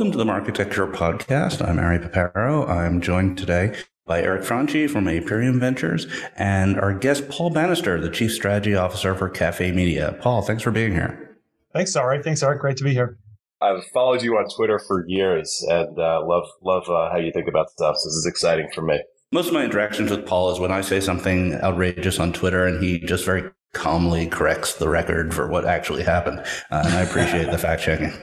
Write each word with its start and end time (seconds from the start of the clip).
Welcome 0.00 0.12
to 0.12 0.16
the 0.18 0.24
Marketecture 0.24 0.86
Podcast. 0.86 1.60
I'm 1.60 1.78
Ari 1.78 1.98
Paparo. 1.98 2.66
I'm 2.66 3.02
joined 3.02 3.36
today 3.36 3.76
by 4.06 4.22
Eric 4.22 4.44
Franchi 4.44 4.86
from 4.86 5.04
Aperium 5.04 5.60
Ventures 5.60 6.06
and 6.36 6.80
our 6.80 6.94
guest, 6.94 7.28
Paul 7.28 7.50
Bannister, 7.50 8.00
the 8.00 8.08
Chief 8.08 8.32
Strategy 8.32 8.74
Officer 8.74 9.14
for 9.14 9.28
Cafe 9.28 9.72
Media. 9.72 10.16
Paul, 10.22 10.40
thanks 10.40 10.62
for 10.62 10.70
being 10.70 10.92
here. 10.92 11.36
Thanks, 11.74 11.94
Ari. 11.96 12.22
Thanks, 12.22 12.42
Eric. 12.42 12.62
Great 12.62 12.78
to 12.78 12.84
be 12.84 12.94
here. 12.94 13.18
I've 13.60 13.84
followed 13.92 14.22
you 14.22 14.38
on 14.38 14.46
Twitter 14.48 14.78
for 14.78 15.04
years 15.06 15.62
and 15.68 15.98
uh, 15.98 16.24
love 16.26 16.46
love 16.62 16.88
uh, 16.88 17.10
how 17.10 17.18
you 17.18 17.30
think 17.30 17.46
about 17.46 17.68
stuff. 17.68 17.96
So 17.98 18.08
this 18.08 18.14
is 18.14 18.26
exciting 18.26 18.70
for 18.74 18.80
me. 18.80 19.02
Most 19.32 19.48
of 19.48 19.52
my 19.52 19.64
interactions 19.66 20.10
with 20.10 20.24
Paul 20.24 20.50
is 20.50 20.58
when 20.58 20.72
I 20.72 20.80
say 20.80 21.00
something 21.00 21.56
outrageous 21.56 22.18
on 22.18 22.32
Twitter 22.32 22.64
and 22.64 22.82
he 22.82 23.00
just 23.00 23.26
very 23.26 23.50
calmly 23.74 24.28
corrects 24.28 24.76
the 24.76 24.88
record 24.88 25.34
for 25.34 25.46
what 25.46 25.66
actually 25.66 26.04
happened. 26.04 26.38
Uh, 26.70 26.84
and 26.86 26.94
I 26.94 27.02
appreciate 27.02 27.50
the 27.50 27.58
fact 27.58 27.82
checking. 27.82 28.14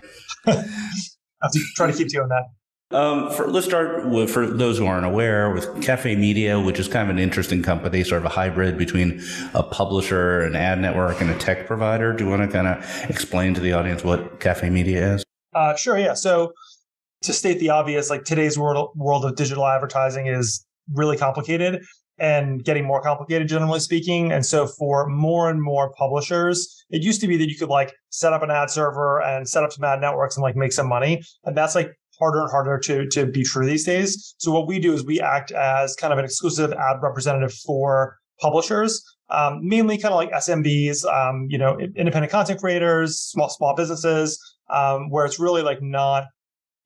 Have 1.42 1.52
to 1.52 1.60
try 1.76 1.92
to 1.92 1.98
keep 1.98 2.10
doing 2.10 2.30
that. 2.30 2.46
Um, 2.90 3.30
for, 3.32 3.48
let's 3.48 3.66
start 3.66 4.08
with, 4.08 4.30
for 4.30 4.48
those 4.48 4.78
who 4.78 4.86
aren't 4.86 5.06
aware, 5.06 5.52
with 5.52 5.84
Cafe 5.84 6.16
Media, 6.16 6.58
which 6.58 6.80
is 6.80 6.88
kind 6.88 7.10
of 7.10 7.16
an 7.16 7.22
interesting 7.22 7.62
company, 7.62 8.04
sort 8.04 8.22
of 8.22 8.26
a 8.26 8.30
hybrid 8.30 8.78
between 8.78 9.22
a 9.54 9.62
publisher, 9.62 10.42
an 10.42 10.56
ad 10.56 10.80
network, 10.80 11.20
and 11.20 11.30
a 11.30 11.38
tech 11.38 11.68
provider. 11.68 12.14
Do 12.14 12.24
you 12.24 12.30
want 12.30 12.44
to 12.44 12.48
kind 12.48 12.68
of 12.68 13.10
explain 13.10 13.54
to 13.56 13.60
the 13.60 13.74
audience 13.74 14.06
what 14.06 14.40
Cafe 14.40 14.70
Media 14.70 15.16
is? 15.16 15.24
Uh, 15.54 15.76
sure, 15.76 15.98
yeah. 15.98 16.14
So 16.14 16.54
to 17.24 17.34
state 17.34 17.60
the 17.60 17.72
obvious, 17.72 18.10
like 18.10 18.24
today's 18.24 18.58
world, 18.58 18.92
world 18.96 19.26
of 19.26 19.36
digital 19.36 19.68
advertising 19.68 20.28
is 20.28 20.66
really 20.94 21.18
complicated 21.18 21.84
and 22.20 22.64
getting 22.64 22.86
more 22.86 23.02
complicated, 23.02 23.48
generally 23.48 23.80
speaking. 23.80 24.32
And 24.32 24.46
so 24.46 24.68
for 24.68 25.08
more 25.08 25.50
and 25.50 25.62
more 25.62 25.92
publishers, 25.94 26.86
it 26.90 27.04
used 27.04 27.22
to 27.22 27.28
be 27.28 27.38
that 27.38 27.50
you 27.50 27.58
could 27.58 27.70
like 27.70 27.94
set 28.10 28.34
up 28.34 28.44
an 28.44 28.52
ad 28.52 28.70
server 28.70 29.22
and 29.22 29.48
set 29.48 29.64
up 29.64 29.72
some 29.72 29.84
ad 29.84 30.02
networks 30.02 30.36
and 30.36 30.44
like 30.44 30.56
make 30.56 30.74
some 30.74 30.88
money. 30.88 31.22
And 31.44 31.56
that's 31.56 31.76
like 31.76 31.92
harder 32.20 32.42
and 32.42 32.50
harder 32.50 32.80
to, 32.80 33.08
to 33.10 33.26
be 33.26 33.44
true 33.44 33.66
these 33.66 33.86
days. 33.86 34.36
So 34.38 34.52
what 34.52 34.68
we 34.68 34.80
do 34.80 34.94
is 34.94 35.06
we 35.06 35.22
act 35.22 35.52
as 35.52 35.96
kind 35.96 36.12
of 36.12 36.20
an 36.20 36.26
exclusive 36.26 36.74
ad 36.74 36.98
representative 37.02 37.54
for 37.54 38.18
publishers, 38.40 39.04
um, 39.30 39.60
mainly 39.62 39.98
kind 39.98 40.14
of 40.14 40.18
like 40.18 40.32
SMBs, 40.32 41.06
um, 41.06 41.48
you 41.50 41.58
know, 41.58 41.78
independent 41.80 42.32
content 42.32 42.60
creators, 42.60 43.20
small, 43.20 43.50
small 43.50 43.76
businesses, 43.76 44.40
um, 44.70 45.10
where 45.10 45.26
it's 45.26 45.40
really 45.40 45.62
like 45.62 45.82
not 45.82 46.26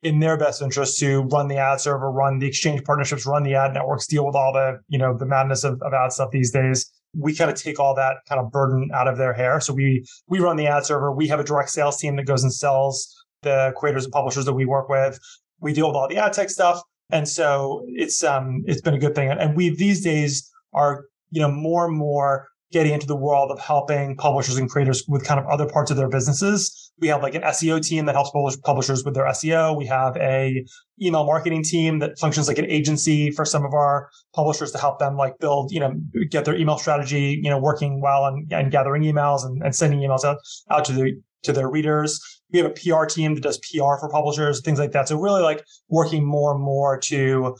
in 0.03 0.19
their 0.19 0.38
best 0.38 0.61
interest 0.61 0.99
to 0.99 1.21
run 1.23 1.47
the 1.47 1.57
ad 1.57 1.80
server, 1.80 2.11
run 2.11 2.39
the 2.39 2.47
exchange 2.47 2.83
partnerships, 2.83 3.25
run 3.25 3.44
the 3.44 3.53
ad 3.53 3.73
networks, 3.73 4.07
deal 4.07 4.25
with 4.25 4.35
all 4.35 4.52
the, 4.52 4.80
you 4.88 4.97
know, 4.97 5.16
the 5.16 5.25
madness 5.25 5.63
of, 5.63 5.81
of 5.81 5.94
ad 5.94 6.11
stuff 6.11 6.31
these 6.31 6.52
days. 6.52 6.91
We 7.13 7.35
kind 7.35 7.52
of 7.52 7.57
take 7.57 7.80
all 7.80 7.94
that 7.95 8.17
kind 8.27 8.39
of 8.41 8.52
burden 8.52 8.89
out 8.94 9.07
of 9.07 9.17
their 9.17 9.33
hair. 9.33 9.59
So 9.59 9.73
we, 9.73 10.05
we 10.27 10.39
run 10.39 10.55
the 10.55 10.67
ad 10.67 10.85
server. 10.85 11.11
We 11.11 11.27
have 11.27 11.39
a 11.39 11.44
direct 11.44 11.69
sales 11.69 11.97
team 11.97 12.16
that 12.16 12.25
goes 12.25 12.44
and 12.44 12.53
sells 12.53 13.16
the 13.44 13.73
creators 13.75 14.05
and 14.05 14.13
publishers 14.13 14.45
that 14.45 14.53
we 14.53 14.66
work 14.66 14.89
with. 14.89 15.19
We 15.59 15.73
deal 15.73 15.88
with 15.88 15.95
all 15.95 16.07
the 16.07 16.17
ad 16.17 16.33
tech 16.33 16.49
stuff. 16.49 16.81
And 17.11 17.27
so 17.27 17.83
it's, 17.88 18.23
um, 18.23 18.63
it's 18.66 18.81
been 18.81 18.94
a 18.94 18.99
good 18.99 19.13
thing. 19.13 19.29
And 19.29 19.55
we 19.55 19.75
these 19.75 20.02
days 20.02 20.49
are, 20.73 21.05
you 21.31 21.41
know, 21.41 21.52
more 21.52 21.85
and 21.85 21.95
more 21.95 22.47
getting 22.72 22.94
into 22.94 23.05
the 23.05 23.16
world 23.16 23.52
of 23.52 23.59
helping 23.59 24.16
publishers 24.16 24.58
and 24.58 24.69
creators 24.69 25.03
with 25.08 25.25
kind 25.25 25.39
of 25.39 25.45
other 25.47 25.67
parts 25.67 25.91
of 25.91 25.97
their 25.97 26.08
businesses. 26.08 26.91
We 27.00 27.08
have 27.08 27.22
like 27.22 27.36
an 27.36 27.41
SEO 27.41 27.86
team 27.86 28.05
that 28.05 28.16
helps 28.16 28.31
publishers 28.63 29.03
with 29.03 29.13
their 29.13 29.25
SEO. 29.25 29.75
We 29.75 29.86
have 29.88 30.16
a 30.17 30.66
email 31.02 31.25
marketing 31.25 31.63
team 31.63 32.00
that 32.00 32.17
functions 32.17 32.47
like 32.47 32.59
an 32.59 32.66
agency 32.66 33.31
for 33.31 33.44
some 33.44 33.66
of 33.66 33.73
our 33.73 34.09
publishers 34.33 34.72
to 34.72 34.78
help 34.78 35.00
them 35.00 35.17
like 35.17 35.38
build, 35.39 35.72
you 35.72 35.80
know, 35.80 35.94
get 36.30 36.45
their 36.45 36.55
email 36.55 36.78
strategy, 36.78 37.39
you 37.44 37.50
know, 37.50 37.59
working 37.59 38.02
well 38.02 38.25
and, 38.25 38.52
and 38.53 38.72
gathering 38.72 39.03
emails 39.03 39.45
and, 39.45 39.61
and 39.63 39.75
sending 39.75 40.00
emails 40.00 40.23
out, 40.23 40.38
out 40.69 40.85
to 40.85 40.94
the, 40.94 41.22
to 41.44 41.52
their 41.52 41.69
readers. 41.69 42.19
We 42.52 42.59
have 42.59 42.72
a 42.72 42.73
PR 42.73 43.06
team 43.06 43.34
that 43.35 43.41
does 43.41 43.57
PR 43.57 43.97
for 44.00 44.09
publishers, 44.12 44.62
things 44.62 44.79
like 44.79 44.91
that. 44.91 45.07
So 45.07 45.17
really 45.17 45.41
like 45.41 45.66
working 45.90 46.25
more 46.25 46.53
and 46.53 46.62
more 46.62 47.00
to 47.00 47.56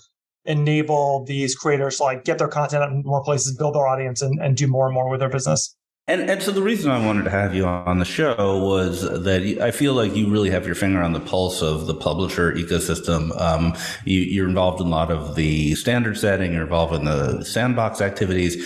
enable 0.46 1.24
these 1.26 1.56
creators 1.56 1.98
to 1.98 2.04
like 2.04 2.24
get 2.24 2.38
their 2.38 2.48
content 2.48 2.84
in 2.92 3.04
more 3.06 3.24
places, 3.24 3.56
build 3.56 3.76
their 3.76 3.88
audience, 3.88 4.22
and, 4.22 4.40
and 4.40 4.58
do 4.58 4.68
more 4.68 4.86
and 4.86 4.94
more 4.94 5.10
with 5.10 5.20
their 5.20 5.30
business. 5.30 5.76
And 6.08 6.30
and 6.30 6.42
so 6.42 6.52
the 6.52 6.64
reason 6.64 6.90
I 6.92 7.06
wanted 7.06 7.24
to 7.26 7.30
have 7.30 7.54
you 7.54 7.66
on 7.66 8.00
the 8.00 8.06
show 8.06 8.58
was 8.58 9.02
that 9.02 9.60
I 9.62 9.70
feel 9.70 9.94
like 9.94 10.16
you 10.16 10.30
really 10.30 10.50
have 10.50 10.66
your 10.66 10.74
finger 10.74 11.00
on 11.00 11.14
the 11.14 11.20
pulse 11.20 11.62
of 11.62 11.86
the 11.86 11.94
publisher 11.94 12.52
ecosystem. 12.54 13.40
Um, 13.40 13.78
you, 14.04 14.44
are 14.44 14.50
involved 14.50 14.82
in 14.82 14.88
a 14.88 14.90
lot 14.90 15.12
of 15.12 15.36
the 15.36 15.76
standard 15.76 16.18
setting. 16.18 16.54
You're 16.54 16.64
involved 16.64 16.96
in 16.96 17.06
the 17.06 17.46
sandbox 17.46 18.02
activities. 18.02 18.58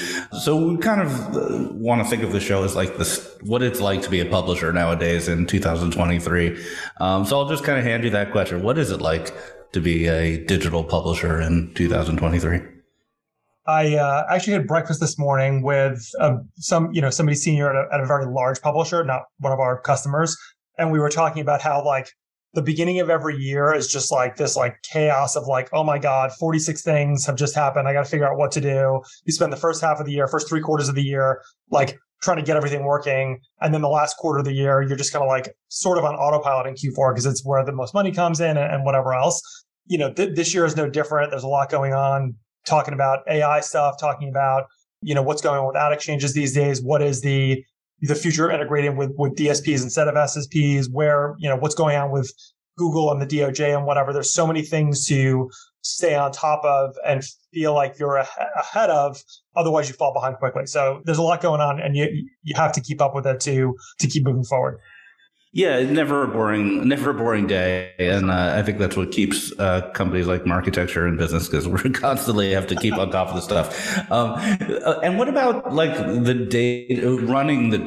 So 0.44 0.56
we 0.56 0.78
kind 0.78 1.02
of 1.02 1.36
uh, 1.36 1.74
want 1.74 2.02
to 2.02 2.10
think 2.10 2.24
of 2.24 2.32
the 2.32 2.40
show 2.40 2.64
as 2.64 2.74
like 2.74 2.98
this, 2.98 3.38
what 3.42 3.62
it's 3.62 3.82
like 3.82 4.02
to 4.04 4.10
be 4.10 4.22
a 4.22 4.26
publisher 4.26 4.72
nowadays 4.72 5.28
in 5.28 5.46
2023. 5.46 6.58
Um, 7.02 7.26
so 7.26 7.38
I'll 7.38 7.50
just 7.50 7.66
kind 7.66 7.78
of 7.78 7.84
hand 7.84 8.06
you 8.06 8.12
that 8.12 8.32
question. 8.32 8.64
What 8.64 8.78
is 8.78 8.92
it 8.92 9.02
like 9.02 9.36
to 9.76 9.82
be 9.82 10.08
a 10.08 10.44
digital 10.46 10.84
publisher 10.84 11.40
in 11.40 11.72
2023? 11.76 12.62
I 13.68 13.96
uh, 13.96 14.26
actually 14.30 14.54
had 14.54 14.68
breakfast 14.68 15.02
this 15.02 15.20
morning 15.20 15.62
with 15.64 16.10
uh, 16.20 16.38
some, 16.56 16.92
you 16.94 17.02
know, 17.02 17.10
somebody 17.10 17.36
senior 17.36 17.70
at 17.70 17.76
a, 17.76 17.94
at 17.94 18.00
a 18.00 18.06
very 18.06 18.26
large 18.26 18.62
publisher, 18.62 19.04
not 19.04 19.24
one 19.40 19.52
of 19.52 19.60
our 19.60 19.82
customers, 19.82 20.38
and 20.78 20.92
we 20.92 21.00
were 21.00 21.10
talking 21.10 21.42
about 21.42 21.62
how 21.62 21.84
like 21.84 22.10
the 22.54 22.62
beginning 22.62 23.02
of 23.02 23.10
every 23.10 23.36
year 23.36 23.74
is 23.74 23.88
just 23.88 24.14
like 24.14 24.38
this 24.38 24.56
like 24.56 24.78
chaos 24.84 25.36
of 25.36 25.46
like, 25.46 25.68
oh 25.74 25.84
my 25.84 26.00
God, 26.00 26.32
46 26.32 26.82
things 26.82 27.26
have 27.26 27.36
just 27.36 27.54
happened. 27.54 27.88
I 27.88 27.94
got 27.94 28.06
to 28.06 28.10
figure 28.10 28.26
out 28.26 28.38
what 28.38 28.52
to 28.54 28.62
do. 28.62 29.02
You 29.26 29.34
spend 29.34 29.52
the 29.52 29.58
first 29.58 29.82
half 29.82 30.00
of 30.00 30.06
the 30.06 30.14
year, 30.14 30.28
first 30.28 30.48
three 30.48 30.62
quarters 30.62 30.88
of 30.88 30.96
the 30.96 31.04
year, 31.04 31.42
like 31.70 31.98
trying 32.22 32.38
to 32.38 32.44
get 32.44 32.56
everything 32.56 32.86
working. 32.86 33.40
And 33.60 33.74
then 33.74 33.82
the 33.82 33.90
last 33.90 34.16
quarter 34.18 34.40
of 34.40 34.46
the 34.46 34.54
year, 34.54 34.82
you're 34.82 34.96
just 34.96 35.12
kind 35.12 35.22
of 35.22 35.28
like 35.28 35.54
sort 35.68 35.98
of 35.98 36.06
on 36.06 36.16
autopilot 36.16 36.68
in 36.68 36.76
Q4 36.76 37.14
because 37.14 37.26
it's 37.26 37.46
where 37.46 37.66
the 37.66 37.74
most 37.74 37.94
money 37.94 38.14
comes 38.14 38.40
in 38.40 38.58
and, 38.58 38.74
and 38.74 38.86
whatever 38.86 39.14
else 39.14 39.65
you 39.88 39.98
know, 39.98 40.12
th- 40.12 40.36
this 40.36 40.54
year 40.54 40.66
is 40.66 40.76
no 40.76 40.90
different. 40.90 41.32
There's 41.32 41.44
a 41.44 41.48
lot 41.48 41.70
going 41.70 41.94
on, 41.94 42.36
talking 42.66 42.94
about 42.94 43.20
AI 43.30 43.60
stuff, 43.60 43.96
talking 44.00 44.30
about, 44.30 44.66
you 45.02 45.14
know, 45.14 45.22
what's 45.22 45.42
going 45.42 45.60
on 45.60 45.68
with 45.68 45.76
ad 45.76 45.94
exchanges 45.94 46.34
these 46.34 46.54
days. 46.54 46.82
What 46.82 47.02
is 47.02 47.22
the 47.22 47.64
the 48.02 48.16
future 48.16 48.48
of 48.48 48.54
integrating 48.54 48.98
with 48.98 49.12
with 49.18 49.36
DSPs 49.36 49.84
instead 49.84 50.08
of 50.08 50.16
SSPs? 50.16 50.88
Where 50.92 51.36
you 51.38 51.50
know 51.50 51.56
what's 51.56 51.76
going 51.76 51.96
on 51.98 52.12
with 52.12 52.34
Google 52.78 53.12
and 53.12 53.22
the 53.22 53.28
DOJ 53.28 53.76
and 53.76 53.86
whatever. 53.86 54.12
There's 54.12 54.34
so 54.34 54.46
many 54.46 54.62
things 54.62 55.06
to 55.08 55.50
stay 55.82 56.16
on 56.16 56.32
top 56.32 56.64
of 56.66 56.96
and 57.06 57.24
feel 57.54 57.74
like 57.74 57.98
you're 58.00 58.18
ahead 58.18 58.90
of. 58.90 59.22
Otherwise, 59.56 59.88
you 59.88 59.96
fall 59.96 60.14
behind 60.14 60.38
quickly. 60.38 60.66
So 60.66 61.02
there's 61.06 61.18
a 61.18 61.24
lot 61.24 61.42
going 61.42 61.62
on, 61.62 61.80
and 61.80 61.96
you 61.96 62.28
you 62.44 62.56
have 62.56 62.72
to 62.74 62.82
keep 62.82 63.02
up 63.02 63.16
with 63.16 63.26
it 63.26 63.40
to 63.42 63.76
to 64.00 64.08
keep 64.08 64.26
moving 64.26 64.44
forward. 64.44 64.80
Yeah, 65.56 65.82
never 65.90 66.24
a 66.24 66.28
boring, 66.28 66.86
never 66.86 67.12
a 67.12 67.14
boring 67.14 67.48
day, 67.48 67.94
and 67.98 68.30
uh, 68.30 68.56
I 68.58 68.62
think 68.62 68.78
that's 68.78 68.98
what 68.98 69.14
keeps 69.14 69.58
uh, 69.58 69.90
companies 69.92 70.28
like 70.28 70.46
Marketecture 70.46 71.08
in 71.08 71.16
business 71.16 71.48
because 71.48 71.66
we 71.66 71.90
constantly 71.92 72.52
have 72.52 72.68
to 72.68 72.76
keep 72.76 72.96
on 72.96 73.10
top 73.10 73.30
of 73.30 73.36
the 73.36 73.42
stuff. 73.42 74.12
Um, 74.12 74.34
uh, 74.34 75.00
and 75.02 75.18
what 75.18 75.30
about 75.30 75.74
like 75.74 75.96
the 75.96 76.34
day 76.34 77.00
running 77.06 77.70
the 77.70 77.78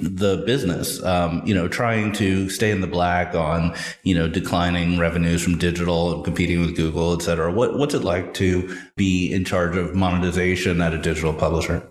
the 0.00 0.42
business? 0.46 1.02
Um, 1.02 1.42
you 1.44 1.54
know, 1.54 1.68
trying 1.68 2.12
to 2.12 2.48
stay 2.48 2.70
in 2.70 2.80
the 2.80 2.86
black 2.86 3.34
on 3.34 3.74
you 4.02 4.14
know 4.14 4.26
declining 4.26 4.98
revenues 4.98 5.42
from 5.42 5.58
digital 5.58 6.14
and 6.14 6.24
competing 6.24 6.62
with 6.62 6.74
Google, 6.74 7.12
et 7.12 7.20
cetera. 7.20 7.52
What 7.52 7.78
what's 7.78 7.92
it 7.92 8.02
like 8.02 8.32
to 8.34 8.74
be 8.96 9.30
in 9.30 9.44
charge 9.44 9.76
of 9.76 9.94
monetization 9.94 10.80
at 10.80 10.94
a 10.94 10.98
digital 10.98 11.34
publisher? 11.34 11.86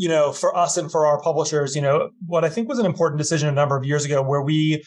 You 0.00 0.08
know, 0.08 0.32
for 0.32 0.56
us 0.56 0.78
and 0.78 0.90
for 0.90 1.04
our 1.06 1.20
publishers, 1.20 1.76
you 1.76 1.82
know, 1.82 2.08
what 2.24 2.42
I 2.42 2.48
think 2.48 2.70
was 2.70 2.78
an 2.78 2.86
important 2.86 3.18
decision 3.18 3.50
a 3.50 3.52
number 3.52 3.76
of 3.76 3.84
years 3.84 4.06
ago 4.06 4.22
where 4.22 4.40
we 4.40 4.82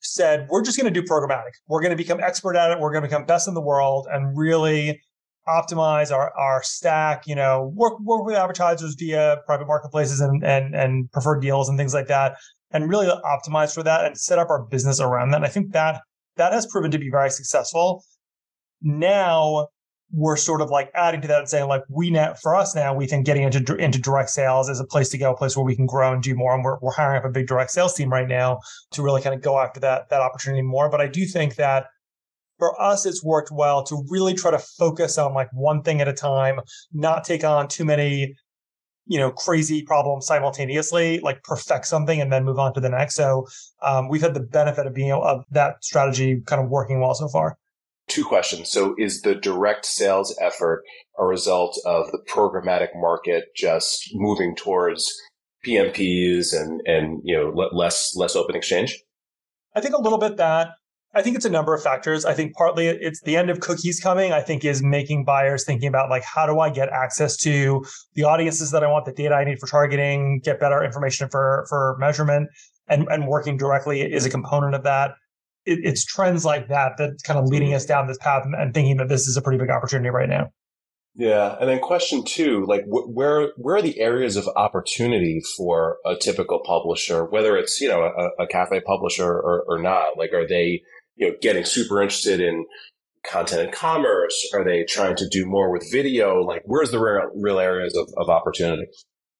said, 0.00 0.48
we're 0.50 0.64
just 0.64 0.76
going 0.76 0.92
to 0.92 1.00
do 1.00 1.06
programmatic. 1.06 1.52
We're 1.68 1.80
going 1.80 1.92
to 1.92 1.96
become 1.96 2.18
expert 2.18 2.56
at 2.56 2.72
it. 2.72 2.80
We're 2.80 2.90
going 2.90 3.04
to 3.04 3.08
become 3.08 3.24
best 3.24 3.46
in 3.46 3.54
the 3.54 3.60
world 3.60 4.08
and 4.10 4.36
really 4.36 5.00
optimize 5.46 6.10
our, 6.10 6.36
our 6.36 6.60
stack, 6.64 7.28
you 7.28 7.36
know, 7.36 7.72
work, 7.76 8.00
work 8.00 8.26
with 8.26 8.34
advertisers 8.34 8.96
via 8.98 9.36
private 9.46 9.68
marketplaces 9.68 10.20
and, 10.20 10.44
and, 10.44 10.74
and 10.74 11.08
preferred 11.12 11.38
deals 11.38 11.68
and 11.68 11.78
things 11.78 11.94
like 11.94 12.08
that. 12.08 12.34
And 12.72 12.90
really 12.90 13.06
optimize 13.06 13.72
for 13.72 13.84
that 13.84 14.06
and 14.06 14.18
set 14.18 14.40
up 14.40 14.50
our 14.50 14.64
business 14.64 14.98
around 14.98 15.30
that. 15.30 15.36
And 15.36 15.46
I 15.46 15.50
think 15.50 15.70
that 15.70 16.00
that 16.34 16.52
has 16.52 16.66
proven 16.66 16.90
to 16.90 16.98
be 16.98 17.10
very 17.10 17.30
successful. 17.30 18.02
Now 18.82 19.68
we're 20.12 20.36
sort 20.36 20.60
of 20.60 20.70
like 20.70 20.90
adding 20.94 21.20
to 21.20 21.28
that 21.28 21.40
and 21.40 21.48
saying 21.48 21.68
like 21.68 21.82
we 21.88 22.10
now 22.10 22.32
for 22.34 22.54
us 22.54 22.76
now 22.76 22.94
we 22.94 23.06
think 23.06 23.26
getting 23.26 23.42
into 23.42 23.76
into 23.76 24.00
direct 24.00 24.30
sales 24.30 24.68
is 24.68 24.78
a 24.78 24.84
place 24.84 25.08
to 25.08 25.18
go 25.18 25.32
a 25.32 25.36
place 25.36 25.56
where 25.56 25.64
we 25.64 25.74
can 25.74 25.86
grow 25.86 26.12
and 26.12 26.22
do 26.22 26.34
more. 26.34 26.54
And 26.54 26.64
we're, 26.64 26.78
we're 26.80 26.92
hiring 26.92 27.18
up 27.18 27.24
a 27.24 27.30
big 27.30 27.46
direct 27.46 27.72
sales 27.72 27.94
team 27.94 28.10
right 28.10 28.28
now 28.28 28.60
to 28.92 29.02
really 29.02 29.20
kind 29.20 29.34
of 29.34 29.42
go 29.42 29.58
after 29.58 29.80
that 29.80 30.08
that 30.10 30.20
opportunity 30.20 30.62
more. 30.62 30.88
But 30.90 31.00
i 31.00 31.08
do 31.08 31.24
think 31.26 31.56
that 31.56 31.86
for 32.58 32.80
us 32.80 33.04
it's 33.04 33.24
worked 33.24 33.50
well 33.50 33.82
to 33.84 34.04
really 34.08 34.34
try 34.34 34.50
to 34.50 34.58
focus 34.58 35.18
on 35.18 35.34
like 35.34 35.48
one 35.52 35.82
thing 35.82 36.00
at 36.00 36.08
a 36.08 36.12
time 36.12 36.60
not 36.92 37.24
take 37.24 37.44
on 37.44 37.68
too 37.68 37.84
many 37.84 38.34
you 39.06 39.18
know 39.18 39.30
crazy 39.30 39.82
problems 39.82 40.26
simultaneously 40.26 41.18
like 41.20 41.42
perfect 41.42 41.86
something 41.86 42.20
and 42.20 42.32
then 42.32 42.44
move 42.44 42.58
on 42.58 42.72
to 42.74 42.80
the 42.80 42.88
next. 42.88 43.16
So 43.16 43.46
um, 43.82 44.08
we've 44.08 44.22
had 44.22 44.34
the 44.34 44.40
benefit 44.40 44.86
of 44.86 44.94
being 44.94 45.12
of 45.12 45.44
that 45.50 45.82
strategy 45.82 46.40
kind 46.46 46.62
of 46.62 46.70
working 46.70 47.00
well 47.00 47.14
so 47.14 47.28
far 47.28 47.58
two 48.08 48.24
questions. 48.24 48.70
So 48.70 48.94
is 48.98 49.22
the 49.22 49.34
direct 49.34 49.84
sales 49.86 50.36
effort 50.40 50.82
a 51.18 51.24
result 51.24 51.80
of 51.84 52.10
the 52.12 52.18
programmatic 52.28 52.88
market 52.94 53.46
just 53.54 54.10
moving 54.14 54.54
towards 54.54 55.12
PMPs 55.66 56.54
and, 56.54 56.80
and, 56.86 57.20
you 57.24 57.36
know, 57.36 57.68
less, 57.72 58.14
less 58.16 58.36
open 58.36 58.54
exchange? 58.54 58.98
I 59.74 59.80
think 59.80 59.94
a 59.94 60.00
little 60.00 60.18
bit 60.18 60.36
that. 60.36 60.68
I 61.14 61.22
think 61.22 61.34
it's 61.34 61.46
a 61.46 61.50
number 61.50 61.72
of 61.72 61.82
factors. 61.82 62.26
I 62.26 62.34
think 62.34 62.54
partly 62.54 62.88
it's 62.88 63.22
the 63.22 63.36
end 63.36 63.48
of 63.48 63.60
cookies 63.60 64.00
coming, 64.00 64.32
I 64.32 64.42
think 64.42 64.66
is 64.66 64.82
making 64.82 65.24
buyers 65.24 65.64
thinking 65.64 65.88
about 65.88 66.10
like, 66.10 66.22
how 66.22 66.46
do 66.46 66.60
I 66.60 66.68
get 66.68 66.90
access 66.90 67.38
to 67.38 67.86
the 68.14 68.24
audiences 68.24 68.70
that 68.72 68.84
I 68.84 68.86
want, 68.86 69.06
the 69.06 69.12
data 69.12 69.34
I 69.34 69.44
need 69.44 69.58
for 69.58 69.66
targeting, 69.66 70.40
get 70.44 70.60
better 70.60 70.84
information 70.84 71.30
for, 71.30 71.64
for 71.70 71.96
measurement 71.98 72.50
and, 72.88 73.08
and 73.08 73.26
working 73.26 73.56
directly 73.56 74.02
is 74.02 74.26
a 74.26 74.30
component 74.30 74.74
of 74.74 74.82
that. 74.82 75.12
It, 75.66 75.80
it's 75.82 76.04
trends 76.04 76.44
like 76.44 76.68
that 76.68 76.92
that's 76.96 77.22
kind 77.22 77.38
of 77.38 77.46
leading 77.46 77.68
mm-hmm. 77.68 77.76
us 77.76 77.86
down 77.86 78.06
this 78.06 78.18
path 78.18 78.42
and, 78.44 78.54
and 78.54 78.72
thinking 78.72 78.96
that 78.98 79.08
this 79.08 79.26
is 79.26 79.36
a 79.36 79.42
pretty 79.42 79.58
big 79.58 79.70
opportunity 79.70 80.10
right 80.10 80.28
now. 80.28 80.50
Yeah, 81.18 81.56
and 81.58 81.68
then 81.68 81.78
question 81.80 82.24
two, 82.24 82.66
like 82.66 82.84
wh- 82.84 83.08
where 83.08 83.52
where 83.56 83.76
are 83.76 83.82
the 83.82 83.98
areas 83.98 84.36
of 84.36 84.46
opportunity 84.54 85.40
for 85.56 85.96
a 86.04 86.14
typical 86.14 86.60
publisher, 86.64 87.24
whether 87.24 87.56
it's 87.56 87.80
you 87.80 87.88
know 87.88 88.02
a, 88.02 88.42
a 88.42 88.46
cafe 88.46 88.80
publisher 88.80 89.26
or, 89.26 89.64
or 89.66 89.78
not? 89.80 90.18
Like, 90.18 90.34
are 90.34 90.46
they 90.46 90.82
you 91.16 91.30
know, 91.30 91.34
getting 91.40 91.64
super 91.64 92.02
interested 92.02 92.40
in 92.40 92.66
content 93.24 93.62
and 93.62 93.72
commerce? 93.72 94.48
Are 94.54 94.64
they 94.64 94.84
trying 94.84 95.16
to 95.16 95.28
do 95.28 95.46
more 95.46 95.72
with 95.72 95.90
video? 95.90 96.42
Like, 96.42 96.62
where's 96.66 96.90
the 96.90 96.98
real, 96.98 97.30
real 97.34 97.58
areas 97.58 97.96
of, 97.96 98.08
of 98.18 98.28
opportunity? 98.28 98.86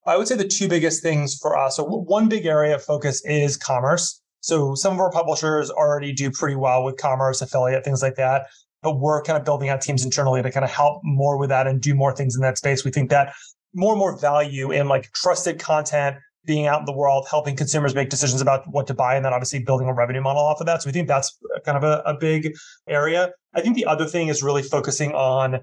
I 0.06 0.17
would 0.17 0.28
say 0.28 0.37
the 0.37 0.49
two 0.49 0.69
biggest 0.69 1.02
things 1.02 1.37
for 1.40 1.58
us. 1.58 1.76
So 1.76 1.84
one 1.84 2.28
big 2.28 2.46
area 2.46 2.76
of 2.76 2.82
focus 2.82 3.23
is 3.25 3.56
commerce. 3.56 4.23
So 4.41 4.75
some 4.75 4.93
of 4.93 5.00
our 5.00 5.11
publishers 5.11 5.71
already 5.71 6.12
do 6.12 6.31
pretty 6.31 6.56
well 6.56 6.85
with 6.85 6.97
commerce, 6.97 7.43
affiliate, 7.43 7.85
things 7.85 8.03
like 8.03 8.15
that. 8.17 8.47
But 8.83 9.00
we're 9.00 9.23
kind 9.23 9.38
of 9.38 9.44
building 9.44 9.69
out 9.69 9.81
teams 9.81 10.05
internally 10.05 10.43
to 10.43 10.50
kind 10.50 10.65
of 10.65 10.71
help 10.71 11.00
more 11.03 11.38
with 11.38 11.49
that 11.49 11.67
and 11.67 11.81
do 11.81 11.94
more 11.94 12.15
things 12.15 12.37
in 12.37 12.43
that 12.43 12.59
space. 12.59 12.85
We 12.85 12.91
think 12.91 13.11
that 13.11 13.35
more 13.75 13.93
and 13.93 13.99
more 13.99 14.19
value 14.19 14.71
in 14.71 14.88
like 14.88 15.11
trusted 15.12 15.59
content 15.59 16.17
being 16.47 16.67
out 16.67 16.79
in 16.79 16.85
the 16.87 16.93
world, 16.93 17.27
helping 17.29 17.56
consumers 17.56 17.94
make 17.94 18.09
decisions 18.09 18.41
about 18.41 18.62
what 18.69 18.87
to 18.87 18.94
buy, 18.94 19.17
and 19.17 19.25
then 19.25 19.33
obviously 19.33 19.59
building 19.59 19.88
a 19.88 19.93
revenue 19.93 20.21
model 20.21 20.43
off 20.43 20.61
of 20.61 20.67
that. 20.67 20.81
So 20.81 20.88
we 20.88 20.93
think 20.93 21.09
that's 21.09 21.37
kind 21.65 21.77
of 21.77 21.83
a, 21.83 22.03
a 22.06 22.17
big 22.17 22.55
area. 22.88 23.33
I 23.55 23.61
think 23.61 23.75
the 23.75 23.87
other 23.87 24.06
thing 24.06 24.29
is 24.29 24.43
really 24.43 24.62
focusing 24.62 25.12
on 25.12 25.61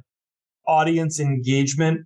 audience 0.68 1.20
engagement 1.20 2.06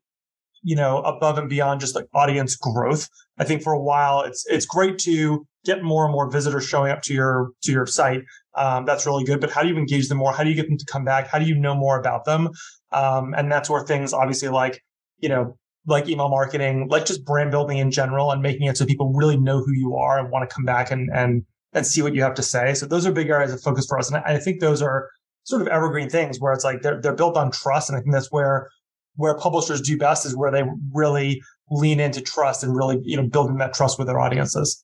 you 0.68 0.75
know 0.75 0.98
above 1.00 1.38
and 1.38 1.50
beyond 1.50 1.80
just 1.80 1.96
like 1.96 2.06
audience 2.14 2.56
growth 2.56 3.08
i 3.40 3.44
think 3.44 3.64
for 3.64 3.72
a 3.72 3.81
while 3.81 4.22
it's 4.22 4.46
it's 4.48 4.66
great 4.66 4.98
to 4.98 5.46
get 5.64 5.81
more 5.81 6.04
and 6.04 6.12
more 6.12 6.30
visitors 6.30 6.68
showing 6.68 6.92
up 6.92 7.02
to 7.02 7.14
your 7.14 7.52
to 7.64 7.72
your 7.72 7.86
site 7.86 8.22
um, 8.56 8.86
that's 8.86 9.06
really 9.06 9.24
good 9.24 9.40
but 9.40 9.50
how 9.50 9.62
do 9.62 9.69
you 9.69 9.78
engage 9.78 10.10
them 10.10 10.18
more 10.18 10.34
how 10.34 10.44
do 10.44 10.50
you 10.50 10.56
get 10.56 10.68
them 10.68 10.78
to 10.78 10.86
come 10.86 11.06
back 11.06 11.28
how 11.28 11.40
do 11.40 11.46
you 11.46 11.56
know 11.56 11.74
more 11.74 11.98
about 11.98 12.25
them 12.25 12.50
um, 12.92 13.34
and 13.38 13.50
that's 13.52 13.69
where 13.69 13.84
things 13.84 14.12
obviously 14.12 14.50
like 14.50 14.84
you 15.19 15.30
know 15.30 15.58
like 15.88 16.10
email 16.10 16.30
marketing, 16.30 16.88
like 16.90 17.06
just 17.06 17.24
brand 17.24 17.50
building 17.50 17.78
in 17.78 17.90
general 17.90 18.31
and 18.31 18.42
making 18.42 18.68
it 18.68 18.78
so 18.78 18.86
people 18.86 19.14
really 19.14 19.38
know 19.38 19.60
who 19.60 19.72
you 19.72 19.96
are 19.96 20.19
and 20.19 20.30
want 20.30 20.48
to 20.48 20.54
come 20.54 20.66
back 20.66 20.92
and, 20.92 21.10
and, 21.14 21.46
and 21.74 21.88
see 21.88 22.02
what 22.02 22.14
you 22.14 22.22
have 22.22 22.34
to 22.34 22.44
say. 22.44 22.74
So 22.74 22.86
those 22.86 23.06
are 23.06 23.12
big 23.12 23.30
areas 23.30 23.54
of 23.54 23.62
focus 23.62 23.86
for 23.88 23.98
us. 23.98 24.12
And 24.12 24.22
I 24.25 24.38
think 24.38 24.60
those 24.60 24.81
are 24.81 25.10
sort 25.46 25.62
of 25.62 25.69
evergreen 25.69 26.10
things 26.10 26.42
where 26.42 26.52
it's 26.52 26.66
like 26.66 26.81
they're, 26.81 27.02
they're 27.02 27.16
built 27.16 27.38
on 27.38 27.52
trust. 27.52 27.90
And 27.90 27.98
I 27.98 28.02
think 28.02 28.12
that's 28.12 28.31
where, 28.34 28.69
where 29.18 29.36
publishers 29.36 29.81
do 29.81 29.98
best 29.98 30.25
is 30.25 30.36
where 30.36 30.52
they 30.52 30.64
really 30.94 31.42
lean 31.69 32.00
into 32.00 32.22
trust 32.22 32.64
and 32.64 32.75
really, 32.75 33.00
you 33.04 33.18
know, 33.18 33.28
building 33.28 33.58
that 33.58 33.74
trust 33.74 33.98
with 33.98 34.08
their 34.08 34.19
audiences. 34.19 34.84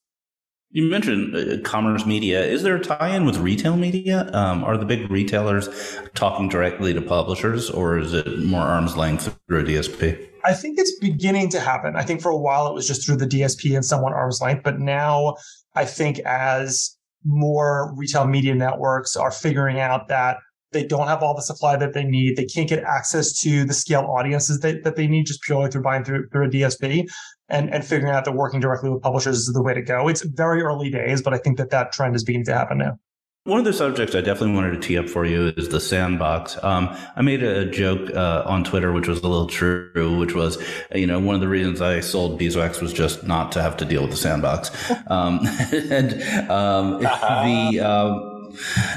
You 0.71 0.89
mentioned 0.89 1.35
uh, 1.35 1.61
commerce 1.61 2.03
media. 2.05 2.43
Is 2.43 2.63
there 2.63 2.75
a 2.75 2.79
tie-in 2.79 3.25
with 3.25 3.37
retail 3.37 3.77
media? 3.77 4.29
Um, 4.33 4.63
are 4.63 4.75
the 4.75 4.85
big 4.85 5.09
retailers 5.11 5.69
talking 6.15 6.49
directly 6.49 6.93
to 6.95 7.01
publishers, 7.01 7.69
or 7.69 7.99
is 7.99 8.11
it 8.11 8.39
more 8.39 8.61
arm's 8.61 8.97
length 8.97 9.37
through 9.47 9.59
a 9.59 9.63
DSP? 9.63 10.29
I 10.43 10.53
think 10.53 10.79
it's 10.79 10.97
beginning 10.99 11.49
to 11.49 11.59
happen. 11.59 11.95
I 11.95 12.03
think 12.03 12.21
for 12.21 12.31
a 12.31 12.37
while 12.37 12.67
it 12.67 12.73
was 12.73 12.87
just 12.87 13.05
through 13.05 13.17
the 13.17 13.27
DSP 13.27 13.75
and 13.75 13.85
somewhat 13.85 14.13
arm's 14.13 14.41
length, 14.41 14.63
but 14.63 14.79
now 14.79 15.35
I 15.75 15.85
think 15.85 16.19
as 16.19 16.97
more 17.23 17.93
retail 17.95 18.25
media 18.25 18.55
networks 18.55 19.15
are 19.15 19.31
figuring 19.31 19.79
out 19.79 20.07
that 20.07 20.37
they 20.73 20.85
don't 20.85 21.07
have 21.07 21.23
all 21.23 21.35
the 21.35 21.41
supply 21.41 21.77
that 21.77 21.93
they 21.93 22.03
need. 22.03 22.35
They 22.35 22.45
can't 22.45 22.67
get 22.67 22.83
access 22.83 23.39
to 23.41 23.65
the 23.65 23.73
scale 23.73 24.01
audiences 24.01 24.59
that, 24.59 24.83
that 24.83 24.95
they 24.95 25.07
need 25.07 25.27
just 25.27 25.41
purely 25.41 25.69
through 25.69 25.83
buying 25.83 26.03
through, 26.03 26.27
through 26.29 26.47
a 26.47 26.49
DSP 26.49 27.07
and, 27.49 27.73
and 27.73 27.85
figuring 27.85 28.13
out 28.13 28.25
that 28.25 28.33
working 28.33 28.59
directly 28.59 28.89
with 28.89 29.01
publishers 29.01 29.37
is 29.37 29.53
the 29.53 29.61
way 29.61 29.73
to 29.73 29.81
go. 29.81 30.07
It's 30.07 30.23
very 30.23 30.61
early 30.61 30.89
days, 30.89 31.21
but 31.21 31.33
I 31.33 31.37
think 31.37 31.57
that 31.57 31.69
that 31.69 31.91
trend 31.91 32.15
is 32.15 32.23
beginning 32.23 32.45
to 32.45 32.53
happen 32.53 32.79
now. 32.79 32.99
One 33.45 33.59
of 33.59 33.65
the 33.65 33.73
subjects 33.73 34.15
I 34.15 34.21
definitely 34.21 34.55
wanted 34.55 34.71
to 34.71 34.87
tee 34.87 34.97
up 34.97 35.09
for 35.09 35.25
you 35.25 35.49
is 35.57 35.67
the 35.67 35.81
sandbox. 35.81 36.57
Um, 36.63 36.95
I 37.17 37.21
made 37.21 37.43
a 37.43 37.65
joke 37.65 38.09
uh, 38.15 38.43
on 38.45 38.63
Twitter, 38.63 38.93
which 38.93 39.09
was 39.09 39.19
a 39.19 39.27
little 39.27 39.47
true, 39.47 40.17
which 40.17 40.33
was, 40.33 40.63
you 40.95 41.05
know, 41.05 41.19
one 41.19 41.35
of 41.35 41.41
the 41.41 41.49
reasons 41.49 41.81
I 41.81 41.99
sold 41.99 42.39
Beeswax 42.39 42.79
was 42.79 42.93
just 42.93 43.25
not 43.25 43.51
to 43.51 43.61
have 43.61 43.75
to 43.77 43.85
deal 43.85 44.01
with 44.01 44.11
the 44.11 44.17
sandbox. 44.17 44.71
Um, 45.07 45.41
and 45.71 46.49
um, 46.49 47.01
the 47.01 47.79
um, 47.81 48.32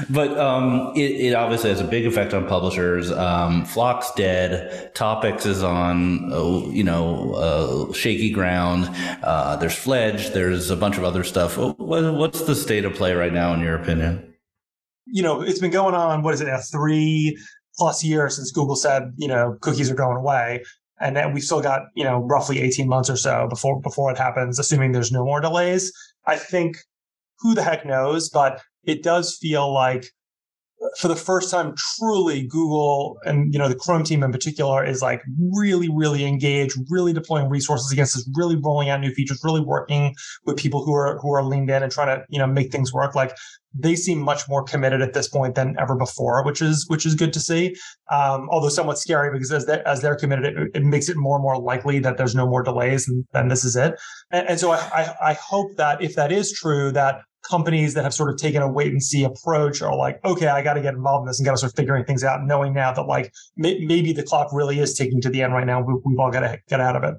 but 0.09 0.37
um, 0.37 0.93
it, 0.95 1.11
it, 1.27 1.33
obviously 1.33 1.69
has 1.69 1.81
a 1.81 1.85
big 1.85 2.05
effect 2.05 2.33
on 2.33 2.47
publishers. 2.47 3.11
Um, 3.11 3.65
FLoC's 3.65 4.11
dead. 4.15 4.93
Topics 4.95 5.45
is 5.45 5.63
on, 5.63 6.31
uh, 6.31 6.69
you 6.69 6.83
know, 6.83 7.33
uh, 7.33 7.93
shaky 7.93 8.31
ground. 8.31 8.89
Uh, 9.23 9.55
there's 9.55 9.75
Fledge. 9.75 10.29
There's 10.29 10.69
a 10.69 10.75
bunch 10.75 10.97
of 10.97 11.03
other 11.03 11.23
stuff. 11.23 11.57
What, 11.57 11.77
what's 11.77 12.41
the 12.43 12.55
state 12.55 12.85
of 12.85 12.93
play 12.93 13.13
right 13.13 13.33
now, 13.33 13.53
in 13.53 13.59
your 13.61 13.75
opinion? 13.75 14.27
you 15.09 15.23
know, 15.23 15.41
it's 15.41 15.59
been 15.59 15.71
going 15.71 15.95
on, 15.95 16.21
what 16.21 16.33
is 16.33 16.41
it 16.41 16.47
now, 16.47 16.59
three 16.59 17.37
plus 17.77 18.03
years 18.03 18.35
since 18.35 18.51
Google 18.51 18.75
said, 18.75 19.13
you 19.17 19.27
know, 19.27 19.57
cookies 19.61 19.89
are 19.89 19.95
going 19.95 20.17
away. 20.17 20.63
And 20.99 21.15
then 21.15 21.31
we've 21.31 21.43
still 21.43 21.61
got, 21.61 21.83
you 21.95 22.03
know, 22.03 22.19
roughly 22.19 22.59
18 22.61 22.87
months 22.87 23.09
or 23.09 23.17
so 23.17 23.47
before 23.47 23.79
before 23.81 24.11
it 24.11 24.17
happens, 24.17 24.57
assuming 24.57 24.91
there's 24.91 25.11
no 25.11 25.23
more 25.23 25.39
delays. 25.39 25.91
I 26.25 26.37
think 26.37 26.77
who 27.39 27.53
the 27.53 27.63
heck 27.63 27.85
knows, 27.85 28.29
but 28.29 28.61
it 28.87 29.03
does 29.03 29.37
feel 29.39 29.71
like 29.71 30.05
for 30.99 31.07
the 31.07 31.15
first 31.15 31.49
time, 31.49 31.73
truly 31.97 32.45
Google 32.45 33.17
and 33.25 33.51
you 33.51 33.59
know 33.59 33.67
the 33.67 33.75
Chrome 33.75 34.03
team 34.03 34.23
in 34.23 34.31
particular 34.31 34.85
is 34.85 35.01
like 35.01 35.21
really, 35.51 35.89
really 35.89 36.23
engaged, 36.23 36.77
really 36.89 37.13
deploying 37.13 37.49
resources 37.49 37.91
against 37.91 38.15
this, 38.15 38.29
really 38.35 38.55
rolling 38.55 38.89
out 38.89 39.01
new 39.01 39.11
features, 39.11 39.41
really 39.43 39.61
working 39.61 40.13
with 40.45 40.57
people 40.57 40.83
who 40.83 40.93
are 40.93 41.17
who 41.19 41.33
are 41.33 41.43
leaned 41.43 41.69
in 41.69 41.81
and 41.81 41.91
trying 41.91 42.15
to 42.15 42.23
you 42.29 42.37
know 42.37 42.47
make 42.47 42.71
things 42.71 42.93
work. 42.93 43.15
Like 43.15 43.35
they 43.73 43.95
seem 43.95 44.19
much 44.19 44.47
more 44.47 44.63
committed 44.63 45.01
at 45.01 45.13
this 45.13 45.27
point 45.27 45.55
than 45.55 45.75
ever 45.79 45.95
before, 45.95 46.43
which 46.45 46.61
is 46.61 46.85
which 46.89 47.07
is 47.07 47.15
good 47.15 47.33
to 47.33 47.39
see. 47.39 47.75
Um, 48.11 48.47
although 48.51 48.69
somewhat 48.69 48.99
scary 48.99 49.31
because 49.31 49.51
as 49.51 49.65
they, 49.65 49.81
as 49.85 50.01
they're 50.01 50.15
committed, 50.15 50.57
it, 50.57 50.71
it, 50.75 50.83
makes 50.83 51.09
it 51.09 51.17
more 51.17 51.37
and 51.37 51.43
more 51.43 51.59
likely 51.59 51.99
that 51.99 52.17
there's 52.17 52.35
no 52.35 52.47
more 52.47 52.61
delays 52.61 53.07
and 53.07 53.25
then 53.33 53.47
this 53.47 53.65
is 53.65 53.75
it. 53.75 53.95
And, 54.31 54.47
and 54.47 54.59
so 54.59 54.71
I, 54.71 54.77
I 54.93 55.15
I 55.29 55.33
hope 55.33 55.75
that 55.77 56.03
if 56.03 56.15
that 56.15 56.31
is 56.31 56.51
true, 56.51 56.91
that 56.91 57.21
companies 57.49 57.93
that 57.93 58.03
have 58.03 58.13
sort 58.13 58.29
of 58.29 58.37
taken 58.37 58.61
a 58.61 58.71
wait 58.71 58.91
and 58.91 59.01
see 59.01 59.23
approach 59.23 59.81
are 59.81 59.95
like, 59.95 60.23
okay, 60.25 60.47
I 60.47 60.61
got 60.61 60.73
to 60.73 60.81
get 60.81 60.93
involved 60.93 61.23
in 61.23 61.27
this 61.27 61.39
and 61.39 61.45
got 61.45 61.53
to 61.53 61.57
start 61.57 61.75
figuring 61.75 62.05
things 62.05 62.23
out, 62.23 62.43
knowing 62.43 62.73
now 62.73 62.93
that 62.93 63.03
like 63.03 63.33
may- 63.55 63.83
maybe 63.85 64.13
the 64.13 64.23
clock 64.23 64.51
really 64.51 64.79
is 64.79 64.93
ticking 64.93 65.21
to 65.21 65.29
the 65.29 65.41
end 65.41 65.53
right 65.53 65.65
now. 65.65 65.81
We, 65.81 65.93
have 65.93 66.19
all 66.19 66.31
got 66.31 66.41
to 66.41 66.59
get 66.67 66.79
out 66.79 66.95
of 66.95 67.03
it. 67.03 67.15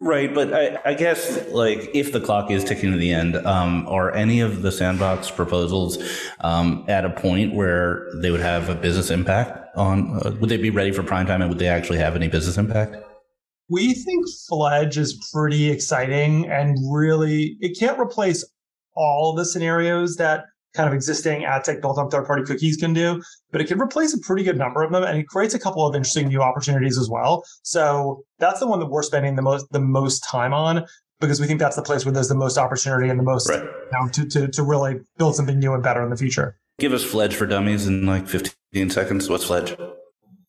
Right, 0.00 0.34
but 0.34 0.52
I, 0.52 0.78
I, 0.84 0.94
guess 0.94 1.48
like 1.50 1.90
if 1.94 2.12
the 2.12 2.20
clock 2.20 2.50
is 2.50 2.64
ticking 2.64 2.90
to 2.90 2.98
the 2.98 3.12
end, 3.12 3.36
um, 3.36 3.86
are 3.86 4.12
any 4.12 4.40
of 4.40 4.62
the 4.62 4.72
sandbox 4.72 5.30
proposals 5.30 5.96
um, 6.40 6.84
at 6.88 7.04
a 7.04 7.10
point 7.10 7.54
where 7.54 8.08
they 8.16 8.32
would 8.32 8.40
have 8.40 8.68
a 8.68 8.74
business 8.74 9.10
impact 9.10 9.76
on? 9.76 10.18
Uh, 10.26 10.34
would 10.40 10.50
they 10.50 10.56
be 10.56 10.70
ready 10.70 10.90
for 10.90 11.04
prime 11.04 11.24
time, 11.26 11.40
and 11.40 11.48
would 11.48 11.60
they 11.60 11.68
actually 11.68 11.98
have 11.98 12.16
any 12.16 12.26
business 12.26 12.58
impact? 12.58 12.96
We 13.68 13.94
think 13.94 14.26
Fledge 14.48 14.98
is 14.98 15.30
pretty 15.32 15.70
exciting 15.70 16.50
and 16.50 16.76
really 16.92 17.56
it 17.60 17.78
can't 17.78 17.98
replace 17.98 18.44
all 18.94 19.34
the 19.34 19.44
scenarios 19.44 20.16
that 20.16 20.44
kind 20.74 20.88
of 20.88 20.94
existing 20.94 21.44
ad 21.44 21.64
tech 21.64 21.80
built 21.80 21.98
on 21.98 22.08
third 22.08 22.26
party 22.26 22.42
cookies 22.44 22.76
can 22.76 22.92
do, 22.94 23.22
but 23.50 23.60
it 23.60 23.66
can 23.66 23.80
replace 23.80 24.14
a 24.14 24.18
pretty 24.20 24.42
good 24.42 24.56
number 24.56 24.82
of 24.82 24.90
them 24.90 25.04
and 25.04 25.18
it 25.18 25.28
creates 25.28 25.54
a 25.54 25.58
couple 25.58 25.86
of 25.86 25.94
interesting 25.94 26.28
new 26.28 26.40
opportunities 26.40 26.98
as 26.98 27.08
well. 27.10 27.44
So 27.62 28.24
that's 28.38 28.60
the 28.60 28.66
one 28.66 28.80
that 28.80 28.86
we're 28.86 29.02
spending 29.02 29.36
the 29.36 29.42
most 29.42 29.66
the 29.70 29.80
most 29.80 30.20
time 30.20 30.54
on 30.54 30.86
because 31.20 31.40
we 31.40 31.46
think 31.46 31.60
that's 31.60 31.76
the 31.76 31.82
place 31.82 32.04
where 32.04 32.12
there's 32.12 32.28
the 32.28 32.34
most 32.34 32.58
opportunity 32.58 33.08
and 33.08 33.18
the 33.18 33.24
most 33.24 33.48
right. 33.48 33.62
you 33.62 33.70
know, 33.92 34.08
to, 34.08 34.26
to 34.26 34.48
to 34.48 34.62
really 34.62 35.00
build 35.18 35.36
something 35.36 35.58
new 35.58 35.74
and 35.74 35.82
better 35.82 36.02
in 36.02 36.10
the 36.10 36.16
future. 36.16 36.58
Give 36.78 36.92
us 36.92 37.04
Fledge 37.04 37.36
for 37.36 37.46
Dummies 37.46 37.86
in 37.86 38.06
like 38.06 38.26
15 38.26 38.90
seconds. 38.90 39.28
What's 39.28 39.44
Fledge? 39.44 39.76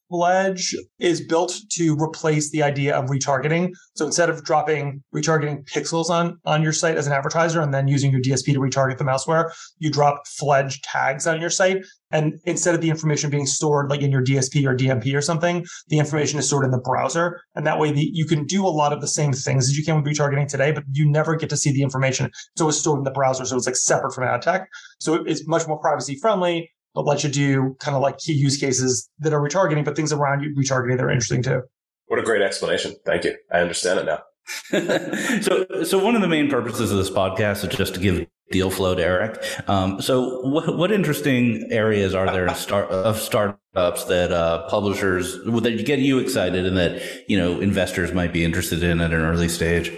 Fledge 0.10 0.76
is 1.00 1.26
built 1.26 1.56
to 1.72 1.96
replace 1.96 2.52
the 2.52 2.62
idea 2.62 2.96
of 2.96 3.10
retargeting. 3.10 3.72
So 3.96 4.06
instead 4.06 4.30
of 4.30 4.44
dropping 4.44 5.02
retargeting 5.16 5.68
pixels 5.70 6.10
on, 6.10 6.38
on 6.46 6.62
your 6.62 6.74
site 6.74 6.98
as 6.98 7.08
an 7.08 7.14
advertiser 7.14 7.62
and 7.62 7.74
then 7.74 7.88
using 7.88 8.12
your 8.12 8.22
DSP 8.22 8.54
to 8.54 8.60
retarget 8.60 8.98
them 8.98 9.10
elsewhere, 9.10 9.52
you 9.80 9.92
drop 9.92 10.28
Fledge 10.28 10.82
tags 10.82 11.26
on 11.26 11.42
your 11.42 11.50
site. 11.50 11.84
And 12.12 12.40
instead 12.46 12.76
of 12.76 12.82
the 12.82 12.92
information 12.92 13.32
being 13.32 13.48
stored 13.48 13.90
like 13.90 14.02
in 14.02 14.12
your 14.12 14.24
DSP 14.24 14.68
or 14.68 14.76
DMP 14.76 15.16
or 15.18 15.22
something, 15.22 15.66
the 15.88 15.98
information 15.98 16.38
is 16.38 16.46
stored 16.46 16.66
in 16.66 16.72
the 16.72 16.78
browser. 16.78 17.42
And 17.56 17.66
that 17.66 17.80
way 17.80 17.92
the, 17.92 18.08
you 18.14 18.28
can 18.28 18.46
do 18.46 18.66
a 18.66 18.70
lot 18.70 18.94
of 18.94 19.02
the 19.02 19.08
same 19.08 19.34
things 19.34 19.68
as 19.68 19.78
you 19.78 19.84
can 19.84 19.96
with 19.96 20.06
retargeting 20.06 20.48
today, 20.48 20.72
but 20.72 20.84
you 20.92 21.10
never 21.10 21.36
get 21.36 21.50
to 21.50 21.58
see 21.58 21.72
the 21.72 21.82
information. 21.82 22.30
So 22.56 22.70
it's 22.70 22.78
stored 22.78 23.00
in 23.00 23.04
the 23.04 23.12
browser. 23.12 23.46
So 23.46 23.56
it's 23.56 23.66
like 23.66 23.76
separate 23.76 24.14
from 24.14 24.26
ad 24.26 24.44
tech. 24.44 24.68
So 25.00 25.16
it's 25.26 25.48
much 25.48 25.68
more 25.68 25.80
privacy 25.80 26.16
friendly 26.22 26.70
but 26.94 27.06
let 27.06 27.24
you 27.24 27.30
do 27.30 27.76
kind 27.80 27.96
of 27.96 28.02
like 28.02 28.18
key 28.18 28.34
use 28.34 28.58
cases 28.58 29.10
that 29.20 29.34
are 29.34 29.42
retargeting, 29.42 29.84
but 29.84 29.96
things 29.96 30.12
around 30.12 30.42
you 30.42 30.56
retargeting 30.56 30.98
that 30.98 31.04
are 31.04 31.12
interesting 31.12 31.42
too. 31.42 31.62
What 32.08 32.20
a 32.20 32.24
great 32.24 32.42
explanation. 32.42 32.96
Thank 33.06 33.24
you. 33.24 33.36
I 33.52 33.60
understand 33.60 34.00
it 34.00 34.06
now. 34.06 34.22
so, 35.42 35.84
so 35.84 36.04
one 36.04 36.16
of 36.16 36.22
the 36.22 36.28
main 36.28 36.50
purposes 36.50 36.92
of 36.92 36.98
this 36.98 37.10
podcast 37.10 37.68
is 37.68 37.76
just 37.76 37.94
to 37.96 38.00
give 38.00 38.28
deal 38.52 38.70
flow 38.70 38.94
to 38.94 39.04
Eric. 39.04 39.44
Um, 39.70 40.02
so, 40.02 40.42
what, 40.42 40.78
what 40.78 40.92
interesting 40.92 41.68
areas 41.72 42.14
are 42.14 42.26
there 42.26 42.54
start, 42.54 42.90
of 42.90 43.18
startups 43.18 44.04
that 44.06 44.32
uh, 44.32 44.68
publishers 44.68 45.38
that 45.46 45.86
get 45.86 46.00
you 46.00 46.20
excited 46.20 46.66
and 46.66 46.78
that 46.78 47.02
you 47.30 47.38
know 47.38 47.60
investors 47.62 48.14
might 48.14 48.34
be 48.34 48.44
interested 48.44 48.84
in 48.84 49.00
at 49.00 49.14
an 49.14 49.22
early 49.22 49.50
stage? 49.50 49.92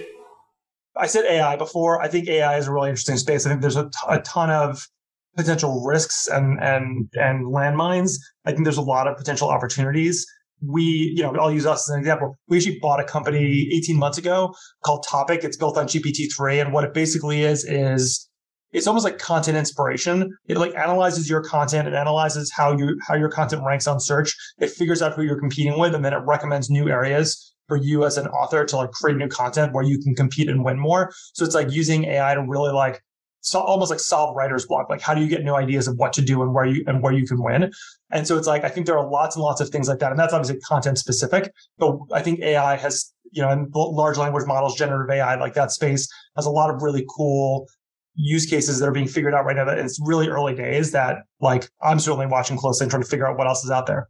I 0.96 1.08
said 1.08 1.26
AI 1.26 1.58
before. 1.58 2.02
I 2.02 2.08
think 2.08 2.28
AI 2.30 2.58
is 2.58 2.68
a 2.68 2.72
really 2.72 2.90
interesting 2.90 3.18
space. 3.18 3.46
I 3.46 3.50
think 3.50 3.62
there's 3.62 3.76
a, 3.76 3.86
t- 3.86 4.08
a 4.08 4.22
ton 4.22 4.50
of 4.50 4.88
potential 5.36 5.84
risks 5.84 6.28
and 6.28 6.60
and 6.62 7.10
and 7.14 7.46
landmines. 7.48 8.18
I 8.46 8.52
think 8.52 8.64
there's 8.64 8.78
a 8.78 8.82
lot 8.82 9.08
of 9.08 9.18
potential 9.18 9.50
opportunities. 9.50 10.26
We, 10.62 11.14
you 11.16 11.22
know, 11.22 11.36
I'll 11.36 11.52
use 11.52 11.66
us 11.66 11.90
as 11.90 11.94
an 11.94 12.00
example. 12.00 12.38
We 12.48 12.58
actually 12.58 12.80
bought 12.80 13.00
a 13.00 13.04
company 13.04 13.70
18 13.74 13.98
months 13.98 14.18
ago 14.18 14.54
called 14.86 15.06
Topic. 15.08 15.44
It's 15.44 15.58
built 15.58 15.78
on 15.78 15.86
GPT-3, 15.86 16.62
and 16.62 16.74
what 16.74 16.86
it 16.86 16.94
basically 16.94 17.44
is 17.44 17.66
is 17.66 18.30
it's 18.72 18.88
almost 18.88 19.06
like 19.06 19.20
content 19.20 19.58
inspiration. 19.58 20.36
It 20.48 20.58
like 20.58 20.74
analyzes 20.76 21.30
your 21.30 21.42
content. 21.42 21.88
It 21.88 21.94
analyzes 21.94 22.52
how 22.56 22.76
you 22.78 22.98
how 23.08 23.16
your 23.16 23.30
content 23.30 23.64
ranks 23.66 23.88
on 23.88 24.00
search. 24.00 24.36
It 24.60 24.70
figures 24.70 25.02
out 25.02 25.14
who 25.14 25.24
you're 25.24 25.40
competing 25.40 25.78
with, 25.80 25.94
and 25.94 26.04
then 26.04 26.14
it 26.14 26.22
recommends 26.26 26.70
new 26.70 26.90
areas 26.90 27.54
for 27.68 27.78
you 27.78 28.06
as 28.06 28.18
an 28.18 28.28
author 28.28 28.64
to 28.64 28.78
like 28.78 28.92
create 28.92 29.18
new 29.18 29.28
content 29.28 29.74
where 29.74 29.84
you 29.84 30.00
can 30.00 30.16
compete 30.16 30.50
and 30.50 30.64
win 30.64 30.80
more. 30.80 31.12
So 31.34 31.44
it's 31.46 31.56
like 31.56 31.72
using 31.72 32.06
AI 32.06 32.36
to 32.36 32.46
really 32.48 32.72
like 32.72 33.02
so 33.46 33.60
almost 33.60 33.92
like 33.92 34.00
solve 34.00 34.36
writer's 34.36 34.66
block. 34.66 34.90
Like 34.90 35.02
how 35.02 35.14
do 35.14 35.22
you 35.22 35.28
get 35.28 35.44
new 35.44 35.54
ideas 35.54 35.88
of 35.88 35.98
what 35.98 36.14
to 36.14 36.22
do 36.22 36.42
and 36.42 36.54
where 36.54 36.66
you 36.66 36.84
and 36.88 37.02
where 37.02 37.14
you 37.14 37.28
can 37.28 37.42
win? 37.42 37.72
And 38.12 38.28
so 38.28 38.38
it's 38.38 38.48
like 38.48 38.64
I 38.64 38.70
think 38.70 38.88
there 38.88 38.98
are 38.98 39.08
lots 39.08 39.36
and 39.36 39.44
lots 39.44 39.62
of 39.62 39.70
things 39.70 39.88
like 39.88 40.00
that, 40.00 40.12
and 40.12 40.20
that's 40.20 40.34
obviously 40.34 40.60
content 40.62 40.98
specific. 40.98 41.54
But 41.78 41.98
I 42.12 42.22
think 42.22 42.40
AI 42.40 42.76
has 42.76 43.14
you 43.32 43.42
know, 43.42 43.50
and 43.50 43.70
large 43.76 44.18
language 44.18 44.46
models, 44.48 44.76
generative 44.76 45.14
AI, 45.14 45.36
like 45.36 45.54
that 45.56 45.72
space 45.72 46.08
has 46.38 46.46
a 46.46 46.50
lot 46.50 46.74
of 46.74 46.82
really 46.82 47.06
cool 47.10 47.68
use 48.16 48.46
cases 48.46 48.80
that 48.80 48.88
are 48.88 48.94
being 48.94 49.08
figured 49.08 49.34
out 49.34 49.46
right 49.46 49.58
now. 49.58 49.66
That 49.66 49.78
it's 49.78 50.00
really 50.02 50.28
early 50.28 50.56
days. 50.56 50.92
That 50.92 51.18
like 51.42 51.70
I'm 51.84 52.00
certainly 52.00 52.26
watching 52.26 52.58
closely 52.58 52.86
and 52.86 52.92
trying 52.92 53.04
to 53.04 53.10
figure 53.10 53.28
out 53.28 53.38
what 53.38 53.46
else 53.46 53.64
is 53.64 53.70
out 53.70 53.86
there. 53.86 54.08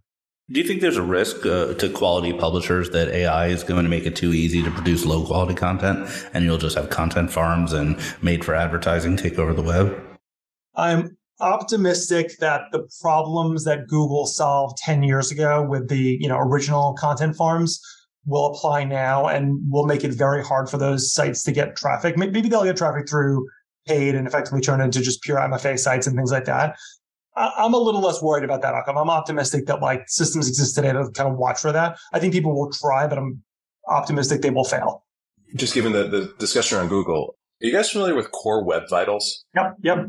Do 0.51 0.59
you 0.59 0.67
think 0.67 0.81
there's 0.81 0.97
a 0.97 1.01
risk 1.01 1.43
uh, 1.43 1.73
to 1.73 1.89
quality 1.89 2.31
publishers 2.31 2.91
that 2.91 3.07
AI 3.07 3.47
is 3.47 3.63
going 3.63 3.83
to 3.83 3.89
make 3.89 4.05
it 4.05 4.15
too 4.15 4.31
easy 4.31 4.61
to 4.61 4.69
produce 4.69 5.03
low 5.03 5.25
quality 5.25 5.55
content 5.55 6.07
and 6.33 6.45
you'll 6.45 6.59
just 6.59 6.77
have 6.77 6.91
content 6.91 7.31
farms 7.31 7.73
and 7.73 7.99
made 8.21 8.45
for 8.45 8.53
advertising 8.53 9.17
take 9.17 9.39
over 9.39 9.55
the 9.55 9.63
web? 9.63 9.99
I'm 10.75 11.17
optimistic 11.39 12.37
that 12.41 12.61
the 12.71 12.87
problems 13.01 13.63
that 13.63 13.87
Google 13.87 14.27
solved 14.27 14.77
10 14.77 15.01
years 15.01 15.31
ago 15.31 15.63
with 15.63 15.89
the, 15.89 16.19
you 16.21 16.29
know, 16.29 16.37
original 16.37 16.93
content 16.93 17.35
farms 17.35 17.81
will 18.27 18.45
apply 18.45 18.83
now 18.83 19.25
and 19.25 19.59
will 19.67 19.87
make 19.87 20.03
it 20.03 20.13
very 20.13 20.43
hard 20.43 20.69
for 20.69 20.77
those 20.77 21.11
sites 21.11 21.41
to 21.43 21.51
get 21.51 21.75
traffic. 21.75 22.17
Maybe 22.17 22.41
they'll 22.41 22.63
get 22.63 22.77
traffic 22.77 23.09
through 23.09 23.47
paid 23.87 24.13
and 24.13 24.27
effectively 24.27 24.61
turn 24.61 24.79
into 24.79 25.01
just 25.01 25.23
pure 25.23 25.39
MFA 25.39 25.79
sites 25.79 26.05
and 26.05 26.15
things 26.15 26.31
like 26.31 26.45
that. 26.45 26.75
I'm 27.35 27.73
a 27.73 27.77
little 27.77 28.01
less 28.01 28.21
worried 28.21 28.43
about 28.43 28.61
that 28.61 28.73
outcome. 28.73 28.97
I'm 28.97 29.09
optimistic 29.09 29.65
that 29.67 29.81
like 29.81 30.03
systems 30.07 30.47
exist 30.47 30.75
today 30.75 30.93
to 30.93 31.09
kind 31.13 31.29
of 31.29 31.37
watch 31.37 31.59
for 31.59 31.71
that. 31.71 31.97
I 32.13 32.19
think 32.19 32.33
people 32.33 32.55
will 32.55 32.71
try, 32.71 33.07
but 33.07 33.17
I'm 33.17 33.43
optimistic 33.87 34.41
they 34.41 34.49
will 34.49 34.63
fail. 34.63 35.03
Just 35.55 35.73
given 35.73 35.91
the, 35.91 36.07
the 36.07 36.33
discussion 36.39 36.77
around 36.77 36.89
Google, 36.89 37.35
are 37.61 37.65
you 37.65 37.71
guys 37.71 37.91
familiar 37.91 38.15
with 38.15 38.31
Core 38.31 38.63
Web 38.63 38.83
Vitals? 38.89 39.45
Yep. 39.55 39.75
Yep. 39.83 40.07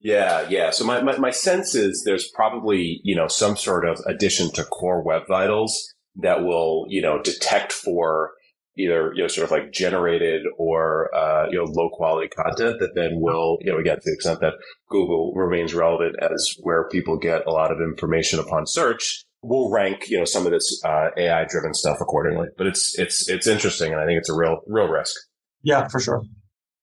Yeah, 0.00 0.46
yeah. 0.48 0.70
So 0.70 0.84
my, 0.84 1.02
my, 1.02 1.18
my 1.18 1.30
sense 1.30 1.74
is 1.74 2.04
there's 2.04 2.28
probably, 2.34 3.00
you 3.04 3.14
know, 3.14 3.28
some 3.28 3.56
sort 3.56 3.86
of 3.86 4.00
addition 4.06 4.50
to 4.52 4.64
Core 4.64 5.02
Web 5.02 5.22
Vitals 5.28 5.94
that 6.16 6.42
will, 6.42 6.86
you 6.88 7.02
know, 7.02 7.20
detect 7.22 7.72
for 7.72 8.32
either 8.78 9.12
you 9.14 9.22
know 9.22 9.28
sort 9.28 9.44
of 9.44 9.50
like 9.50 9.72
generated 9.72 10.42
or 10.56 11.14
uh, 11.14 11.46
you 11.50 11.58
know 11.58 11.64
low 11.64 11.88
quality 11.90 12.28
content 12.28 12.76
that 12.80 12.92
then 12.94 13.12
will 13.14 13.58
you 13.60 13.72
know 13.72 13.78
again 13.78 13.96
to 13.96 14.02
the 14.04 14.12
extent 14.12 14.40
that 14.40 14.54
Google 14.88 15.32
remains 15.34 15.74
relevant 15.74 16.16
as 16.20 16.54
where 16.60 16.88
people 16.88 17.18
get 17.18 17.46
a 17.46 17.50
lot 17.50 17.72
of 17.72 17.80
information 17.80 18.38
upon 18.38 18.66
search 18.66 19.24
will 19.42 19.70
rank 19.70 20.08
you 20.08 20.18
know 20.18 20.24
some 20.24 20.46
of 20.46 20.52
this 20.52 20.80
uh, 20.84 21.08
AI 21.16 21.44
driven 21.44 21.74
stuff 21.74 21.98
accordingly. 22.00 22.48
But 22.56 22.66
it's 22.66 22.98
it's 22.98 23.28
it's 23.28 23.46
interesting 23.46 23.92
and 23.92 24.00
I 24.00 24.06
think 24.06 24.18
it's 24.18 24.30
a 24.30 24.34
real 24.34 24.60
real 24.66 24.88
risk. 24.88 25.14
Yeah, 25.62 25.88
for 25.88 26.00
sure. 26.00 26.22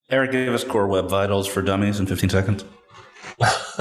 Eric, 0.10 0.32
give 0.32 0.53
us 0.53 0.63
core 0.63 0.88
web 0.88 1.10
vitals 1.10 1.48
for 1.48 1.62
dummies 1.62 2.00
in 2.00 2.06
15 2.06 2.29
seconds. 2.29 2.63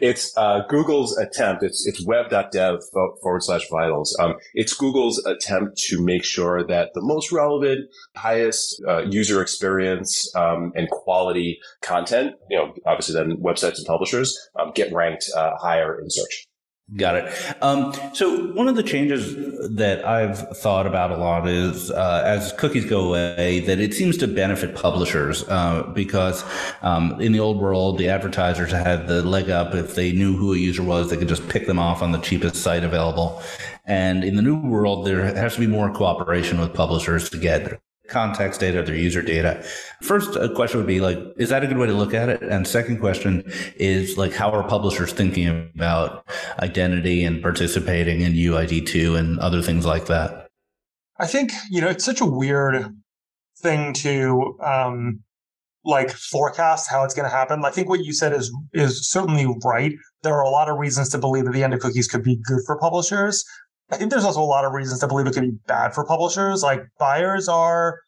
it's 0.00 0.36
uh, 0.36 0.60
Google's 0.68 1.16
attempt. 1.18 1.64
It's 1.64 1.86
it's 1.86 2.04
web.dev 2.06 2.80
forward 3.20 3.42
slash 3.42 3.68
vitals. 3.68 4.16
Um, 4.20 4.36
it's 4.54 4.74
Google's 4.74 5.24
attempt 5.26 5.76
to 5.88 6.00
make 6.00 6.24
sure 6.24 6.64
that 6.64 6.90
the 6.94 7.00
most 7.02 7.32
relevant, 7.32 7.90
highest 8.16 8.80
uh, 8.86 9.02
user 9.02 9.42
experience 9.42 10.32
um, 10.36 10.72
and 10.76 10.88
quality 10.90 11.58
content, 11.82 12.34
you 12.48 12.58
know, 12.58 12.74
obviously 12.86 13.14
then 13.14 13.38
websites 13.38 13.78
and 13.78 13.86
publishers 13.86 14.38
um, 14.60 14.70
get 14.74 14.92
ranked 14.92 15.24
uh, 15.36 15.56
higher 15.56 16.00
in 16.00 16.08
search. 16.08 16.45
Got 16.94 17.16
it. 17.16 17.56
Um, 17.62 17.92
so 18.12 18.52
one 18.52 18.68
of 18.68 18.76
the 18.76 18.82
changes 18.84 19.34
that 19.74 20.06
I've 20.06 20.38
thought 20.58 20.86
about 20.86 21.10
a 21.10 21.16
lot 21.16 21.48
is 21.48 21.90
uh, 21.90 22.22
as 22.24 22.52
cookies 22.52 22.84
go 22.84 23.08
away, 23.08 23.58
that 23.58 23.80
it 23.80 23.92
seems 23.92 24.16
to 24.18 24.28
benefit 24.28 24.76
publishers 24.76 25.42
uh, 25.48 25.82
because 25.94 26.44
um, 26.82 27.20
in 27.20 27.32
the 27.32 27.40
old 27.40 27.58
world, 27.58 27.98
the 27.98 28.08
advertisers 28.08 28.70
had 28.70 29.08
the 29.08 29.22
leg 29.22 29.50
up. 29.50 29.74
If 29.74 29.96
they 29.96 30.12
knew 30.12 30.36
who 30.36 30.54
a 30.54 30.58
user 30.58 30.84
was, 30.84 31.10
they 31.10 31.16
could 31.16 31.26
just 31.26 31.48
pick 31.48 31.66
them 31.66 31.80
off 31.80 32.02
on 32.02 32.12
the 32.12 32.20
cheapest 32.20 32.54
site 32.54 32.84
available. 32.84 33.42
And 33.84 34.22
in 34.22 34.36
the 34.36 34.42
new 34.42 34.56
world, 34.56 35.08
there 35.08 35.24
has 35.34 35.54
to 35.54 35.60
be 35.60 35.66
more 35.66 35.92
cooperation 35.92 36.60
with 36.60 36.72
publishers 36.72 37.28
to 37.30 37.36
get 37.36 37.80
context 38.08 38.60
data, 38.60 38.82
their 38.82 38.94
user 38.94 39.22
data. 39.22 39.64
First 40.02 40.36
uh, 40.36 40.52
question 40.54 40.78
would 40.78 40.86
be 40.86 41.00
like, 41.00 41.18
is 41.36 41.48
that 41.50 41.62
a 41.62 41.66
good 41.66 41.78
way 41.78 41.86
to 41.86 41.92
look 41.92 42.14
at 42.14 42.28
it? 42.28 42.42
And 42.42 42.66
second 42.66 43.00
question 43.00 43.42
is 43.76 44.16
like, 44.16 44.32
how 44.32 44.50
are 44.50 44.66
publishers 44.66 45.12
thinking 45.12 45.70
about 45.74 46.26
identity 46.58 47.24
and 47.24 47.42
participating 47.42 48.20
in 48.20 48.32
UID2 48.32 49.18
and 49.18 49.38
other 49.38 49.62
things 49.62 49.84
like 49.86 50.06
that? 50.06 50.48
I 51.18 51.26
think, 51.26 51.52
you 51.70 51.80
know, 51.80 51.88
it's 51.88 52.04
such 52.04 52.20
a 52.20 52.26
weird 52.26 52.94
thing 53.58 53.92
to, 53.94 54.58
um, 54.62 55.22
like 55.86 56.10
forecast 56.10 56.90
how 56.90 57.04
it's 57.04 57.14
going 57.14 57.28
to 57.28 57.34
happen. 57.34 57.64
I 57.64 57.70
think 57.70 57.88
what 57.88 58.04
you 58.04 58.12
said 58.12 58.32
is 58.32 58.52
is 58.72 59.08
certainly 59.08 59.46
right. 59.64 59.92
There 60.22 60.34
are 60.34 60.42
a 60.42 60.50
lot 60.50 60.68
of 60.68 60.78
reasons 60.78 61.08
to 61.10 61.18
believe 61.18 61.44
that 61.44 61.52
the 61.52 61.62
end 61.62 61.72
of 61.72 61.80
cookies 61.80 62.08
could 62.08 62.24
be 62.24 62.40
good 62.44 62.60
for 62.66 62.76
publishers. 62.78 63.44
I 63.90 63.96
think 63.96 64.10
there's 64.10 64.24
also 64.24 64.40
a 64.40 64.42
lot 64.42 64.64
of 64.64 64.72
reasons 64.72 65.00
to 65.00 65.08
believe 65.08 65.26
it 65.26 65.34
could 65.34 65.42
be 65.42 65.58
bad 65.66 65.94
for 65.94 66.04
publishers. 66.04 66.62
Like 66.62 66.82
buyers 66.98 67.48
are 67.48 68.00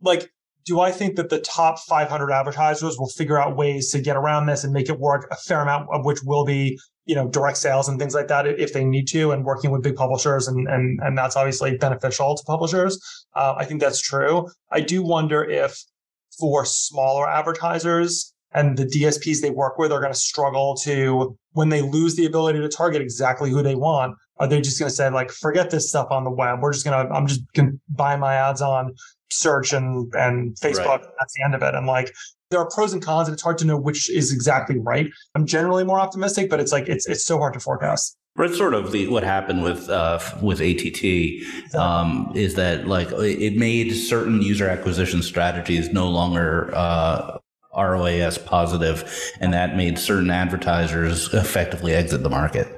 like, 0.00 0.30
do 0.64 0.80
I 0.80 0.90
think 0.90 1.16
that 1.16 1.28
the 1.28 1.40
top 1.40 1.78
500 1.80 2.30
advertisers 2.30 2.98
will 2.98 3.08
figure 3.08 3.38
out 3.38 3.56
ways 3.56 3.90
to 3.92 4.00
get 4.00 4.16
around 4.16 4.46
this 4.46 4.64
and 4.64 4.72
make 4.72 4.88
it 4.88 4.98
work? 4.98 5.26
A 5.30 5.36
fair 5.36 5.60
amount 5.60 5.88
of 5.92 6.04
which 6.04 6.22
will 6.24 6.44
be, 6.44 6.78
you 7.06 7.14
know, 7.14 7.28
direct 7.28 7.56
sales 7.56 7.88
and 7.88 7.98
things 7.98 8.14
like 8.14 8.28
that 8.28 8.46
if 8.46 8.72
they 8.72 8.84
need 8.84 9.08
to, 9.08 9.32
and 9.32 9.44
working 9.44 9.70
with 9.70 9.82
big 9.82 9.96
publishers, 9.96 10.46
and 10.46 10.68
and 10.68 11.00
and 11.02 11.16
that's 11.16 11.36
obviously 11.36 11.76
beneficial 11.78 12.36
to 12.36 12.42
publishers. 12.44 13.00
Uh, 13.34 13.54
I 13.56 13.64
think 13.64 13.80
that's 13.80 14.00
true. 14.00 14.46
I 14.70 14.80
do 14.80 15.02
wonder 15.02 15.42
if 15.42 15.82
for 16.38 16.66
smaller 16.66 17.28
advertisers 17.28 18.34
and 18.52 18.76
the 18.76 18.84
DSPs 18.84 19.40
they 19.40 19.50
work 19.50 19.78
with 19.78 19.92
are 19.92 20.00
going 20.00 20.12
to 20.12 20.18
struggle 20.18 20.76
to 20.82 21.36
when 21.52 21.68
they 21.68 21.82
lose 21.82 22.16
the 22.16 22.26
ability 22.26 22.60
to 22.60 22.68
target 22.68 23.02
exactly 23.02 23.50
who 23.50 23.62
they 23.62 23.74
want 23.74 24.16
are 24.40 24.46
they 24.46 24.60
just 24.60 24.78
going 24.78 24.88
to 24.88 24.94
say 24.94 25.08
like, 25.10 25.30
forget 25.30 25.70
this 25.70 25.88
stuff 25.88 26.08
on 26.10 26.24
the 26.24 26.30
web? 26.30 26.60
We're 26.60 26.72
just 26.72 26.84
going 26.84 27.06
to, 27.06 27.12
I'm 27.12 27.26
just 27.26 27.40
going 27.52 27.72
to 27.72 27.78
buy 27.88 28.16
my 28.16 28.34
ads 28.34 28.62
on 28.62 28.94
search 29.30 29.72
and, 29.72 30.12
and 30.14 30.56
Facebook. 30.56 30.86
Right. 30.86 31.04
That's 31.18 31.34
the 31.34 31.44
end 31.44 31.54
of 31.54 31.62
it. 31.62 31.74
And 31.74 31.86
like, 31.86 32.14
there 32.50 32.60
are 32.60 32.68
pros 32.70 32.92
and 32.94 33.02
cons 33.02 33.28
and 33.28 33.34
it's 33.34 33.42
hard 33.42 33.58
to 33.58 33.66
know 33.66 33.76
which 33.76 34.08
is 34.10 34.32
exactly 34.32 34.78
right. 34.78 35.08
I'm 35.34 35.46
generally 35.46 35.84
more 35.84 36.00
optimistic, 36.00 36.48
but 36.48 36.60
it's 36.60 36.72
like, 36.72 36.88
it's, 36.88 37.06
it's 37.06 37.24
so 37.24 37.38
hard 37.38 37.54
to 37.54 37.60
forecast. 37.60 38.16
It's 38.38 38.56
sort 38.56 38.72
of 38.72 38.92
the 38.92 39.08
what 39.08 39.24
happened 39.24 39.64
with 39.64 39.90
uh, 39.90 40.20
with 40.40 40.60
ATT 40.60 41.74
um, 41.74 42.30
is 42.36 42.54
that 42.54 42.86
like 42.86 43.10
it 43.10 43.56
made 43.56 43.92
certain 43.92 44.40
user 44.40 44.68
acquisition 44.68 45.22
strategies 45.22 45.92
no 45.92 46.08
longer 46.08 46.70
uh, 46.72 47.38
ROAS 47.76 48.38
positive, 48.38 49.32
and 49.40 49.52
that 49.54 49.76
made 49.76 49.98
certain 49.98 50.30
advertisers 50.30 51.34
effectively 51.34 51.94
exit 51.94 52.22
the 52.22 52.30
market 52.30 52.77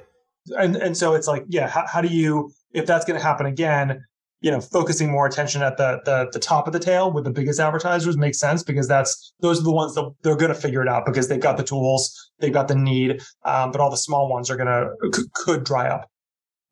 and 0.59 0.76
and 0.76 0.97
so 0.97 1.14
it's 1.14 1.26
like 1.26 1.45
yeah 1.49 1.69
how, 1.69 1.85
how 1.87 2.00
do 2.00 2.09
you 2.09 2.52
if 2.73 2.87
that's 2.87 3.04
going 3.04 3.19
to 3.19 3.25
happen 3.25 3.47
again 3.47 4.04
you 4.40 4.50
know 4.50 4.61
focusing 4.61 5.11
more 5.11 5.26
attention 5.26 5.62
at 5.62 5.76
the, 5.76 6.00
the 6.04 6.28
the 6.33 6.38
top 6.38 6.66
of 6.66 6.73
the 6.73 6.78
tail 6.78 7.12
with 7.12 7.25
the 7.25 7.30
biggest 7.30 7.61
advertisers 7.61 8.16
makes 8.16 8.38
sense 8.38 8.62
because 8.62 8.88
that's 8.88 9.33
those 9.40 9.61
are 9.61 9.64
the 9.64 9.73
ones 9.73 9.95
that 9.95 10.11
they're 10.23 10.37
going 10.37 10.52
to 10.52 10.59
figure 10.59 10.83
it 10.83 10.88
out 10.88 11.04
because 11.04 11.28
they've 11.28 11.40
got 11.40 11.57
the 11.57 11.62
tools 11.62 12.30
they've 12.40 12.52
got 12.52 12.69
the 12.69 12.75
need 12.75 13.23
um, 13.45 13.71
but 13.71 13.80
all 13.80 13.90
the 13.90 13.97
small 13.97 14.28
ones 14.28 14.50
are 14.50 14.57
going 14.57 14.66
to 14.66 14.90
c- 15.14 15.28
could 15.35 15.64
dry 15.64 15.88
up. 15.88 16.09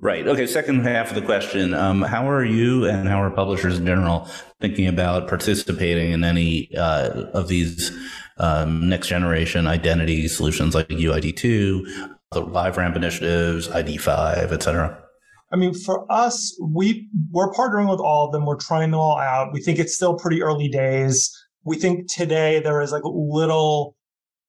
Right. 0.01 0.27
Okay 0.27 0.47
second 0.47 0.81
half 0.85 1.09
of 1.11 1.17
the 1.17 1.23
question 1.23 1.75
um, 1.75 2.03
how 2.03 2.29
are 2.29 2.45
you 2.45 2.87
and 2.87 3.09
how 3.09 3.23
are 3.23 3.31
publishers 3.31 3.79
in 3.79 3.87
general 3.87 4.29
thinking 4.61 4.87
about 4.87 5.29
participating 5.29 6.13
in 6.13 6.25
any 6.25 6.75
uh, 6.77 7.25
of 7.33 7.49
these 7.49 7.91
um, 8.39 8.89
next 8.89 9.09
generation 9.09 9.67
identity 9.67 10.29
solutions 10.29 10.75
like 10.75 10.89
uid2 10.89 12.17
the 12.33 12.41
live 12.41 12.77
LiveRamp 12.77 12.97
initiatives, 12.97 13.69
ID5, 13.69 14.53
et 14.53 14.63
cetera? 14.63 15.03
I 15.51 15.57
mean, 15.57 15.73
for 15.73 16.11
us, 16.13 16.59
we 16.63 17.09
we're 17.31 17.53
partnering 17.53 17.89
with 17.91 18.01
all 18.01 18.27
of 18.27 18.33
them. 18.33 18.45
We're 18.45 18.57
trying 18.57 18.91
them 18.91 19.01
all 19.01 19.19
out. 19.19 19.53
We 19.53 19.61
think 19.61 19.79
it's 19.79 19.95
still 19.95 20.15
pretty 20.15 20.43
early 20.43 20.69
days. 20.69 21.31
We 21.65 21.77
think 21.77 22.11
today 22.13 22.61
there 22.61 22.83
is 22.83 22.93
like 22.93 23.03
little 23.05 23.97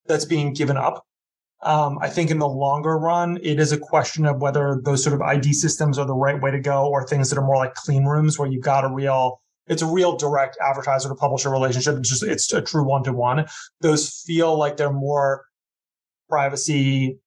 that's 0.07 0.25
being 0.25 0.53
given 0.53 0.75
up. 0.75 1.05
Um, 1.61 1.97
I 2.01 2.09
think 2.09 2.31
in 2.31 2.39
the 2.39 2.47
longer 2.47 2.97
run, 2.97 3.37
it 3.43 3.59
is 3.59 3.71
a 3.71 3.77
question 3.77 4.25
of 4.25 4.41
whether 4.41 4.81
those 4.83 5.03
sort 5.03 5.13
of 5.13 5.21
ID 5.21 5.53
systems 5.53 5.97
are 5.97 6.05
the 6.05 6.13
right 6.13 6.41
way 6.41 6.51
to 6.51 6.59
go, 6.59 6.85
or 6.87 7.05
things 7.05 7.29
that 7.29 7.39
are 7.39 7.45
more 7.45 7.57
like 7.57 7.75
clean 7.75 8.05
rooms 8.05 8.37
where 8.37 8.49
you've 8.49 8.63
got 8.63 8.83
a 8.83 8.93
real 8.93 9.41
it's 9.67 9.83
a 9.83 9.87
real 9.87 10.17
direct 10.17 10.57
advertiser 10.65 11.07
to 11.07 11.15
publisher 11.15 11.49
relationship. 11.49 11.97
It's 11.97 12.09
just 12.09 12.23
it's 12.23 12.51
a 12.51 12.61
true 12.61 12.85
one 12.85 13.03
to 13.03 13.13
one. 13.13 13.45
Those 13.79 14.21
feel 14.25 14.57
like 14.57 14.75
they're 14.75 14.91
more 14.91 15.45
privacy 16.27 17.19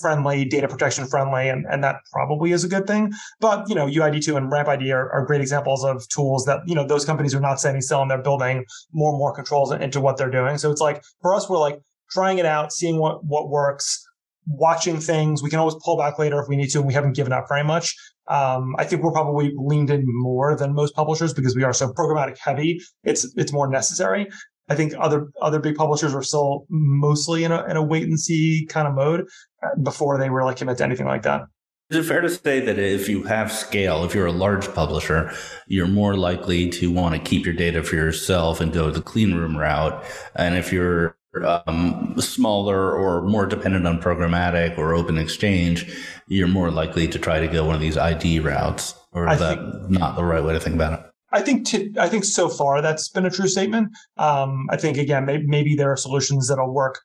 friendly, 0.00 0.44
data 0.44 0.68
protection 0.68 1.06
friendly, 1.06 1.48
and, 1.48 1.66
and 1.70 1.84
that 1.84 1.96
probably 2.12 2.52
is 2.52 2.64
a 2.64 2.68
good 2.68 2.86
thing. 2.86 3.12
But, 3.40 3.68
you 3.68 3.74
know, 3.74 3.86
UID2 3.86 4.36
and 4.36 4.50
RampID 4.50 4.92
are, 4.92 5.10
are 5.12 5.24
great 5.24 5.40
examples 5.40 5.84
of 5.84 6.06
tools 6.08 6.44
that, 6.46 6.60
you 6.66 6.74
know, 6.74 6.86
those 6.86 7.04
companies 7.04 7.34
are 7.34 7.40
not 7.40 7.60
standing 7.60 7.82
still 7.82 8.02
and 8.02 8.10
they're 8.10 8.22
building 8.22 8.64
more 8.92 9.10
and 9.10 9.18
more 9.18 9.34
controls 9.34 9.72
into 9.72 10.00
what 10.00 10.16
they're 10.16 10.30
doing. 10.30 10.58
So 10.58 10.70
it's 10.70 10.80
like, 10.80 11.02
for 11.22 11.34
us, 11.34 11.48
we're 11.48 11.58
like 11.58 11.80
trying 12.10 12.38
it 12.38 12.46
out, 12.46 12.72
seeing 12.72 12.98
what, 12.98 13.24
what 13.24 13.48
works, 13.48 14.04
watching 14.46 14.98
things. 14.98 15.42
We 15.42 15.50
can 15.50 15.58
always 15.58 15.76
pull 15.84 15.96
back 15.96 16.18
later 16.18 16.40
if 16.40 16.48
we 16.48 16.56
need 16.56 16.70
to, 16.70 16.78
and 16.78 16.86
we 16.86 16.94
haven't 16.94 17.14
given 17.14 17.32
up 17.32 17.46
very 17.48 17.64
much. 17.64 17.94
Um, 18.28 18.74
I 18.78 18.84
think 18.84 19.02
we're 19.02 19.12
probably 19.12 19.52
leaned 19.56 19.90
in 19.90 20.04
more 20.06 20.56
than 20.56 20.74
most 20.74 20.94
publishers 20.94 21.34
because 21.34 21.56
we 21.56 21.64
are 21.64 21.72
so 21.72 21.92
programmatic 21.92 22.38
heavy. 22.38 22.80
It's 23.02 23.26
it's 23.36 23.52
more 23.52 23.68
necessary. 23.68 24.28
I 24.70 24.76
think 24.76 24.94
other 24.98 25.30
other 25.42 25.58
big 25.58 25.74
publishers 25.74 26.14
are 26.14 26.22
still 26.22 26.64
mostly 26.70 27.44
in 27.44 27.50
a 27.52 27.64
in 27.64 27.76
a 27.76 27.82
wait 27.82 28.04
and 28.04 28.18
see 28.18 28.66
kind 28.68 28.86
of 28.86 28.94
mode 28.94 29.26
uh, 29.62 29.76
before 29.82 30.16
they 30.16 30.30
really 30.30 30.54
commit 30.54 30.78
to 30.78 30.84
anything 30.84 31.06
like 31.06 31.22
that. 31.22 31.42
Is 31.90 31.96
it 31.96 32.08
fair 32.08 32.20
to 32.20 32.30
say 32.30 32.60
that 32.60 32.78
if 32.78 33.08
you 33.08 33.24
have 33.24 33.50
scale, 33.50 34.04
if 34.04 34.14
you're 34.14 34.26
a 34.26 34.32
large 34.32 34.72
publisher, 34.72 35.32
you're 35.66 35.88
more 35.88 36.16
likely 36.16 36.70
to 36.70 36.88
want 36.88 37.16
to 37.16 37.20
keep 37.20 37.44
your 37.44 37.54
data 37.54 37.82
for 37.82 37.96
yourself 37.96 38.60
and 38.60 38.72
go 38.72 38.92
the 38.92 39.02
clean 39.02 39.34
room 39.34 39.58
route? 39.58 40.04
And 40.36 40.56
if 40.56 40.72
you're 40.72 41.16
um, 41.44 42.14
smaller 42.18 42.92
or 42.92 43.22
more 43.22 43.44
dependent 43.44 43.88
on 43.88 44.00
programmatic 44.00 44.78
or 44.78 44.94
open 44.94 45.18
exchange, 45.18 45.92
you're 46.28 46.46
more 46.46 46.70
likely 46.70 47.08
to 47.08 47.18
try 47.18 47.40
to 47.40 47.48
go 47.48 47.64
one 47.64 47.74
of 47.74 47.80
these 47.80 47.96
ID 47.96 48.38
routes? 48.38 48.94
Or 49.10 49.28
is 49.28 49.42
I 49.42 49.54
that 49.54 49.58
think, 49.58 49.90
not 49.90 50.14
the 50.14 50.24
right 50.24 50.44
way 50.44 50.52
to 50.52 50.60
think 50.60 50.76
about 50.76 50.92
it? 50.92 51.09
I 51.32 51.40
think 51.40 51.66
t- 51.66 51.94
I 51.98 52.08
think 52.08 52.24
so 52.24 52.48
far 52.48 52.82
that's 52.82 53.08
been 53.08 53.26
a 53.26 53.30
true 53.30 53.48
statement. 53.48 53.90
Um, 54.16 54.66
I 54.70 54.76
think 54.76 54.98
again 54.98 55.24
maybe, 55.24 55.46
maybe 55.46 55.74
there 55.74 55.92
are 55.92 55.96
solutions 55.96 56.48
that'll 56.48 56.72
work 56.72 57.00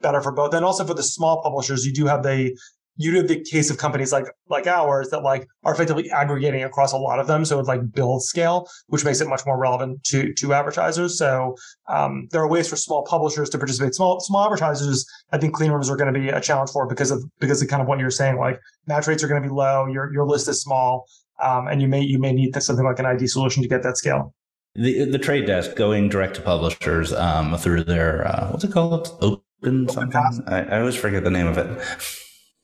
better 0.00 0.20
for 0.20 0.32
both, 0.32 0.54
and 0.54 0.64
also 0.64 0.84
for 0.84 0.94
the 0.94 1.02
small 1.02 1.42
publishers, 1.42 1.84
you 1.84 1.92
do 1.92 2.06
have 2.06 2.22
the 2.22 2.56
you 2.98 3.10
do 3.10 3.18
have 3.18 3.28
the 3.28 3.42
case 3.42 3.70
of 3.70 3.76
companies 3.76 4.12
like 4.12 4.26
like 4.48 4.66
ours 4.66 5.10
that 5.10 5.22
like 5.22 5.46
are 5.64 5.74
effectively 5.74 6.10
aggregating 6.10 6.64
across 6.64 6.92
a 6.92 6.96
lot 6.96 7.18
of 7.18 7.26
them, 7.26 7.44
so 7.44 7.58
it 7.58 7.66
like 7.66 7.92
build 7.92 8.22
scale, 8.22 8.68
which 8.86 9.04
makes 9.04 9.20
it 9.20 9.28
much 9.28 9.44
more 9.44 9.58
relevant 9.58 10.02
to 10.04 10.32
to 10.34 10.54
advertisers. 10.54 11.18
So 11.18 11.56
um, 11.88 12.28
there 12.30 12.40
are 12.40 12.48
ways 12.48 12.68
for 12.68 12.76
small 12.76 13.04
publishers 13.04 13.50
to 13.50 13.58
participate. 13.58 13.94
Small 13.94 14.20
small 14.20 14.44
advertisers, 14.44 15.06
I 15.32 15.38
think 15.38 15.54
clean 15.54 15.70
rooms 15.70 15.90
are 15.90 15.96
going 15.96 16.12
to 16.12 16.18
be 16.18 16.28
a 16.28 16.40
challenge 16.40 16.70
for 16.70 16.86
because 16.86 17.10
of 17.10 17.22
because 17.38 17.60
of 17.60 17.68
kind 17.68 17.82
of 17.82 17.88
what 17.88 17.98
you're 17.98 18.10
saying. 18.10 18.38
Like 18.38 18.60
match 18.86 19.06
rates 19.06 19.22
are 19.22 19.28
going 19.28 19.42
to 19.42 19.48
be 19.48 19.54
low. 19.54 19.86
Your 19.86 20.12
your 20.12 20.26
list 20.26 20.48
is 20.48 20.62
small 20.62 21.06
um, 21.42 21.68
and 21.68 21.82
you 21.82 21.88
may 21.88 22.02
you 22.02 22.18
may 22.18 22.32
need 22.32 22.54
something 22.62 22.84
like 22.84 22.98
an 22.98 23.06
ID 23.06 23.26
solution 23.26 23.62
to 23.62 23.68
get 23.68 23.82
that 23.82 23.96
scale. 23.96 24.34
The 24.74 25.04
the 25.04 25.18
trade 25.18 25.46
desk 25.46 25.74
going 25.76 26.08
direct 26.08 26.36
to 26.36 26.42
publishers 26.42 27.12
um, 27.12 27.56
through 27.56 27.84
their 27.84 28.26
uh, 28.26 28.50
what's 28.50 28.64
it 28.64 28.72
called? 28.72 29.08
Open, 29.20 29.88
Open 29.88 30.10
Path. 30.10 30.40
I, 30.46 30.62
I, 30.62 30.80
always 30.80 30.96
forget 30.96 31.24
the 31.24 31.30
name 31.30 31.46
of 31.46 31.56
it. 31.58 31.66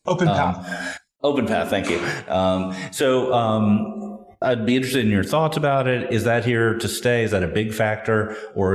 Open 0.06 0.28
um, 0.28 0.36
Path. 0.36 0.98
Open 1.22 1.46
Path. 1.46 1.70
Thank 1.70 1.90
you. 1.90 2.00
Um, 2.28 2.74
so. 2.90 3.32
Um, 3.32 4.08
I'd 4.42 4.66
be 4.66 4.74
interested 4.74 5.04
in 5.04 5.10
your 5.12 5.22
thoughts 5.22 5.56
about 5.56 5.86
it. 5.86 6.12
Is 6.12 6.24
that 6.24 6.44
here 6.44 6.76
to 6.76 6.88
stay? 6.88 7.22
Is 7.22 7.30
that 7.30 7.44
a 7.44 7.48
big 7.48 7.72
factor, 7.72 8.36
or 8.56 8.74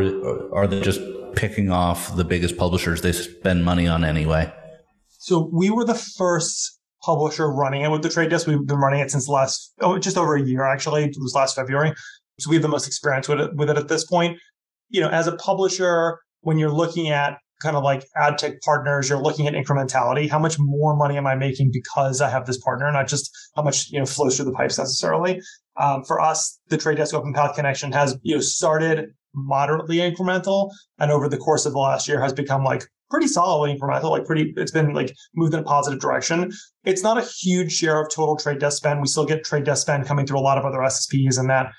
are 0.53 0.65
they 0.65 0.79
just 0.79 1.01
picking 1.35 1.69
off 1.69 2.15
the 2.15 2.23
biggest 2.23 2.57
publishers 2.57 3.01
they 3.01 3.11
spend 3.11 3.65
money 3.65 3.85
on 3.85 4.05
anyway? 4.05 4.51
So 5.19 5.49
we 5.51 5.69
were 5.69 5.83
the 5.83 5.93
first 5.93 6.76
publisher 7.03 7.49
running 7.49 7.83
it 7.83 7.91
with 7.91 8.01
the 8.01 8.09
trade 8.09 8.29
desk. 8.29 8.47
We've 8.47 8.65
been 8.65 8.77
running 8.77 8.99
it 8.99 9.11
since 9.11 9.27
last, 9.27 9.73
oh, 9.81 9.97
just 9.97 10.17
over 10.17 10.35
a 10.35 10.41
year 10.41 10.65
actually. 10.65 11.05
It 11.05 11.15
was 11.19 11.33
last 11.35 11.55
February. 11.55 11.93
So 12.39 12.49
we 12.49 12.55
have 12.55 12.63
the 12.63 12.69
most 12.69 12.87
experience 12.87 13.27
with 13.27 13.39
it, 13.39 13.55
with 13.55 13.69
it 13.69 13.77
at 13.77 13.87
this 13.87 14.05
point. 14.05 14.37
You 14.89 15.01
know, 15.01 15.09
as 15.09 15.27
a 15.27 15.35
publisher, 15.35 16.19
when 16.41 16.57
you're 16.57 16.71
looking 16.71 17.09
at 17.09 17.37
kind 17.61 17.75
of 17.75 17.83
like 17.83 18.05
ad 18.15 18.37
tech 18.37 18.61
partners, 18.61 19.09
you're 19.09 19.21
looking 19.21 19.47
at 19.47 19.53
incrementality. 19.53 20.29
How 20.29 20.39
much 20.39 20.57
more 20.59 20.95
money 20.95 21.17
am 21.17 21.27
I 21.27 21.35
making 21.35 21.71
because 21.73 22.21
I 22.21 22.29
have 22.29 22.45
this 22.45 22.57
partner, 22.57 22.91
not 22.91 23.07
just 23.07 23.35
how 23.55 23.63
much 23.63 23.89
you 23.89 23.99
know 23.99 24.05
flows 24.05 24.35
through 24.35 24.45
the 24.45 24.51
pipes 24.51 24.77
necessarily. 24.77 25.41
Um, 25.77 26.03
for 26.03 26.19
us, 26.19 26.59
the 26.69 26.77
Trade 26.77 26.97
Desk 26.97 27.13
Open 27.13 27.33
Path 27.33 27.55
connection 27.55 27.91
has 27.91 28.17
you 28.21 28.35
know 28.35 28.41
started 28.41 29.09
moderately 29.33 29.97
incremental, 29.97 30.71
and 30.99 31.11
over 31.11 31.27
the 31.27 31.37
course 31.37 31.65
of 31.65 31.73
the 31.73 31.79
last 31.79 32.07
year 32.07 32.21
has 32.21 32.33
become 32.33 32.63
like 32.63 32.83
pretty 33.09 33.27
solidly 33.27 33.77
incremental, 33.77 34.09
like 34.09 34.25
pretty, 34.25 34.53
it's 34.57 34.71
been 34.71 34.93
like 34.93 35.15
moved 35.35 35.53
in 35.53 35.59
a 35.59 35.63
positive 35.63 35.99
direction. 35.99 36.51
It's 36.85 37.03
not 37.03 37.17
a 37.17 37.21
huge 37.21 37.71
share 37.71 38.01
of 38.01 38.09
total 38.09 38.35
trade 38.35 38.59
desk 38.59 38.77
spend. 38.77 39.01
We 39.01 39.07
still 39.07 39.25
get 39.25 39.43
trade 39.43 39.63
desk 39.63 39.83
spend 39.83 40.05
coming 40.05 40.25
through 40.25 40.39
a 40.39 40.41
lot 40.41 40.57
of 40.57 40.65
other 40.65 40.79
SSPs, 40.79 41.39
and 41.39 41.49
that 41.49 41.71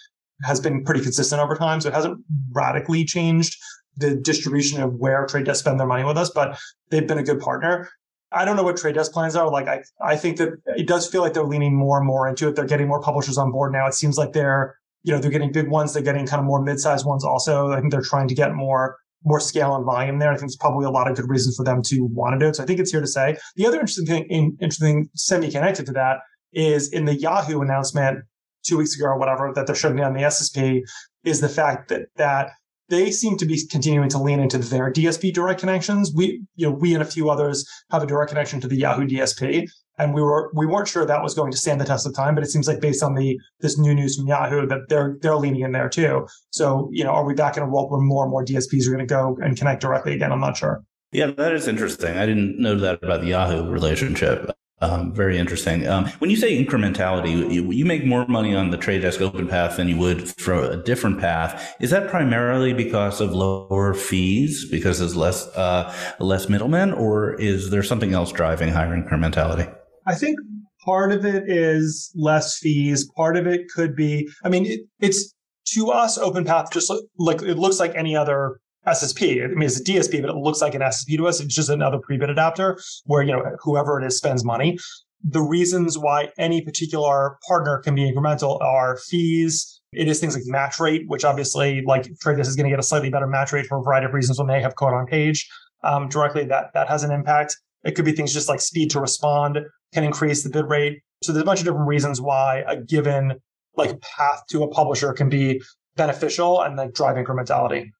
has 0.43 0.61
been 0.61 0.85
pretty 0.85 1.01
consistent 1.01 1.41
over 1.41 1.55
time. 1.55 1.81
So 1.81 1.89
it 1.89 1.95
hasn't 1.95 2.19
radically 2.53 3.05
changed 3.05 3.57
the 3.97 4.15
distribution 4.15 4.81
of 4.81 4.95
where 4.95 5.27
trade 5.27 5.45
desk 5.45 5.61
spend 5.61 5.79
their 5.79 5.87
money 5.87 6.05
with 6.05 6.17
us, 6.17 6.31
but 6.31 6.59
they've 6.91 7.07
been 7.07 7.19
a 7.19 7.23
good 7.23 7.41
partner. 7.41 7.89
I 8.31 8.45
don't 8.45 8.57
know 8.57 8.63
what 8.63 8.77
trade 8.77 8.95
desk 8.95 9.13
plans 9.13 9.35
are. 9.37 9.51
Like 9.51 9.69
I, 9.69 9.83
I 10.01 10.17
think 10.17 10.37
that 10.37 10.51
it 10.77 10.87
does 10.87 11.09
feel 11.09 11.23
like 11.23 11.33
they're 11.33 11.45
leaning 11.45 11.75
more 11.75 11.99
and 11.99 12.07
more 12.07 12.29
into 12.29 12.49
it. 12.49 12.57
They're 12.57 12.67
getting 12.67 12.87
more 12.87 13.01
publishers 13.01 13.39
on 13.39 13.51
board 13.51 13.73
now. 13.73 13.87
It 13.87 13.95
seems 13.95 14.19
like 14.19 14.33
they're, 14.33 14.77
you 15.03 15.13
know, 15.13 15.19
they're 15.19 15.31
getting 15.31 15.51
big 15.51 15.69
ones. 15.69 15.95
They're 15.95 16.03
getting 16.03 16.27
kind 16.27 16.41
of 16.41 16.47
more 16.47 16.63
mid-sized 16.63 17.07
ones 17.07 17.25
also. 17.25 17.73
I 17.73 17.81
think 17.81 17.91
they're 17.91 18.03
trying 18.03 18.29
to 18.29 18.35
get 18.35 18.55
more 18.55 18.99
more 19.25 19.41
scale 19.41 19.75
and 19.75 19.85
volume 19.85 20.19
there. 20.19 20.31
I 20.31 20.35
think 20.35 20.43
there's 20.43 20.57
probably 20.57 20.87
a 20.87 20.91
lot 20.91 21.11
of 21.11 21.17
good 21.17 21.29
reasons 21.29 21.57
for 21.57 21.65
them 21.65 21.83
to 21.83 22.05
want 22.05 22.35
to 22.35 22.39
do 22.39 22.49
it. 22.49 22.57
So 22.57 22.63
I 22.63 22.67
think 22.67 22.81
it's 22.81 22.91
here 22.91 23.01
to 23.01 23.07
say. 23.07 23.37
The 23.57 23.67
other 23.67 23.81
interesting 23.81 24.07
thing, 24.07 24.57
interesting 24.61 25.09
semi-connected 25.15 25.87
to 25.87 25.93
that 25.93 26.19
is 26.53 26.93
in 26.93 27.05
the 27.05 27.15
Yahoo 27.15 27.61
announcement 27.61 28.21
two 28.65 28.79
weeks 28.79 28.97
ago 28.97 29.07
or 29.07 29.19
whatever 29.19 29.53
that 29.55 29.67
they're 29.67 29.77
shutting 29.77 29.99
down 29.99 30.15
the 30.15 30.23
SSP 30.23 30.83
is 31.25 31.41
the 31.41 31.49
fact 31.49 31.89
that 31.89 32.03
that 32.17 32.51
they 32.89 33.11
seem 33.11 33.37
to 33.39 33.47
be 33.47 33.61
continuing 33.67 34.09
to 34.11 34.19
lean 34.19 34.41
into 34.41 34.59
their 34.59 34.93
DSP 34.93 35.33
direct 35.33 35.61
connections. 35.61 36.13
We, 36.15 36.43
you 36.57 36.69
know, 36.69 36.73
we 36.73 36.95
and 36.95 37.03
a 37.03 37.07
few 37.07 37.31
others 37.31 37.69
have 37.91 38.03
a 38.03 38.07
direct 38.07 38.31
connection 38.31 38.61
to 38.61 38.69
the 38.69 38.77
Yahoo 38.77 39.07
DSP 39.07 39.69
and 39.99 40.15
we 40.15 40.23
were 40.23 40.51
we 40.55 40.65
weren't 40.65 40.89
sure 40.89 41.05
that 41.05 41.23
was 41.23 41.35
going 41.35 41.51
to 41.51 41.59
stand 41.59 41.81
the 41.81 41.85
test 41.85 42.07
of 42.07 42.15
time 42.15 42.35
but 42.35 42.45
it 42.45 42.47
seems 42.47 42.67
like 42.67 42.81
based 42.81 43.03
on 43.03 43.15
the 43.15 43.39
this 43.61 43.79
new 43.79 43.95
news 43.95 44.17
from 44.17 44.27
yahoo 44.27 44.67
that 44.67 44.89
they're 44.89 45.19
they're 45.21 45.37
leaning 45.37 45.63
in 45.63 45.73
there 45.73 45.89
too. 45.89 46.27
So 46.51 46.89
you 46.93 47.05
know 47.05 47.11
are 47.11 47.25
we 47.25 47.35
back 47.35 47.57
in 47.57 47.63
a 47.63 47.69
world 47.69 47.91
where 47.91 48.01
more 48.01 48.25
and 48.25 48.31
more 48.31 48.45
dsps 48.45 48.87
are 48.87 48.93
going 48.93 49.07
to 49.07 49.13
go 49.13 49.37
and 49.43 49.57
connect 49.57 49.83
directly 49.83 50.15
again? 50.15 50.33
I'm 50.33 50.41
not 50.41 50.57
sure. 50.57 50.83
Yeah 51.13 51.27
that 51.33 51.53
is 51.53 51.69
interesting. 51.69 52.17
I 52.17 52.27
didn't 52.27 52.59
know 52.59 52.77
that 52.77 53.03
about 53.03 53.21
the 53.21 53.29
yahoo 53.29 53.69
relationship 53.71 54.51
um, 54.81 55.13
very 55.13 55.39
interesting. 55.39 55.87
Um, 55.89 56.07
when 56.21 56.31
you 56.31 56.37
say 56.37 56.65
incrementality, 56.65 57.53
you, 57.53 57.71
you, 57.73 57.85
make 57.85 58.05
more 58.05 58.27
money 58.29 58.55
on 58.55 58.71
the 58.71 58.77
trade 58.77 59.03
desk 59.03 59.21
open 59.21 59.49
path 59.49 59.77
than 59.77 59.89
you 59.89 59.97
would 59.97 60.29
for 60.41 60.55
a 60.55 60.77
different 60.77 61.19
path. 61.19 61.75
Is 61.81 61.91
that 61.91 62.09
primarily 62.09 62.73
because 62.73 63.21
of 63.21 63.33
lower 63.33 63.93
fees, 63.95 64.69
because 64.71 65.01
there's 65.01 65.17
less 65.17 65.49
uh, 65.57 65.93
less 66.21 66.49
middlemen, 66.49 66.93
or 66.93 67.35
is 67.35 67.71
there 67.71 67.83
something 67.83 68.13
else 68.13 68.31
driving 68.31 68.71
higher 68.71 68.97
incrementality? 68.97 69.73
I 70.07 70.15
think 70.15 70.39
part 70.85 71.11
of 71.11 71.25
it 71.25 71.45
is 71.49 72.13
less 72.15 72.57
fees. 72.57 73.09
Part 73.17 73.37
of 73.37 73.47
it 73.47 73.69
could 73.75 73.97
be, 73.97 74.29
I 74.45 74.49
mean, 74.49 74.65
it, 74.65 74.81
it's 75.01 75.35
to 75.75 75.91
us, 75.91 76.19
open 76.19 76.45
path 76.45 76.71
just 76.73 76.93
like 77.19 77.43
it 77.43 77.59
looks 77.59 77.81
like 77.81 77.95
any 77.95 78.17
other 78.17 78.61
SSP. 78.89 79.45
I 79.45 79.49
mean, 79.49 79.63
it's 79.63 79.81
a 79.81 79.85
DSP, 79.85 80.21
but 80.21 80.31
it 80.31 80.37
looks 80.37 80.61
like 80.61 80.75
an 80.75 80.81
SSP 80.81 81.17
to 81.17 81.29
us. 81.29 81.41
It's 81.41 81.55
just 81.55 81.69
another 81.69 81.99
pre-bid 81.99 82.31
adapter 82.31 82.79
where, 83.05 83.23
you 83.23 83.33
know, 83.33 83.43
whoever 83.61 84.01
it 84.01 84.07
is 84.07 84.17
spends 84.17 84.45
money. 84.45 84.79
The 85.25 85.41
reasons 85.41 85.99
why 85.99 86.31
any 86.39 86.61
particular 86.61 87.39
partner 87.47 87.79
can 87.79 87.95
be 87.95 88.03
incremental 88.03 88.61
are 88.61 88.99
fees. 88.99 89.81
It 89.93 90.07
is 90.09 90.21
things 90.21 90.35
like 90.35 90.45
match 90.47 90.79
rate, 90.79 91.05
which 91.09 91.25
obviously 91.25 91.83
like 91.87 92.05
TradeDesk 92.25 92.47
is 92.47 92.57
going 92.57 92.65
to 92.65 92.71
get 92.71 92.79
a 92.79 92.85
slightly 92.85 93.11
better 93.11 93.27
match 93.27 93.53
rate 93.53 93.67
for 93.67 93.79
a 93.79 93.83
variety 93.83 94.07
of 94.07 94.15
reasons 94.15 94.39
when 94.39 94.47
they 94.47 94.61
have 94.61 94.77
code 94.77 94.95
on 94.95 95.07
page 95.07 95.49
um, 95.83 96.09
directly. 96.09 96.45
That 96.45 96.73
that 96.75 96.89
has 96.89 97.03
an 97.03 97.11
impact. 97.11 97.57
It 97.85 97.97
could 97.97 98.05
be 98.05 98.13
things 98.13 98.33
just 98.33 98.49
like 98.49 98.61
speed 98.61 98.91
to 98.91 99.01
respond 99.01 99.59
can 99.93 100.05
increase 100.05 100.45
the 100.45 100.51
bid 100.51 100.67
rate. 100.67 101.01
So 101.23 101.33
there's 101.33 101.43
a 101.43 101.47
bunch 101.47 101.61
of 101.61 101.67
different 101.67 101.89
reasons 101.89 102.21
why 102.21 102.65
a 102.69 102.77
given 102.77 103.41
like 103.77 104.01
path 104.01 104.43
to 104.51 104.63
a 104.63 104.69
publisher 104.69 105.13
can 105.13 105.29
be 105.29 105.63
beneficial 105.97 106.63
and 106.63 106.77
like 106.77 106.95
drive 106.95 107.17
incrementality. 107.17 107.91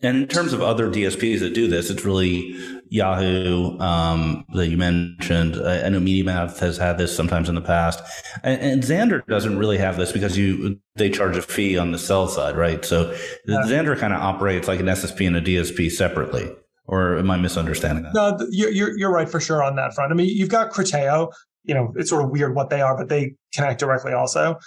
And 0.00 0.16
in 0.16 0.28
terms 0.28 0.52
of 0.52 0.62
other 0.62 0.88
DSPs 0.88 1.40
that 1.40 1.54
do 1.54 1.66
this, 1.66 1.90
it's 1.90 2.04
really 2.04 2.56
Yahoo 2.88 3.76
um, 3.80 4.44
that 4.54 4.68
you 4.68 4.76
mentioned. 4.76 5.56
I 5.56 5.88
know 5.88 5.98
MediaMath 5.98 6.58
has 6.60 6.76
had 6.76 6.98
this 6.98 7.14
sometimes 7.14 7.48
in 7.48 7.56
the 7.56 7.60
past, 7.60 8.00
and, 8.44 8.60
and, 8.60 8.82
Xandr 8.82 9.26
doesn't 9.26 9.58
really 9.58 9.78
have 9.78 9.96
this 9.96 10.12
because 10.12 10.38
you 10.38 10.80
they 10.94 11.10
charge 11.10 11.36
a 11.36 11.42
fee 11.42 11.76
on 11.76 11.90
the 11.90 11.98
sell 11.98 12.28
side, 12.28 12.56
right? 12.56 12.84
So 12.84 13.10
yeah. 13.46 13.62
Xandr 13.66 13.98
kind 13.98 14.12
of 14.12 14.20
operates 14.20 14.68
like 14.68 14.78
an 14.78 14.86
SSP 14.86 15.26
and 15.26 15.36
a 15.36 15.42
DSP 15.42 15.90
separately. 15.90 16.48
Or 16.88 17.18
am 17.18 17.30
I 17.30 17.36
misunderstanding 17.36 18.04
that? 18.04 18.14
No, 18.14 18.38
you're, 18.50 18.96
you're 18.96 19.12
right 19.12 19.28
for 19.28 19.40
sure 19.40 19.62
on 19.62 19.76
that 19.76 19.92
front. 19.92 20.10
I 20.10 20.14
mean, 20.14 20.28
you've 20.34 20.48
got 20.48 20.72
Criteo. 20.72 21.30
You 21.64 21.74
know, 21.74 21.92
it's 21.96 22.08
sort 22.08 22.24
of 22.24 22.30
weird 22.30 22.54
what 22.54 22.70
they 22.70 22.80
are, 22.80 22.96
but 22.96 23.10
they 23.10 23.34
connect 23.52 23.78
directly 23.78 24.14
also. 24.14 24.58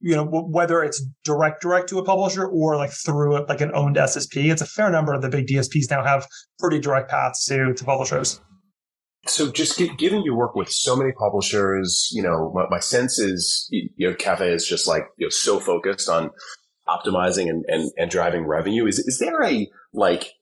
You 0.00 0.16
know, 0.16 0.24
whether 0.24 0.82
it's 0.82 1.04
direct 1.24 1.60
direct 1.62 1.88
to 1.90 1.98
a 1.98 2.04
publisher 2.04 2.46
or 2.46 2.76
like 2.76 2.90
through 2.90 3.44
like 3.46 3.60
an 3.60 3.70
owned 3.74 3.96
SSP. 3.96 4.50
It's 4.50 4.62
a 4.62 4.66
fair 4.66 4.90
number 4.90 5.12
of 5.12 5.22
the 5.22 5.28
big 5.28 5.46
DSPs 5.46 5.90
now 5.90 6.02
have 6.02 6.26
pretty 6.58 6.78
direct 6.78 7.10
paths 7.10 7.44
to 7.46 7.74
to 7.74 7.84
publishers. 7.84 8.40
So, 9.26 9.50
just 9.50 9.78
given 9.98 10.22
you 10.22 10.34
work 10.34 10.54
with 10.54 10.70
so 10.70 10.96
many 10.96 11.12
publishers, 11.12 12.08
you 12.12 12.22
know, 12.22 12.50
my, 12.54 12.66
my 12.70 12.80
sense 12.80 13.18
is, 13.18 13.68
you 13.70 14.08
know, 14.08 14.14
Cafe 14.14 14.50
is 14.50 14.66
just 14.66 14.88
like 14.88 15.04
you 15.18 15.26
know 15.26 15.30
so 15.30 15.60
focused 15.60 16.08
on 16.08 16.30
optimizing 16.88 17.50
and, 17.50 17.64
and, 17.68 17.90
and 17.98 18.10
driving 18.10 18.46
revenue. 18.46 18.86
Is 18.86 18.98
is 18.98 19.18
there 19.18 19.42
a 19.42 19.68
like 19.92 20.32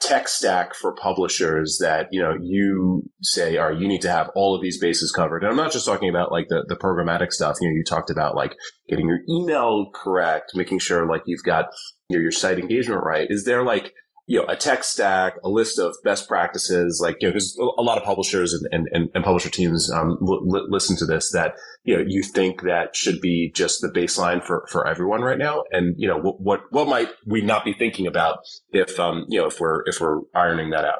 tech 0.00 0.28
stack 0.28 0.74
for 0.74 0.94
publishers 0.94 1.78
that 1.80 2.08
you 2.12 2.22
know 2.22 2.36
you 2.40 3.02
say 3.22 3.56
are 3.56 3.72
you 3.72 3.88
need 3.88 4.00
to 4.00 4.10
have 4.10 4.30
all 4.34 4.54
of 4.54 4.62
these 4.62 4.78
bases 4.78 5.10
covered. 5.10 5.42
And 5.42 5.50
i'm 5.50 5.56
not 5.56 5.72
just 5.72 5.86
talking 5.86 6.08
about 6.08 6.30
like 6.30 6.48
the, 6.48 6.64
the 6.68 6.76
programmatic 6.76 7.32
stuff. 7.32 7.56
You 7.60 7.68
know 7.68 7.74
you 7.74 7.84
talked 7.84 8.10
about 8.10 8.36
like 8.36 8.54
getting 8.88 9.08
your 9.08 9.20
email 9.28 9.90
correct 9.92 10.52
making 10.54 10.78
sure 10.78 11.06
like 11.06 11.22
you've 11.26 11.42
got 11.42 11.66
your, 12.08 12.22
your 12.22 12.30
site 12.30 12.58
engagement 12.58 13.02
right. 13.04 13.26
Is 13.28 13.44
there 13.44 13.64
like 13.64 13.92
you 14.28 14.38
know, 14.38 14.44
a 14.46 14.54
tech 14.54 14.84
stack, 14.84 15.36
a 15.42 15.48
list 15.48 15.78
of 15.78 15.96
best 16.04 16.28
practices, 16.28 17.00
like, 17.02 17.16
you 17.20 17.28
know, 17.28 17.32
because 17.32 17.58
a 17.78 17.82
lot 17.82 17.96
of 17.96 18.04
publishers 18.04 18.52
and, 18.52 18.86
and, 18.92 19.08
and 19.14 19.24
publisher 19.24 19.48
teams 19.48 19.90
um, 19.90 20.18
listen 20.20 20.98
to 20.98 21.06
this 21.06 21.32
that, 21.32 21.54
you 21.84 21.96
know, 21.96 22.04
you 22.06 22.22
think 22.22 22.60
that 22.60 22.94
should 22.94 23.22
be 23.22 23.50
just 23.54 23.80
the 23.80 23.88
baseline 23.88 24.44
for, 24.44 24.66
for 24.70 24.86
everyone 24.86 25.22
right 25.22 25.38
now. 25.38 25.64
And, 25.70 25.94
you 25.96 26.06
know, 26.06 26.18
what, 26.18 26.40
what, 26.42 26.60
what 26.70 26.88
might 26.88 27.08
we 27.26 27.40
not 27.40 27.64
be 27.64 27.72
thinking 27.72 28.06
about 28.06 28.40
if, 28.70 29.00
um, 29.00 29.24
you 29.28 29.40
know, 29.40 29.46
if 29.46 29.60
we're, 29.60 29.82
if 29.86 29.98
we're 29.98 30.20
ironing 30.34 30.70
that 30.70 30.84
out? 30.84 30.98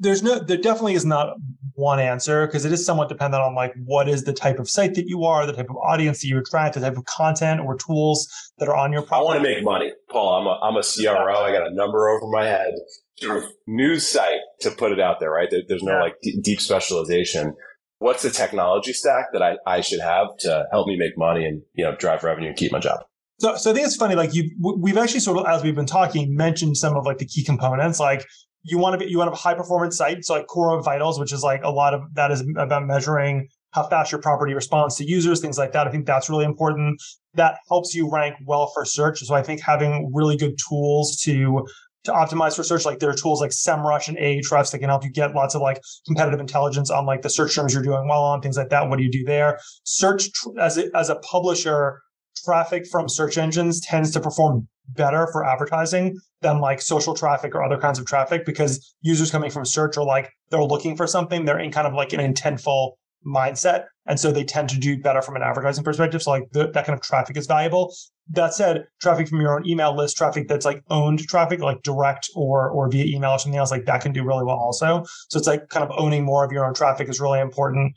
There's 0.00 0.22
no 0.22 0.38
there 0.38 0.56
definitely 0.56 0.94
is 0.94 1.04
not 1.04 1.36
one 1.74 1.98
answer 1.98 2.46
because 2.46 2.64
it 2.64 2.72
is 2.72 2.84
somewhat 2.84 3.08
dependent 3.08 3.42
on 3.42 3.54
like 3.54 3.74
what 3.84 4.08
is 4.08 4.24
the 4.24 4.32
type 4.32 4.58
of 4.58 4.68
site 4.68 4.94
that 4.94 5.06
you 5.06 5.24
are 5.24 5.46
the 5.46 5.52
type 5.52 5.70
of 5.70 5.76
audience 5.76 6.20
that 6.20 6.28
you 6.28 6.38
attract 6.38 6.74
the 6.74 6.80
type 6.80 6.96
of 6.96 7.04
content 7.04 7.60
or 7.60 7.76
tools 7.76 8.28
that 8.58 8.68
are 8.68 8.76
on 8.76 8.92
your 8.92 9.02
product. 9.02 9.22
i 9.22 9.24
want 9.24 9.36
to 9.36 9.42
make 9.42 9.64
money 9.64 9.92
paul 10.10 10.40
i'm 10.40 10.46
a, 10.46 10.58
I'm 10.62 10.76
a 10.76 10.82
cro 10.82 11.34
i 11.36 11.52
got 11.52 11.66
a 11.66 11.74
number 11.74 12.08
over 12.08 12.30
my 12.30 12.44
head 12.44 12.74
sort 13.16 13.44
of 13.44 13.50
news 13.66 14.06
site 14.06 14.40
to 14.60 14.70
put 14.70 14.92
it 14.92 15.00
out 15.00 15.20
there 15.20 15.30
right 15.30 15.48
there, 15.50 15.62
there's 15.68 15.82
no 15.82 15.92
yeah. 15.92 16.02
like 16.02 16.14
d- 16.22 16.40
deep 16.40 16.60
specialization 16.60 17.54
what's 17.98 18.22
the 18.22 18.30
technology 18.30 18.92
stack 18.92 19.26
that 19.32 19.42
I, 19.42 19.56
I 19.66 19.80
should 19.80 20.00
have 20.00 20.28
to 20.40 20.66
help 20.70 20.86
me 20.86 20.96
make 20.96 21.16
money 21.16 21.44
and 21.44 21.62
you 21.74 21.84
know 21.84 21.94
drive 21.96 22.24
revenue 22.24 22.48
and 22.48 22.56
keep 22.56 22.72
my 22.72 22.80
job 22.80 23.00
so, 23.40 23.56
so 23.56 23.72
I 23.72 23.74
think 23.74 23.84
it's 23.84 23.96
funny. 23.96 24.14
Like 24.14 24.32
you, 24.32 24.48
we've 24.78 24.96
actually 24.96 25.18
sort 25.18 25.38
of, 25.38 25.46
as 25.46 25.64
we've 25.64 25.74
been 25.74 25.86
talking, 25.86 26.36
mentioned 26.36 26.76
some 26.76 26.96
of 26.96 27.04
like 27.04 27.18
the 27.18 27.26
key 27.26 27.42
components. 27.42 27.98
Like 27.98 28.24
you 28.64 28.78
want 28.78 28.98
to 28.98 29.04
be 29.04 29.10
you 29.10 29.18
want 29.18 29.28
to 29.28 29.30
have 29.32 29.38
a 29.38 29.42
high 29.42 29.54
performance 29.54 29.96
site. 29.96 30.24
So 30.24 30.34
like 30.34 30.46
Core 30.46 30.82
Vitals, 30.82 31.20
which 31.20 31.32
is 31.32 31.42
like 31.42 31.62
a 31.62 31.70
lot 31.70 31.94
of 31.94 32.02
that 32.14 32.30
is 32.30 32.42
about 32.56 32.86
measuring 32.86 33.48
how 33.72 33.86
fast 33.88 34.10
your 34.10 34.20
property 34.20 34.54
responds 34.54 34.96
to 34.96 35.04
users, 35.04 35.40
things 35.40 35.58
like 35.58 35.72
that. 35.72 35.86
I 35.86 35.90
think 35.90 36.06
that's 36.06 36.30
really 36.30 36.44
important. 36.44 37.00
That 37.34 37.58
helps 37.68 37.94
you 37.94 38.10
rank 38.10 38.36
well 38.46 38.70
for 38.72 38.84
search. 38.84 39.18
So 39.20 39.34
I 39.34 39.42
think 39.42 39.60
having 39.60 40.10
really 40.14 40.36
good 40.36 40.56
tools 40.68 41.16
to 41.24 41.66
to 42.04 42.12
optimize 42.12 42.54
for 42.54 42.62
search, 42.62 42.84
like 42.84 42.98
there 42.98 43.10
are 43.10 43.14
tools 43.14 43.40
like 43.40 43.50
SEMrush 43.50 44.08
and 44.08 44.16
Ahrefs 44.18 44.70
that 44.70 44.78
can 44.78 44.88
help 44.88 45.04
you 45.04 45.10
get 45.10 45.34
lots 45.34 45.54
of 45.54 45.62
like 45.62 45.80
competitive 46.06 46.40
intelligence 46.40 46.90
on 46.90 47.06
like 47.06 47.22
the 47.22 47.30
search 47.30 47.54
terms 47.54 47.74
you're 47.74 47.82
doing 47.82 48.06
well 48.08 48.22
on, 48.22 48.40
things 48.40 48.56
like 48.56 48.68
that. 48.70 48.88
What 48.88 48.98
do 48.98 49.04
you 49.04 49.10
do 49.10 49.24
there? 49.24 49.58
Search 49.84 50.30
as 50.60 50.78
a, 50.78 50.94
as 50.94 51.08
a 51.08 51.16
publisher, 51.16 52.00
traffic 52.36 52.86
from 52.86 53.08
search 53.08 53.38
engines 53.38 53.80
tends 53.80 54.10
to 54.12 54.20
perform 54.20 54.68
better 54.88 55.28
for 55.32 55.44
advertising 55.44 56.18
than 56.42 56.60
like 56.60 56.80
social 56.80 57.14
traffic 57.14 57.54
or 57.54 57.62
other 57.62 57.78
kinds 57.78 57.98
of 57.98 58.06
traffic 58.06 58.44
because 58.44 58.94
users 59.00 59.30
coming 59.30 59.50
from 59.50 59.64
search 59.64 59.96
are 59.96 60.04
like 60.04 60.30
they're 60.50 60.62
looking 60.62 60.96
for 60.96 61.06
something 61.06 61.44
they're 61.44 61.58
in 61.58 61.72
kind 61.72 61.86
of 61.86 61.94
like 61.94 62.12
an 62.12 62.20
intentful 62.20 62.92
mindset 63.26 63.84
and 64.06 64.20
so 64.20 64.30
they 64.30 64.44
tend 64.44 64.68
to 64.68 64.78
do 64.78 65.00
better 65.00 65.22
from 65.22 65.36
an 65.36 65.42
advertising 65.42 65.82
perspective 65.82 66.22
so 66.22 66.30
like 66.30 66.44
the, 66.52 66.70
that 66.72 66.84
kind 66.84 66.98
of 66.98 67.02
traffic 67.02 67.36
is 67.38 67.46
valuable. 67.46 67.94
That 68.30 68.52
said 68.52 68.86
traffic 69.00 69.28
from 69.28 69.40
your 69.40 69.56
own 69.56 69.66
email 69.66 69.96
list 69.96 70.18
traffic 70.18 70.48
that's 70.48 70.66
like 70.66 70.82
owned 70.90 71.20
traffic 71.26 71.60
like 71.60 71.82
direct 71.82 72.28
or 72.34 72.68
or 72.68 72.90
via 72.90 73.04
email 73.04 73.30
or 73.30 73.38
something 73.38 73.58
else 73.58 73.70
like 73.70 73.86
that 73.86 74.02
can 74.02 74.12
do 74.12 74.24
really 74.24 74.44
well 74.44 74.56
also. 74.56 75.04
So 75.28 75.38
it's 75.38 75.46
like 75.46 75.68
kind 75.70 75.84
of 75.84 75.90
owning 75.96 76.24
more 76.24 76.44
of 76.44 76.52
your 76.52 76.66
own 76.66 76.74
traffic 76.74 77.08
is 77.08 77.20
really 77.20 77.40
important 77.40 77.94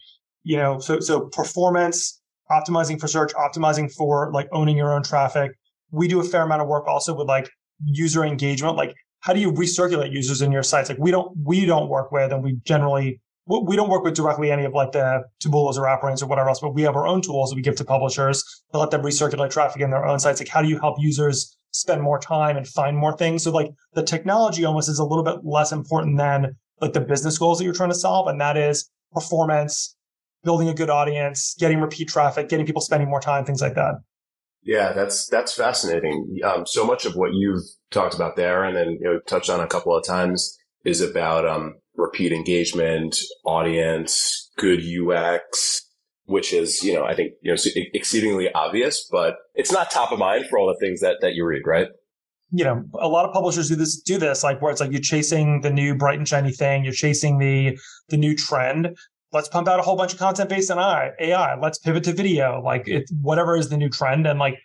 you 0.47 0.55
know 0.55 0.79
so 0.79 0.99
so 1.01 1.27
performance 1.27 2.21
optimizing 2.51 2.99
for 2.99 3.07
search 3.07 3.33
optimizing 3.33 3.91
for 3.93 4.31
like 4.31 4.47
owning 4.51 4.77
your 4.77 4.93
own 4.93 5.03
traffic 5.03 5.51
we 5.91 6.07
do 6.07 6.19
a 6.19 6.23
fair 6.23 6.43
amount 6.43 6.61
of 6.61 6.67
work 6.67 6.87
also 6.87 7.15
with 7.15 7.27
like 7.27 7.49
user 7.83 8.23
engagement. 8.23 8.75
Like, 8.75 8.95
how 9.19 9.33
do 9.33 9.39
you 9.39 9.51
recirculate 9.51 10.11
users 10.11 10.41
in 10.41 10.51
your 10.51 10.63
sites? 10.63 10.89
Like, 10.89 10.99
we 10.99 11.11
don't 11.11 11.35
we 11.43 11.65
don't 11.65 11.89
work 11.89 12.11
with, 12.11 12.31
and 12.31 12.43
we 12.43 12.53
generally 12.63 13.21
we 13.47 13.77
don't 13.77 13.89
work 13.89 14.03
with 14.03 14.13
directly 14.13 14.51
any 14.51 14.65
of 14.65 14.73
like 14.73 14.91
the 14.91 15.23
Taboolas 15.41 15.77
or 15.77 15.85
Outbrains 15.85 16.21
or 16.21 16.27
whatever 16.27 16.49
else, 16.49 16.59
but 16.59 16.73
we 16.73 16.81
have 16.81 16.95
our 16.95 17.07
own 17.07 17.21
tools 17.21 17.49
that 17.49 17.55
we 17.55 17.61
give 17.61 17.77
to 17.77 17.85
publishers 17.85 18.43
to 18.73 18.79
let 18.79 18.91
them 18.91 19.01
recirculate 19.01 19.51
traffic 19.51 19.81
in 19.81 19.89
their 19.89 20.05
own 20.05 20.19
sites. 20.19 20.39
Like, 20.39 20.49
how 20.49 20.61
do 20.61 20.67
you 20.67 20.79
help 20.79 20.97
users 20.99 21.57
spend 21.71 22.01
more 22.01 22.19
time 22.19 22.57
and 22.57 22.67
find 22.67 22.97
more 22.97 23.15
things? 23.15 23.43
So, 23.43 23.51
like, 23.51 23.71
the 23.93 24.03
technology 24.03 24.65
almost 24.65 24.89
is 24.89 24.99
a 24.99 25.05
little 25.05 25.23
bit 25.23 25.45
less 25.45 25.71
important 25.71 26.17
than 26.17 26.55
like 26.81 26.93
the 26.93 27.01
business 27.01 27.37
goals 27.37 27.57
that 27.57 27.63
you're 27.63 27.73
trying 27.73 27.89
to 27.89 27.95
solve, 27.95 28.27
and 28.27 28.39
that 28.41 28.57
is 28.57 28.89
performance, 29.13 29.95
building 30.43 30.69
a 30.69 30.73
good 30.73 30.89
audience, 30.89 31.55
getting 31.59 31.79
repeat 31.79 32.07
traffic, 32.07 32.49
getting 32.49 32.65
people 32.65 32.81
spending 32.81 33.09
more 33.09 33.19
time, 33.19 33.45
things 33.45 33.61
like 33.61 33.75
that. 33.75 33.95
Yeah, 34.63 34.91
that's 34.91 35.27
that's 35.27 35.53
fascinating. 35.53 36.39
Um, 36.43 36.65
so 36.65 36.85
much 36.85 37.05
of 37.05 37.15
what 37.15 37.31
you've 37.33 37.63
talked 37.89 38.13
about 38.13 38.35
there, 38.35 38.63
and 38.63 38.75
then 38.75 38.97
you 38.99 39.05
know 39.05 39.19
touched 39.27 39.49
on 39.49 39.61
a 39.61 39.67
couple 39.67 39.95
of 39.95 40.05
times, 40.05 40.57
is 40.83 40.99
about 40.99 41.47
um, 41.47 41.75
repeat 41.95 42.33
engagement, 42.33 43.15
audience, 43.45 44.51
good 44.57 44.81
UX, 44.81 45.87
which 46.25 46.53
is 46.53 46.83
you 46.83 46.93
know 46.93 47.05
I 47.05 47.15
think 47.15 47.33
you 47.41 47.53
know 47.53 47.57
exceedingly 47.93 48.51
obvious, 48.53 49.07
but 49.09 49.35
it's 49.55 49.71
not 49.71 49.89
top 49.89 50.11
of 50.11 50.19
mind 50.19 50.47
for 50.49 50.59
all 50.59 50.67
the 50.67 50.85
things 50.85 50.99
that 50.99 51.17
that 51.21 51.33
you 51.33 51.45
read, 51.45 51.63
right? 51.65 51.87
You 52.51 52.63
know, 52.63 52.83
a 52.99 53.07
lot 53.07 53.25
of 53.25 53.33
publishers 53.33 53.69
do 53.69 53.75
this 53.75 54.01
do 54.01 54.17
this 54.17 54.43
like 54.43 54.61
where 54.61 54.71
it's 54.71 54.81
like 54.81 54.91
you're 54.91 55.01
chasing 55.01 55.61
the 55.61 55.69
new 55.69 55.95
bright 55.95 56.17
and 56.17 56.27
shiny 56.27 56.51
thing, 56.51 56.83
you're 56.83 56.93
chasing 56.93 57.39
the 57.39 57.77
the 58.09 58.17
new 58.17 58.35
trend, 58.35 58.97
let's 59.31 59.47
pump 59.47 59.67
out 59.67 59.79
a 59.79 59.83
whole 59.83 59.95
bunch 59.95 60.13
of 60.13 60.19
content 60.19 60.49
based 60.49 60.71
on 60.71 60.79
AI. 61.19 61.59
Let's 61.59 61.77
pivot 61.77 62.03
to 62.05 62.13
video. 62.13 62.61
Like 62.61 62.87
it, 62.87 63.09
whatever 63.21 63.57
is 63.57 63.69
the 63.69 63.77
new 63.77 63.89
trend. 63.89 64.25
And 64.25 64.39
like, 64.39 64.59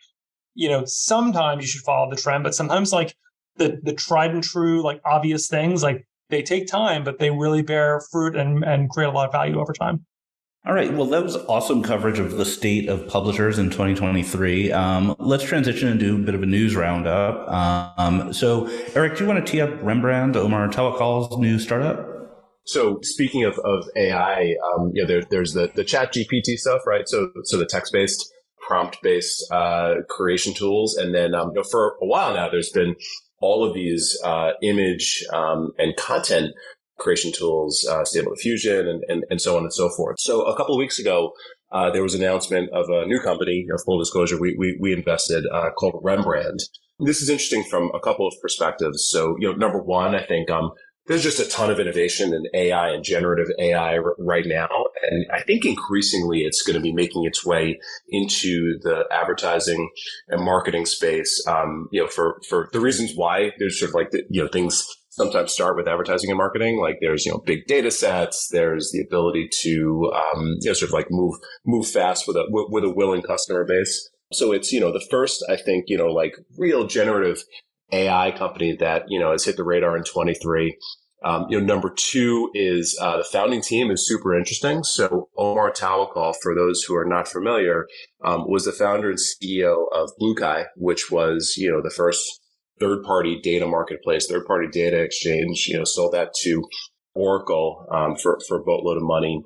you 0.55 0.68
know, 0.68 0.85
sometimes 0.85 1.62
you 1.62 1.68
should 1.68 1.83
follow 1.83 2.11
the 2.11 2.16
trend, 2.16 2.44
but 2.44 2.55
sometimes 2.55 2.92
like 2.92 3.14
the 3.57 3.81
the 3.83 3.92
tried 3.92 4.33
and 4.33 4.42
true, 4.42 4.83
like 4.83 5.01
obvious 5.05 5.48
things, 5.48 5.83
like 5.83 6.07
they 6.31 6.42
take 6.42 6.66
time, 6.66 7.05
but 7.05 7.18
they 7.18 7.31
really 7.31 7.62
bear 7.62 8.01
fruit 8.11 8.37
and 8.37 8.64
and 8.64 8.90
create 8.90 9.09
a 9.09 9.11
lot 9.11 9.27
of 9.27 9.33
value 9.33 9.61
over 9.61 9.72
time. 9.72 10.05
All 10.64 10.75
right. 10.75 10.92
Well, 10.92 11.07
that 11.07 11.25
was 11.25 11.35
awesome 11.35 11.83
coverage 11.83 12.20
of 12.20 12.37
the 12.37 12.44
state 12.44 12.88
of 12.88 13.09
publishers 13.09 13.59
in 13.59 13.68
2023. 13.70 14.70
Um, 14.70 15.16
let's 15.18 15.42
transition 15.42 15.88
and 15.88 15.98
do 15.98 16.14
a 16.14 16.18
bit 16.18 16.37
of 16.37 16.42
a 16.44 16.46
news 16.46 16.77
roundup. 16.77 17.48
Um, 17.51 18.33
so, 18.33 18.68
Eric, 18.94 19.16
do 19.16 19.25
you 19.25 19.29
want 19.29 19.44
to 19.44 19.51
tee 19.51 19.61
up 19.61 19.70
Rembrandt, 19.83 20.37
Omar 20.37 20.68
Tawakol's 20.68 21.37
new 21.37 21.59
startup? 21.59 22.22
So 22.64 22.98
speaking 23.03 23.44
of, 23.44 23.59
of 23.64 23.85
AI, 23.96 24.55
um, 24.75 24.92
you 24.94 25.03
know, 25.03 25.09
there, 25.09 25.22
there's 25.31 25.53
the, 25.53 25.70
the 25.75 25.85
chat 25.85 26.12
GPT 26.12 26.57
stuff, 26.57 26.83
right? 26.87 27.09
So, 27.09 27.31
so 27.44 27.59
the 27.59 27.66
text 27.66 27.92
based, 27.92 28.33
prompt 28.66 28.98
based, 29.03 29.44
uh, 29.51 29.94
creation 30.09 30.55
tools. 30.55 30.96
And 30.96 31.14
then, 31.14 31.35
um, 31.35 31.48
you 31.48 31.55
know, 31.57 31.64
for 31.68 31.96
a 32.01 32.07
while 32.07 32.35
now, 32.35 32.48
there's 32.48 32.70
been 32.70 32.94
all 33.40 33.64
of 33.66 33.75
these, 33.75 34.16
uh, 34.25 34.53
image, 34.62 35.25
um, 35.33 35.72
and 35.79 35.96
content 35.96 36.53
creation 36.98 37.33
tools, 37.33 37.85
uh, 37.90 38.05
Stable 38.05 38.33
Diffusion 38.35 38.87
and, 38.87 39.03
and, 39.09 39.25
and 39.29 39.40
so 39.40 39.57
on 39.57 39.64
and 39.64 39.72
so 39.72 39.90
forth. 39.96 40.16
So 40.20 40.42
a 40.42 40.57
couple 40.57 40.75
of 40.75 40.79
weeks 40.79 41.01
ago, 41.01 41.33
uh, 41.72 41.90
there 41.90 42.03
was 42.03 42.14
an 42.14 42.22
announcement 42.22 42.70
of 42.70 42.88
a 42.90 43.07
new 43.07 43.18
company, 43.20 43.64
you 43.66 43.68
know, 43.68 43.77
full 43.85 43.98
disclosure, 43.98 44.38
we, 44.38 44.55
we, 44.57 44.79
we 44.81 44.92
invested, 44.92 45.44
uh, 45.53 45.70
called 45.70 46.01
Rembrandt. 46.05 46.62
This 47.01 47.20
is 47.20 47.29
interesting 47.29 47.64
from 47.64 47.90
a 47.94 47.98
couple 47.98 48.29
of 48.29 48.35
perspectives. 48.40 49.09
So, 49.11 49.37
you 49.40 49.51
know, 49.51 49.57
number 49.57 49.83
one, 49.83 50.14
I 50.14 50.25
think, 50.25 50.51
um, 50.51 50.70
there's 51.07 51.23
just 51.23 51.41
a 51.41 51.49
ton 51.49 51.71
of 51.71 51.81
innovation 51.81 52.33
in 52.33 52.45
AI 52.55 52.91
and 52.91 53.05
generative 53.05 53.49
AI 53.59 53.99
r- 53.99 54.15
right 54.19 54.47
now. 54.47 54.69
And 55.11 55.27
I 55.33 55.41
think 55.43 55.65
increasingly 55.65 56.43
it's 56.43 56.62
going 56.62 56.77
to 56.77 56.83
be 56.83 56.93
making 56.93 57.25
its 57.25 57.45
way 57.45 57.81
into 58.09 58.79
the 58.83 59.05
advertising 59.11 59.91
and 60.29 60.45
marketing 60.45 60.87
space. 60.87 61.45
Um, 61.47 61.88
you 61.91 62.03
know, 62.03 62.09
for, 62.09 62.41
for 62.49 62.69
the 62.73 62.81
reasons 62.81 63.12
why 63.17 63.53
there's 63.59 63.79
sort 63.79 63.91
of 63.91 63.95
like, 63.95 64.11
the, 64.11 64.23
you 64.31 64.43
know, 64.43 64.49
things 64.49 64.87
sometimes 65.11 65.53
start 65.53 65.77
with 65.77 65.88
advertising 65.88 66.31
and 66.31 66.38
marketing. 66.38 66.81
Like 66.81 66.99
there's, 67.01 67.27
you 67.27 67.33
know, 67.33 67.43
big 67.45 67.67
data 67.67 67.91
sets. 67.91 68.49
There's 68.51 68.93
the 68.93 69.03
ability 69.03 69.49
to, 69.62 70.12
um, 70.15 70.57
you 70.61 70.71
know, 70.71 70.75
sort 70.75 70.91
of 70.91 70.95
like 70.95 71.09
move, 71.11 71.35
move 71.67 71.87
fast 71.87 72.27
with 72.29 72.37
a, 72.37 72.45
with 72.49 72.85
a 72.85 72.91
willing 72.91 73.23
customer 73.23 73.65
base. 73.65 74.09
So 74.33 74.53
it's, 74.53 74.73
you 74.73 74.81
know, 74.81 74.93
the 74.93 75.05
first, 75.11 75.45
I 75.51 75.57
think, 75.57 75.87
you 75.88 75.99
know, 75.99 76.07
like 76.07 76.37
real 76.57 76.87
generative 76.87 77.45
AI 77.92 78.31
company 78.33 78.76
that, 78.76 79.05
you 79.09 79.18
know, 79.18 79.33
has 79.33 79.44
hit 79.44 79.57
the 79.57 79.64
radar 79.64 79.96
in 79.96 80.05
23. 80.05 80.76
Um, 81.24 81.46
you 81.48 81.61
know, 81.61 81.64
number 81.64 81.92
two 81.94 82.50
is 82.52 82.98
uh, 83.00 83.18
the 83.18 83.24
founding 83.24 83.62
team 83.62 83.90
is 83.90 84.07
super 84.07 84.37
interesting. 84.37 84.83
So 84.83 85.28
Omar 85.37 85.72
Tawakol, 85.72 86.35
for 86.42 86.55
those 86.55 86.83
who 86.83 86.96
are 86.96 87.05
not 87.05 87.28
familiar, 87.28 87.87
um, 88.24 88.48
was 88.48 88.64
the 88.64 88.72
founder 88.72 89.11
and 89.11 89.18
CEO 89.18 89.85
of 89.92 90.11
Bluekai, 90.20 90.66
which 90.76 91.12
was 91.12 91.55
you 91.57 91.70
know 91.70 91.81
the 91.81 91.94
first 91.94 92.40
third-party 92.81 93.40
data 93.40 93.68
marketplace, 93.68 94.26
third-party 94.26 94.68
data 94.72 95.00
exchange. 95.00 95.66
You 95.68 95.78
know, 95.78 95.85
sold 95.85 96.14
that 96.14 96.35
to 96.42 96.64
Oracle 97.14 97.87
um, 97.92 98.16
for 98.16 98.40
for 98.48 98.59
a 98.59 98.64
boatload 98.64 98.96
of 98.96 99.05
money. 99.05 99.44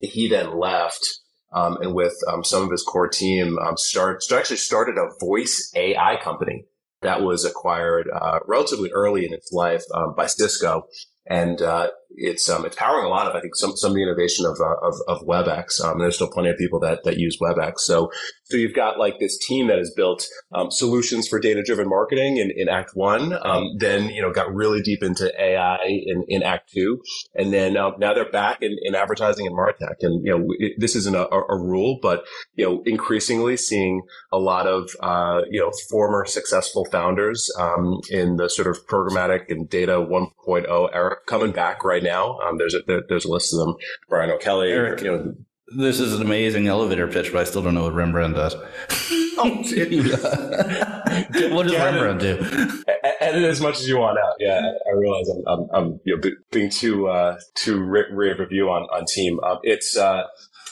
He 0.00 0.28
then 0.28 0.58
left 0.58 1.20
um, 1.54 1.78
and 1.80 1.94
with 1.94 2.14
um, 2.30 2.44
some 2.44 2.64
of 2.64 2.70
his 2.70 2.82
core 2.82 3.08
team, 3.08 3.58
um, 3.60 3.76
start, 3.76 4.22
actually 4.30 4.56
started 4.56 4.96
a 4.98 5.08
voice 5.24 5.72
AI 5.74 6.18
company 6.22 6.66
that 7.04 7.22
was 7.22 7.44
acquired 7.44 8.08
uh, 8.12 8.40
relatively 8.46 8.90
early 8.92 9.24
in 9.24 9.32
its 9.32 9.52
life 9.52 9.84
um, 9.94 10.14
by 10.16 10.26
Cisco. 10.26 10.88
And 11.26 11.62
uh, 11.62 11.88
it's 12.16 12.48
um, 12.48 12.64
it's 12.64 12.76
powering 12.76 13.04
a 13.04 13.08
lot 13.08 13.26
of 13.26 13.34
I 13.34 13.40
think 13.40 13.56
some 13.56 13.76
some 13.76 13.90
of 13.90 13.94
the 13.96 14.02
innovation 14.02 14.46
of 14.46 14.58
uh, 14.60 14.86
of, 14.86 14.94
of 15.08 15.26
WebEx. 15.26 15.82
Um, 15.84 15.98
there's 15.98 16.16
still 16.16 16.30
plenty 16.30 16.50
of 16.50 16.58
people 16.58 16.80
that 16.80 17.04
that 17.04 17.18
use 17.18 17.38
WebEx. 17.40 17.80
So 17.80 18.10
so 18.44 18.56
you've 18.56 18.74
got 18.74 18.98
like 18.98 19.18
this 19.18 19.38
team 19.38 19.68
that 19.68 19.78
has 19.78 19.90
built 19.90 20.26
um, 20.52 20.70
solutions 20.70 21.26
for 21.26 21.40
data 21.40 21.62
driven 21.64 21.88
marketing 21.88 22.36
in, 22.36 22.52
in 22.54 22.68
Act 22.68 22.90
One. 22.94 23.32
Um, 23.44 23.76
then 23.78 24.10
you 24.10 24.22
know 24.22 24.32
got 24.32 24.54
really 24.54 24.82
deep 24.82 25.02
into 25.02 25.32
AI 25.40 25.78
in, 25.84 26.24
in 26.28 26.42
Act 26.42 26.70
Two, 26.72 27.02
and 27.34 27.52
then 27.52 27.76
uh, 27.76 27.90
now 27.98 28.14
they're 28.14 28.30
back 28.30 28.58
in, 28.60 28.76
in 28.82 28.94
advertising 28.94 29.46
and 29.46 29.56
martech. 29.56 29.96
And 30.02 30.24
you 30.24 30.38
know 30.38 30.46
it, 30.58 30.74
this 30.78 30.94
isn't 30.94 31.16
a, 31.16 31.28
a, 31.28 31.58
rule, 31.58 31.98
but 32.00 32.24
you 32.54 32.64
know 32.64 32.82
increasingly 32.84 33.56
seeing 33.56 34.02
a 34.30 34.38
lot 34.38 34.66
of 34.66 34.90
uh, 35.00 35.40
you 35.50 35.60
know 35.60 35.72
former 35.90 36.24
successful 36.26 36.84
founders 36.92 37.50
um, 37.58 38.00
in 38.10 38.36
the 38.36 38.48
sort 38.48 38.68
of 38.68 38.86
programmatic 38.86 39.50
and 39.50 39.68
data 39.68 39.92
1.0 39.92 40.88
era 40.94 41.16
coming 41.26 41.50
back 41.50 41.82
right 41.82 42.03
now. 42.04 42.38
Um, 42.38 42.58
there's 42.58 42.74
a 42.74 42.82
there, 42.86 43.02
there's 43.08 43.24
a 43.24 43.30
list 43.30 43.52
of 43.52 43.58
them. 43.58 43.74
Brian 44.08 44.30
O'Kelly, 44.30 44.70
Eric, 44.70 45.00
you 45.00 45.10
know. 45.10 45.34
This 45.76 45.98
is 45.98 46.14
an 46.14 46.22
amazing 46.22 46.68
elevator 46.68 47.08
pitch, 47.08 47.32
but 47.32 47.40
I 47.40 47.44
still 47.44 47.62
don't 47.62 47.74
know 47.74 47.84
what 47.84 47.94
Rembrandt 47.94 48.36
does. 48.36 48.54
oh, 49.38 49.48
what 51.52 51.66
does 51.66 51.74
Rembrandt 51.74 52.20
do? 52.20 52.84
Edit 53.20 53.44
as 53.44 53.60
much 53.60 53.80
as 53.80 53.88
you 53.88 53.98
want 53.98 54.18
out. 54.18 54.34
Yeah, 54.38 54.60
I 54.60 54.96
realize 54.96 55.28
I'm, 55.28 55.42
I'm, 55.48 55.68
I'm 55.72 56.00
you 56.04 56.16
know, 56.16 56.30
being 56.52 56.70
too 56.70 57.08
uh, 57.08 57.38
too 57.54 57.82
rave 57.82 58.38
review 58.38 58.70
on 58.70 58.82
on 58.84 59.04
team. 59.06 59.40
Um, 59.40 59.58
it's 59.62 59.96
uh, 59.96 60.24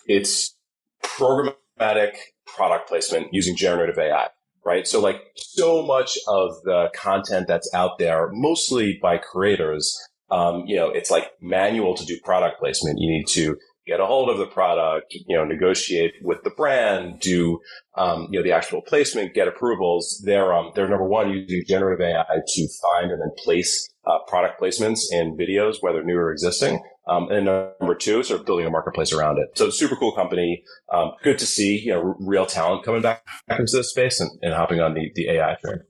it's 0.06 0.56
programmatic 1.02 2.14
product 2.46 2.88
placement 2.88 3.28
using 3.32 3.56
generative 3.56 3.98
AI 3.98 4.28
right? 4.64 4.86
So 4.86 5.00
like 5.00 5.20
so 5.36 5.82
much 5.82 6.16
of 6.28 6.54
the 6.64 6.90
content 6.94 7.46
that's 7.48 7.72
out 7.74 7.98
there, 7.98 8.28
mostly 8.32 8.98
by 9.00 9.18
creators, 9.18 9.98
um, 10.32 10.64
you 10.66 10.76
know, 10.76 10.88
it's 10.88 11.10
like 11.10 11.30
manual 11.40 11.94
to 11.94 12.04
do 12.06 12.18
product 12.24 12.58
placement. 12.58 12.98
You 12.98 13.10
need 13.10 13.26
to 13.28 13.56
get 13.86 14.00
a 14.00 14.06
hold 14.06 14.30
of 14.30 14.38
the 14.38 14.46
product, 14.46 15.12
you 15.12 15.36
know, 15.36 15.44
negotiate 15.44 16.14
with 16.22 16.42
the 16.42 16.50
brand, 16.50 17.20
do, 17.20 17.60
um, 17.96 18.28
you 18.30 18.38
know, 18.38 18.42
the 18.42 18.52
actual 18.52 18.80
placement, 18.80 19.34
get 19.34 19.46
approvals. 19.46 20.22
They're, 20.24 20.54
um, 20.54 20.72
they're 20.74 20.88
number 20.88 21.06
one 21.06 21.30
using 21.30 21.62
generative 21.66 22.00
AI 22.00 22.24
to 22.24 22.68
find 22.80 23.10
and 23.10 23.20
then 23.20 23.30
place 23.38 23.90
uh, 24.06 24.18
product 24.26 24.60
placements 24.60 25.00
in 25.10 25.36
videos, 25.36 25.76
whether 25.80 26.02
new 26.02 26.16
or 26.16 26.32
existing. 26.32 26.82
Um, 27.08 27.28
and 27.30 27.46
number 27.46 27.96
two, 27.96 28.22
sort 28.22 28.40
of 28.40 28.46
building 28.46 28.66
a 28.66 28.70
marketplace 28.70 29.12
around 29.12 29.38
it. 29.38 29.58
So 29.58 29.68
super 29.70 29.96
cool 29.96 30.12
company. 30.12 30.62
Um, 30.92 31.12
good 31.22 31.38
to 31.40 31.46
see, 31.46 31.78
you 31.80 31.92
know, 31.92 32.14
real 32.20 32.46
talent 32.46 32.84
coming 32.84 33.02
back, 33.02 33.26
back 33.48 33.58
into 33.58 33.76
this 33.76 33.90
space 33.90 34.20
and, 34.20 34.30
and 34.40 34.54
hopping 34.54 34.80
on 34.80 34.94
the, 34.94 35.10
the 35.14 35.28
AI 35.30 35.56
train. 35.62 35.80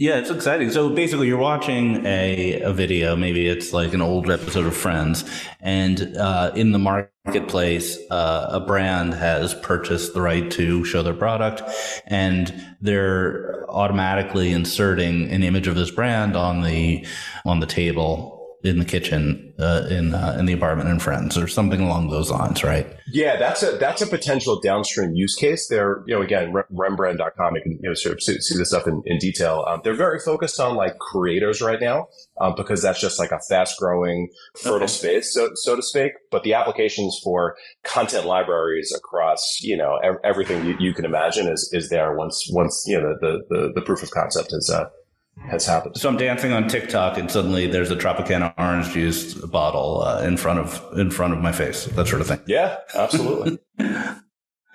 Yeah, 0.00 0.18
it's 0.18 0.30
exciting. 0.30 0.70
So 0.70 0.90
basically, 0.90 1.26
you're 1.26 1.38
watching 1.38 2.06
a, 2.06 2.60
a 2.60 2.72
video. 2.72 3.16
Maybe 3.16 3.48
it's 3.48 3.72
like 3.72 3.94
an 3.94 4.00
old 4.00 4.30
episode 4.30 4.64
of 4.64 4.76
Friends, 4.76 5.24
and 5.60 6.16
uh, 6.16 6.52
in 6.54 6.70
the 6.70 6.78
marketplace, 6.78 7.98
uh, 8.08 8.46
a 8.48 8.60
brand 8.60 9.14
has 9.14 9.54
purchased 9.54 10.14
the 10.14 10.22
right 10.22 10.48
to 10.52 10.84
show 10.84 11.02
their 11.02 11.14
product, 11.14 11.62
and 12.06 12.54
they're 12.80 13.68
automatically 13.68 14.52
inserting 14.52 15.32
an 15.32 15.42
image 15.42 15.66
of 15.66 15.74
this 15.74 15.90
brand 15.90 16.36
on 16.36 16.62
the 16.62 17.04
on 17.44 17.58
the 17.58 17.66
table 17.66 18.37
in 18.64 18.80
the 18.80 18.84
kitchen 18.84 19.54
uh, 19.58 19.86
in 19.88 20.14
uh, 20.14 20.36
in 20.38 20.46
the 20.46 20.52
apartment 20.52 20.88
and 20.88 21.00
friends 21.00 21.38
or 21.38 21.46
something 21.46 21.80
along 21.80 22.10
those 22.10 22.30
lines 22.30 22.64
right? 22.64 22.86
Yeah 23.12 23.36
that's 23.36 23.62
a 23.62 23.72
that's 23.72 24.02
a 24.02 24.06
potential 24.06 24.60
downstream 24.60 25.14
use 25.14 25.36
case. 25.36 25.68
There 25.68 26.02
you 26.06 26.16
know 26.16 26.22
again 26.22 26.52
rembrandt.com 26.70 27.54
you 27.54 27.62
can 27.62 27.72
you 27.80 27.88
know 27.88 27.94
sort 27.94 28.14
of 28.14 28.22
see, 28.22 28.40
see 28.40 28.58
this 28.58 28.70
stuff 28.70 28.86
in, 28.86 29.02
in 29.06 29.18
detail. 29.18 29.64
Um, 29.68 29.80
they're 29.84 29.94
very 29.94 30.18
focused 30.18 30.58
on 30.58 30.74
like 30.74 30.98
creators 30.98 31.60
right 31.62 31.80
now 31.80 32.08
um, 32.40 32.54
because 32.56 32.82
that's 32.82 33.00
just 33.00 33.18
like 33.18 33.30
a 33.30 33.38
fast 33.48 33.78
growing 33.78 34.28
fertile 34.56 34.76
okay. 34.76 34.86
space 34.86 35.32
so 35.32 35.50
so 35.54 35.76
to 35.76 35.82
speak. 35.82 36.12
But 36.30 36.42
the 36.42 36.54
applications 36.54 37.20
for 37.22 37.56
content 37.84 38.26
libraries 38.26 38.92
across 38.96 39.60
you 39.60 39.76
know 39.76 39.98
everything 40.24 40.66
you, 40.66 40.76
you, 40.80 40.94
can 40.94 41.04
imagine 41.04 41.46
is 41.46 41.70
is 41.72 41.90
there 41.90 42.16
once 42.16 42.48
once 42.50 42.84
you 42.88 43.00
know 43.00 43.14
the 43.20 43.44
the, 43.48 43.72
the 43.76 43.82
proof 43.82 44.02
of 44.02 44.10
concept 44.10 44.52
is 44.52 44.68
uh, 44.68 44.88
has 45.50 45.66
happened. 45.66 45.96
So 45.96 46.08
I'm 46.08 46.16
dancing 46.16 46.52
on 46.52 46.68
TikTok, 46.68 47.18
and 47.18 47.30
suddenly 47.30 47.66
there's 47.66 47.90
a 47.90 47.96
Tropicana 47.96 48.52
orange 48.58 48.90
juice 48.90 49.34
bottle 49.34 50.02
uh, 50.02 50.22
in 50.22 50.36
front 50.36 50.58
of 50.58 50.98
in 50.98 51.10
front 51.10 51.32
of 51.32 51.40
my 51.40 51.52
face, 51.52 51.84
that 51.86 52.06
sort 52.06 52.20
of 52.20 52.28
thing. 52.28 52.40
Yeah, 52.46 52.78
absolutely. 52.94 53.58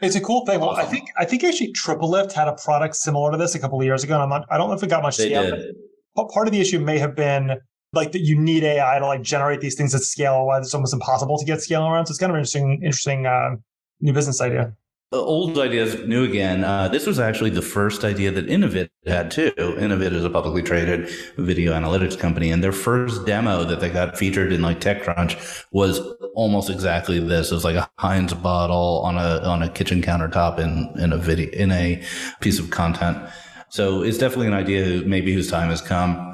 it's 0.02 0.16
a 0.16 0.22
cool 0.22 0.46
thing. 0.46 0.60
Well, 0.60 0.72
I 0.72 0.86
think 0.86 1.10
I 1.18 1.26
think 1.26 1.44
actually 1.44 1.74
TripleLift 1.74 2.32
had 2.34 2.48
a 2.48 2.54
product 2.54 2.96
similar 2.96 3.32
to 3.32 3.38
this 3.38 3.56
a 3.56 3.60
couple 3.60 3.80
of 3.80 3.86
years 3.86 4.04
ago. 4.04 4.16
And 4.16 4.24
I'm 4.24 4.30
not, 4.30 4.46
I 4.50 4.58
don't 4.58 4.70
know 4.70 4.76
if 4.76 4.84
it 4.84 4.90
got 4.90 5.04
much 5.04 5.18
they 5.18 5.28
scale. 5.30 5.44
Did. 5.56 5.76
But 6.16 6.30
part 6.30 6.48
of 6.48 6.54
the 6.54 6.62
issue 6.62 6.80
may 6.80 7.00
have 7.00 7.16
been 7.16 7.58
like 7.94 8.12
that 8.12 8.22
you 8.22 8.40
need 8.40 8.64
AI 8.64 9.00
to 9.00 9.06
like 9.06 9.22
generate 9.22 9.62
these 9.62 9.76
things 9.76 9.94
at 9.94 10.02
scale, 10.02 10.46
why 10.46 10.60
it's 10.60 10.74
almost 10.74 10.94
impossible 10.94 11.38
to 11.38 11.46
get 11.46 11.62
scale 11.62 11.86
around. 11.86 12.08
So 12.08 12.12
it's 12.12 12.20
kind 12.20 12.32
of 12.32 12.36
an 12.36 12.40
interesting, 12.40 12.82
interesting 12.84 13.26
uh, 13.26 13.56
new 14.02 14.14
business 14.14 14.42
idea 14.42 14.74
old 15.14 15.58
ideas 15.60 16.06
new 16.08 16.24
again. 16.24 16.64
Uh, 16.64 16.88
this 16.88 17.06
was 17.06 17.20
actually 17.20 17.52
the 17.52 17.62
first 17.62 18.04
idea 18.04 18.32
that 18.32 18.48
Innovid 18.48 18.90
had 19.06 19.32
too. 19.32 19.52
Innovid 19.58 20.14
is 20.14 20.26
a 20.26 20.30
publicly 20.30 20.64
traded 20.64 21.10
video 21.38 21.74
analytics 21.74 22.18
company, 22.18 22.52
and 22.52 22.64
their 22.64 22.72
first 22.72 23.26
demo 23.26 23.64
that 23.64 23.80
they 23.80 23.90
got 23.90 24.18
featured 24.18 24.52
in 24.52 24.62
like 24.62 24.80
TechCrunch 24.80 25.66
was 25.72 26.00
almost 26.36 26.70
exactly 26.70 27.20
this. 27.20 27.52
It 27.52 27.56
was 27.56 27.64
like 27.64 27.76
a 27.76 27.90
Heinz 28.00 28.34
bottle 28.34 29.02
on 29.04 29.18
a 29.18 29.40
on 29.44 29.62
a 29.62 29.70
kitchen 29.70 30.02
countertop 30.02 30.60
in 30.60 30.92
in 31.02 31.14
a 31.14 31.18
video 31.18 31.50
in 31.52 31.72
a 31.72 32.04
piece 32.42 32.60
of 32.60 32.70
content. 32.70 33.18
So 33.70 34.04
it's 34.04 34.18
definitely 34.18 34.48
an 34.48 34.54
idea 34.54 35.02
maybe 35.06 35.34
whose 35.34 35.50
time 35.50 35.70
has 35.70 35.82
come. 35.82 36.33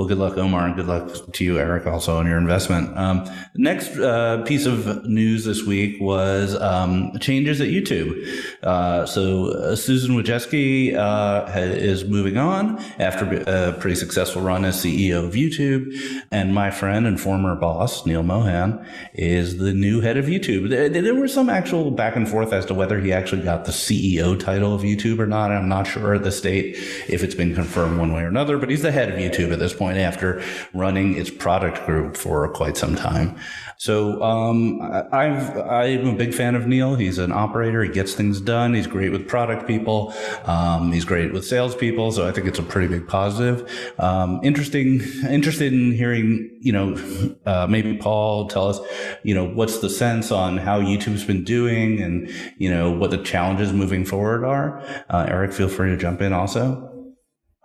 Well, 0.00 0.08
good 0.08 0.16
luck, 0.16 0.38
Omar, 0.38 0.64
and 0.64 0.76
good 0.76 0.86
luck 0.86 1.30
to 1.30 1.44
you, 1.44 1.58
Eric, 1.58 1.86
also 1.86 2.16
on 2.16 2.26
your 2.26 2.38
investment. 2.38 2.96
Um, 2.96 3.30
next 3.54 3.98
uh, 3.98 4.42
piece 4.46 4.64
of 4.64 5.04
news 5.04 5.44
this 5.44 5.66
week 5.66 6.00
was 6.00 6.58
um, 6.58 7.18
changes 7.20 7.60
at 7.60 7.68
YouTube. 7.68 8.26
Uh, 8.62 9.04
so 9.04 9.48
uh, 9.48 9.76
Susan 9.76 10.16
Wojcicki 10.16 10.96
uh, 10.96 11.52
is 11.54 12.06
moving 12.06 12.38
on 12.38 12.78
after 12.98 13.42
a 13.46 13.74
pretty 13.74 13.94
successful 13.94 14.40
run 14.40 14.64
as 14.64 14.82
CEO 14.82 15.22
of 15.22 15.34
YouTube, 15.34 15.94
and 16.30 16.54
my 16.54 16.70
friend 16.70 17.06
and 17.06 17.20
former 17.20 17.54
boss 17.54 18.06
Neal 18.06 18.22
Mohan 18.22 18.82
is 19.12 19.58
the 19.58 19.74
new 19.74 20.00
head 20.00 20.16
of 20.16 20.24
YouTube. 20.24 20.70
There, 20.70 20.88
there 20.88 21.14
was 21.14 21.34
some 21.34 21.50
actual 21.50 21.90
back 21.90 22.16
and 22.16 22.26
forth 22.26 22.54
as 22.54 22.64
to 22.64 22.72
whether 22.72 22.98
he 23.00 23.12
actually 23.12 23.42
got 23.42 23.66
the 23.66 23.72
CEO 23.72 24.40
title 24.40 24.74
of 24.74 24.80
YouTube 24.80 25.18
or 25.18 25.26
not. 25.26 25.52
I'm 25.52 25.68
not 25.68 25.86
sure 25.86 26.14
at 26.14 26.22
the 26.22 26.32
state 26.32 26.76
if 27.06 27.22
it's 27.22 27.34
been 27.34 27.54
confirmed 27.54 27.98
one 27.98 28.14
way 28.14 28.22
or 28.22 28.28
another, 28.28 28.56
but 28.56 28.70
he's 28.70 28.80
the 28.80 28.92
head 28.92 29.10
of 29.10 29.16
YouTube 29.16 29.52
at 29.52 29.58
this 29.58 29.74
point 29.74 29.89
point 29.90 30.00
after 30.00 30.42
running 30.72 31.16
its 31.16 31.30
product 31.30 31.84
group 31.86 32.16
for 32.16 32.48
quite 32.52 32.76
some 32.76 32.94
time. 32.94 33.36
So 33.76 34.22
um, 34.22 34.80
I've 35.12 35.56
I'm 35.56 36.08
a 36.08 36.14
big 36.14 36.34
fan 36.34 36.54
of 36.54 36.66
Neal. 36.66 36.96
He's 36.96 37.18
an 37.18 37.32
operator. 37.32 37.82
He 37.82 37.90
gets 37.90 38.14
things 38.14 38.40
done. 38.40 38.74
He's 38.74 38.86
great 38.86 39.10
with 39.10 39.26
product 39.26 39.66
people. 39.66 40.14
Um, 40.44 40.92
he's 40.92 41.04
great 41.04 41.32
with 41.32 41.46
salespeople. 41.46 42.12
So 42.12 42.28
I 42.28 42.32
think 42.32 42.46
it's 42.46 42.58
a 42.58 42.62
pretty 42.62 42.88
big 42.88 43.08
positive. 43.08 43.68
Um, 43.98 44.40
interesting. 44.42 45.00
Interested 45.28 45.72
in 45.72 45.92
hearing. 45.92 46.58
You 46.60 46.72
know, 46.72 47.36
uh, 47.46 47.66
maybe 47.68 47.96
Paul 47.96 48.48
tell 48.48 48.68
us. 48.68 48.80
You 49.22 49.34
know, 49.34 49.46
what's 49.46 49.78
the 49.78 49.88
sense 49.90 50.30
on 50.30 50.58
how 50.58 50.80
YouTube's 50.80 51.24
been 51.24 51.42
doing, 51.42 52.02
and 52.02 52.30
you 52.58 52.70
know 52.70 52.90
what 52.90 53.10
the 53.10 53.18
challenges 53.18 53.72
moving 53.72 54.04
forward 54.04 54.44
are. 54.44 54.80
Uh, 55.08 55.26
Eric, 55.26 55.52
feel 55.52 55.68
free 55.68 55.90
to 55.90 55.96
jump 55.96 56.20
in 56.20 56.34
also. 56.34 56.89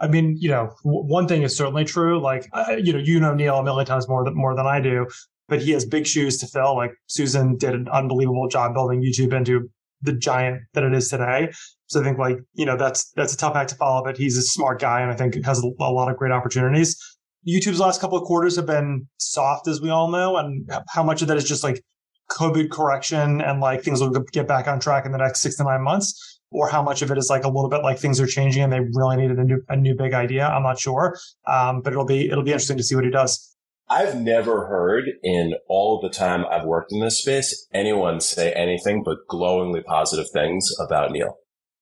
I 0.06 0.08
mean, 0.08 0.38
you 0.40 0.50
know, 0.50 0.70
one 0.84 1.28
thing 1.28 1.42
is 1.42 1.58
certainly 1.58 1.84
true. 1.84 2.22
Like, 2.22 2.48
uh, 2.54 2.76
you 2.78 2.94
know, 2.94 3.00
you 3.00 3.20
know 3.20 3.34
Neal 3.34 3.58
a 3.58 3.64
million 3.64 3.88
times 3.88 4.08
more 4.08 4.24
than 4.24 4.36
more 4.36 4.56
than 4.56 4.68
I 4.68 4.80
do, 4.80 5.08
but 5.48 5.64
he 5.64 5.72
has 5.72 5.84
big 5.84 6.06
shoes 6.06 6.38
to 6.38 6.48
fill. 6.48 6.76
Like 6.76 6.92
Susan 7.08 7.58
did 7.58 7.74
an 7.74 7.88
unbelievable 7.90 8.48
job 8.48 8.76
building 8.76 9.02
YouTube 9.02 9.34
into 9.34 9.68
the 10.04 10.14
giant 10.14 10.62
that 10.74 10.84
it 10.84 10.94
is 10.94 11.10
today. 11.10 11.52
So 11.88 12.02
I 12.02 12.04
think 12.04 12.20
like 12.20 12.38
you 12.54 12.68
know 12.68 12.78
that's 12.78 13.10
that's 13.14 13.34
a 13.34 13.38
tough 13.38 13.56
act 13.56 13.72
to 13.72 13.76
follow, 13.78 14.04
but 14.04 14.16
he's 14.16 14.38
a 14.38 14.44
smart 14.44 14.80
guy 14.80 15.02
and 15.02 15.12
I 15.12 15.16
think 15.16 15.44
has 15.44 15.58
a 15.60 15.68
lot 15.68 16.12
of 16.12 16.18
great 16.18 16.32
opportunities. 16.32 16.96
YouTube's 17.48 17.80
last 17.80 18.00
couple 18.00 18.18
of 18.18 18.26
quarters 18.26 18.56
have 18.58 18.68
been 18.68 19.08
soft, 19.18 19.68
as 19.68 19.82
we 19.82 19.90
all 19.90 20.12
know, 20.12 20.38
and 20.38 20.70
how 20.90 21.02
much 21.02 21.24
of 21.24 21.28
that 21.30 21.38
is 21.38 21.46
just 21.50 21.64
like 21.64 21.84
COVID 22.30 22.70
correction 22.70 23.42
and 23.42 23.60
like 23.60 23.82
things 23.82 24.02
will 24.02 24.12
get 24.32 24.48
back 24.48 24.68
on 24.68 24.80
track 24.80 25.06
in 25.08 25.12
the 25.12 25.18
next 25.18 25.42
six 25.42 25.58
to 25.58 25.64
nine 25.64 25.82
months 25.82 26.35
or 26.52 26.70
how 26.70 26.82
much 26.82 27.02
of 27.02 27.12
it 27.12 27.18
is 27.18 27.30
like 27.30 27.44
a 27.44 27.50
little 27.50 27.70
bit 27.70 27.82
like 27.84 28.00
things 28.00 28.20
are 28.20 28.28
changing 28.28 28.64
and 28.64 28.72
they 28.72 28.80
really 28.80 29.18
needed 29.18 29.38
a 29.38 29.44
new 29.44 29.62
a 29.70 29.76
new 29.76 29.96
big 29.96 30.14
idea. 30.14 30.48
I'm 30.48 30.64
not 30.64 30.80
sure, 30.80 31.18
um, 31.48 31.82
but 31.82 31.94
it'll 31.94 32.06
be 32.06 32.30
it'll 32.30 32.44
be 32.44 32.52
interesting 32.52 32.78
to 32.78 32.84
see 32.84 32.96
what 32.96 33.04
he 33.04 33.12
does. 33.12 33.56
I've 33.88 34.20
never 34.20 34.66
heard 34.66 35.06
in 35.22 35.54
all 35.68 36.02
the 36.02 36.10
time 36.10 36.44
I've 36.50 36.66
worked 36.66 36.92
in 36.92 37.02
this 37.02 37.20
space 37.22 37.68
anyone 37.72 38.20
say 38.20 38.52
anything 38.54 39.04
but 39.04 39.20
glowingly 39.30 39.84
positive 39.84 40.26
things 40.34 40.72
about 40.80 41.12
Neal. 41.12 41.38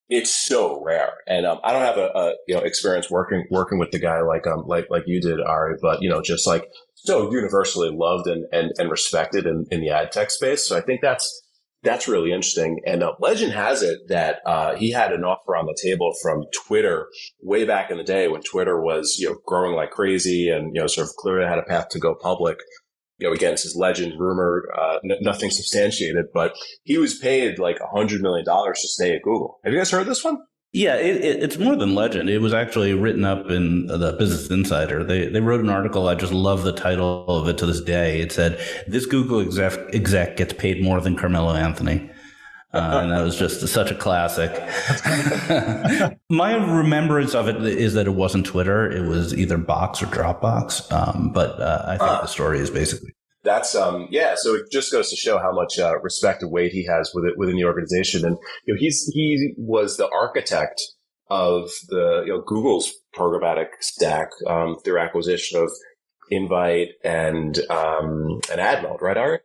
It's 0.10 0.30
so 0.30 0.84
rare, 0.84 1.14
and 1.28 1.46
um, 1.46 1.60
I 1.64 1.72
don't 1.72 1.82
have 1.82 1.98
a, 1.98 2.08
a, 2.14 2.34
you 2.48 2.56
know 2.56 2.62
experience 2.62 3.10
working 3.10 3.46
working 3.50 3.80
with 3.80 3.92
the 3.92 4.00
guy 4.00 4.22
like 4.22 4.46
um 4.46 4.66
like 4.68 4.88
like 4.90 5.04
you 5.08 5.22
did, 5.22 5.40
Ari, 5.40 5.78
but 5.82 6.02
you 6.02 6.10
know 6.10 6.22
just 6.22 6.46
like 6.46 6.68
so 6.94 7.32
universally 7.32 7.90
loved 7.92 8.28
and 8.28 8.46
and, 8.52 8.72
and 8.78 8.92
respected 8.92 9.46
in, 9.46 9.66
in 9.72 9.80
the 9.80 9.90
ad 9.90 10.12
tech 10.12 10.30
space. 10.30 10.68
So 10.68 10.78
I 10.78 10.82
think 10.82 11.02
that's 11.02 11.42
That's 11.84 12.08
really 12.08 12.32
interesting. 12.32 12.80
And 12.86 13.04
uh, 13.04 13.14
legend 13.20 13.52
has 13.52 13.82
it 13.82 14.08
that 14.08 14.40
uh, 14.46 14.76
he 14.76 14.92
had 14.92 15.12
an 15.12 15.26
offer 15.26 15.56
on 15.56 15.66
the 15.66 15.78
table 15.84 16.14
from 16.22 16.46
Twitter 16.66 17.08
way 17.42 17.66
back 17.66 17.92
in 17.92 17.98
the 17.98 18.04
day 18.04 18.30
when 18.30 18.42
Twitter 18.42 18.82
was, 18.82 19.18
you 19.20 19.30
know, 19.30 19.36
growing 19.46 19.76
like 19.76 19.92
crazy 19.92 20.50
and, 20.50 20.74
you 20.74 20.82
know, 20.82 20.88
sort 20.88 21.08
of 21.08 21.16
clearly 21.18 21.46
had 21.46 21.60
a 21.60 21.64
path 21.64 21.90
to 21.90 22.00
go 22.00 22.16
public. 22.16 22.58
You 23.18 23.28
know, 23.28 23.34
again, 23.34 23.52
this 23.52 23.66
is 23.66 23.76
legend, 23.76 24.14
rumor, 24.18 24.64
uh, 24.78 25.00
n- 25.04 25.18
nothing 25.22 25.50
substantiated, 25.52 26.28
but 26.34 26.56
he 26.84 26.98
was 26.98 27.20
paid 27.20 27.60
like 27.60 27.80
a 27.80 27.96
hundred 27.96 28.22
million 28.22 28.46
dollars 28.46 28.80
to 28.80 28.88
stay 28.88 29.14
at 29.14 29.22
Google. 29.22 29.60
Have 29.66 29.74
you 29.74 29.80
guys 29.80 29.92
heard 29.92 30.08
this 30.08 30.24
one? 30.24 30.38
Yeah, 30.76 30.96
it, 30.96 31.24
it, 31.24 31.44
it's 31.44 31.60
more 31.60 31.76
than 31.76 31.94
legend. 31.94 32.32
It 32.32 32.40
was 32.40 32.52
actually 32.52 32.96
written 32.96 33.24
up 33.24 33.52
in 33.52 33.86
the 33.86 34.16
Business 34.18 34.50
Insider. 34.50 35.04
They 35.04 35.28
they 35.28 35.40
wrote 35.40 35.62
an 35.62 35.70
article. 35.70 36.08
I 36.08 36.16
just 36.16 36.34
love 36.34 36.64
the 36.64 36.74
title 36.74 37.26
of 37.28 37.48
it 37.48 37.60
to 37.60 37.68
this 37.68 37.80
day. 37.80 38.22
It 38.22 38.32
said, 38.32 38.60
"This 38.88 39.06
Google 39.06 39.40
exec, 39.40 39.94
exec 39.94 40.36
gets 40.36 40.54
paid 40.54 40.84
more 40.84 41.00
than 41.00 41.16
Carmelo 41.16 41.54
Anthony." 41.54 42.10
Uh, 42.74 43.02
and 43.04 43.12
that 43.12 43.22
was 43.22 43.38
just 43.38 43.68
such 43.68 43.92
a 43.92 43.96
classic. 43.96 44.52
My 46.32 46.56
remembrance 46.56 47.36
of 47.36 47.48
it 47.48 47.64
is 47.64 47.94
that 47.94 48.08
it 48.08 48.16
wasn't 48.16 48.48
Twitter; 48.48 48.92
it 48.92 49.08
was 49.08 49.32
either 49.32 49.60
Box 49.60 50.02
or 50.02 50.08
Dropbox. 50.08 50.92
Um, 50.92 51.32
but 51.32 51.60
uh, 51.60 51.84
I 51.86 51.98
think 52.00 52.10
uh, 52.10 52.22
the 52.22 52.28
story 52.28 52.60
is 52.60 52.72
basically 52.72 53.14
that's 53.44 53.76
um 53.76 54.08
yeah 54.10 54.36
so 54.36 54.56
it 54.56 54.64
just 54.72 54.92
goes 54.92 55.10
to 55.10 55.16
show 55.16 55.38
how 55.38 55.52
much 55.52 55.78
uh, 55.80 56.00
respect 56.02 56.42
and 56.42 56.52
weight 56.52 56.72
he 56.72 56.86
has 56.86 57.12
with 57.14 57.26
it 57.26 57.38
within 57.38 57.56
the 57.56 57.66
organization 57.66 58.26
and 58.26 58.38
you 58.66 58.74
know 58.74 58.80
he's 58.80 59.10
he 59.14 59.54
was 59.58 59.98
the 59.98 60.10
architect 60.10 60.82
of 61.30 61.70
the 61.90 62.24
you 62.26 62.32
know 62.32 62.42
google's 62.42 62.94
programmatic 63.16 63.68
stack 63.80 64.30
um, 64.48 64.76
through 64.84 65.00
acquisition 65.00 65.62
of 65.62 65.70
invite 66.30 66.90
and 67.04 67.60
um 67.70 68.40
and 68.52 68.60
AdMeld 68.60 69.02
right 69.02 69.18
Ari? 69.18 69.40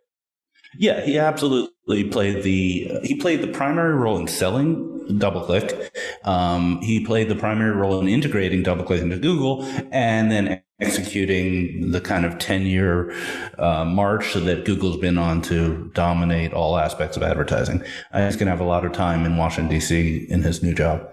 Yeah 0.78 1.04
he 1.04 1.18
absolutely 1.18 2.04
played 2.04 2.42
the 2.42 2.98
he 3.02 3.14
played 3.16 3.42
the 3.42 3.48
primary 3.48 3.94
role 3.94 4.18
in 4.18 4.26
selling 4.26 4.94
DoubleClick 5.10 5.90
um, 6.24 6.80
he 6.82 7.04
played 7.04 7.28
the 7.28 7.34
primary 7.34 7.72
role 7.72 8.00
in 8.00 8.08
integrating 8.08 8.62
DoubleClick 8.62 9.00
into 9.00 9.18
google 9.18 9.64
and 9.90 10.30
then 10.30 10.62
executing 10.80 11.90
the 11.90 12.00
kind 12.00 12.24
of 12.24 12.38
10 12.38 12.62
year 12.62 13.12
uh, 13.58 13.84
march 13.84 14.34
that 14.34 14.64
Google's 14.64 14.96
been 14.96 15.18
on 15.18 15.42
to 15.42 15.90
dominate 15.94 16.52
all 16.52 16.78
aspects 16.78 17.16
of 17.16 17.22
advertising. 17.22 17.80
Think 17.80 18.24
he's 18.24 18.36
going 18.36 18.46
to 18.46 18.52
have 18.52 18.60
a 18.60 18.64
lot 18.64 18.84
of 18.84 18.92
time 18.92 19.26
in 19.26 19.36
Washington, 19.36 19.70
D.C. 19.70 20.26
in 20.28 20.42
his 20.42 20.62
new 20.62 20.74
job. 20.74 21.10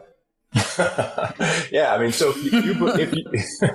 yeah, 1.71 1.93
I 1.93 1.97
mean, 1.99 2.13
so 2.13 2.29
if 2.29 2.43
you, 2.43 2.87
if 2.87 3.13
you, 3.13 3.23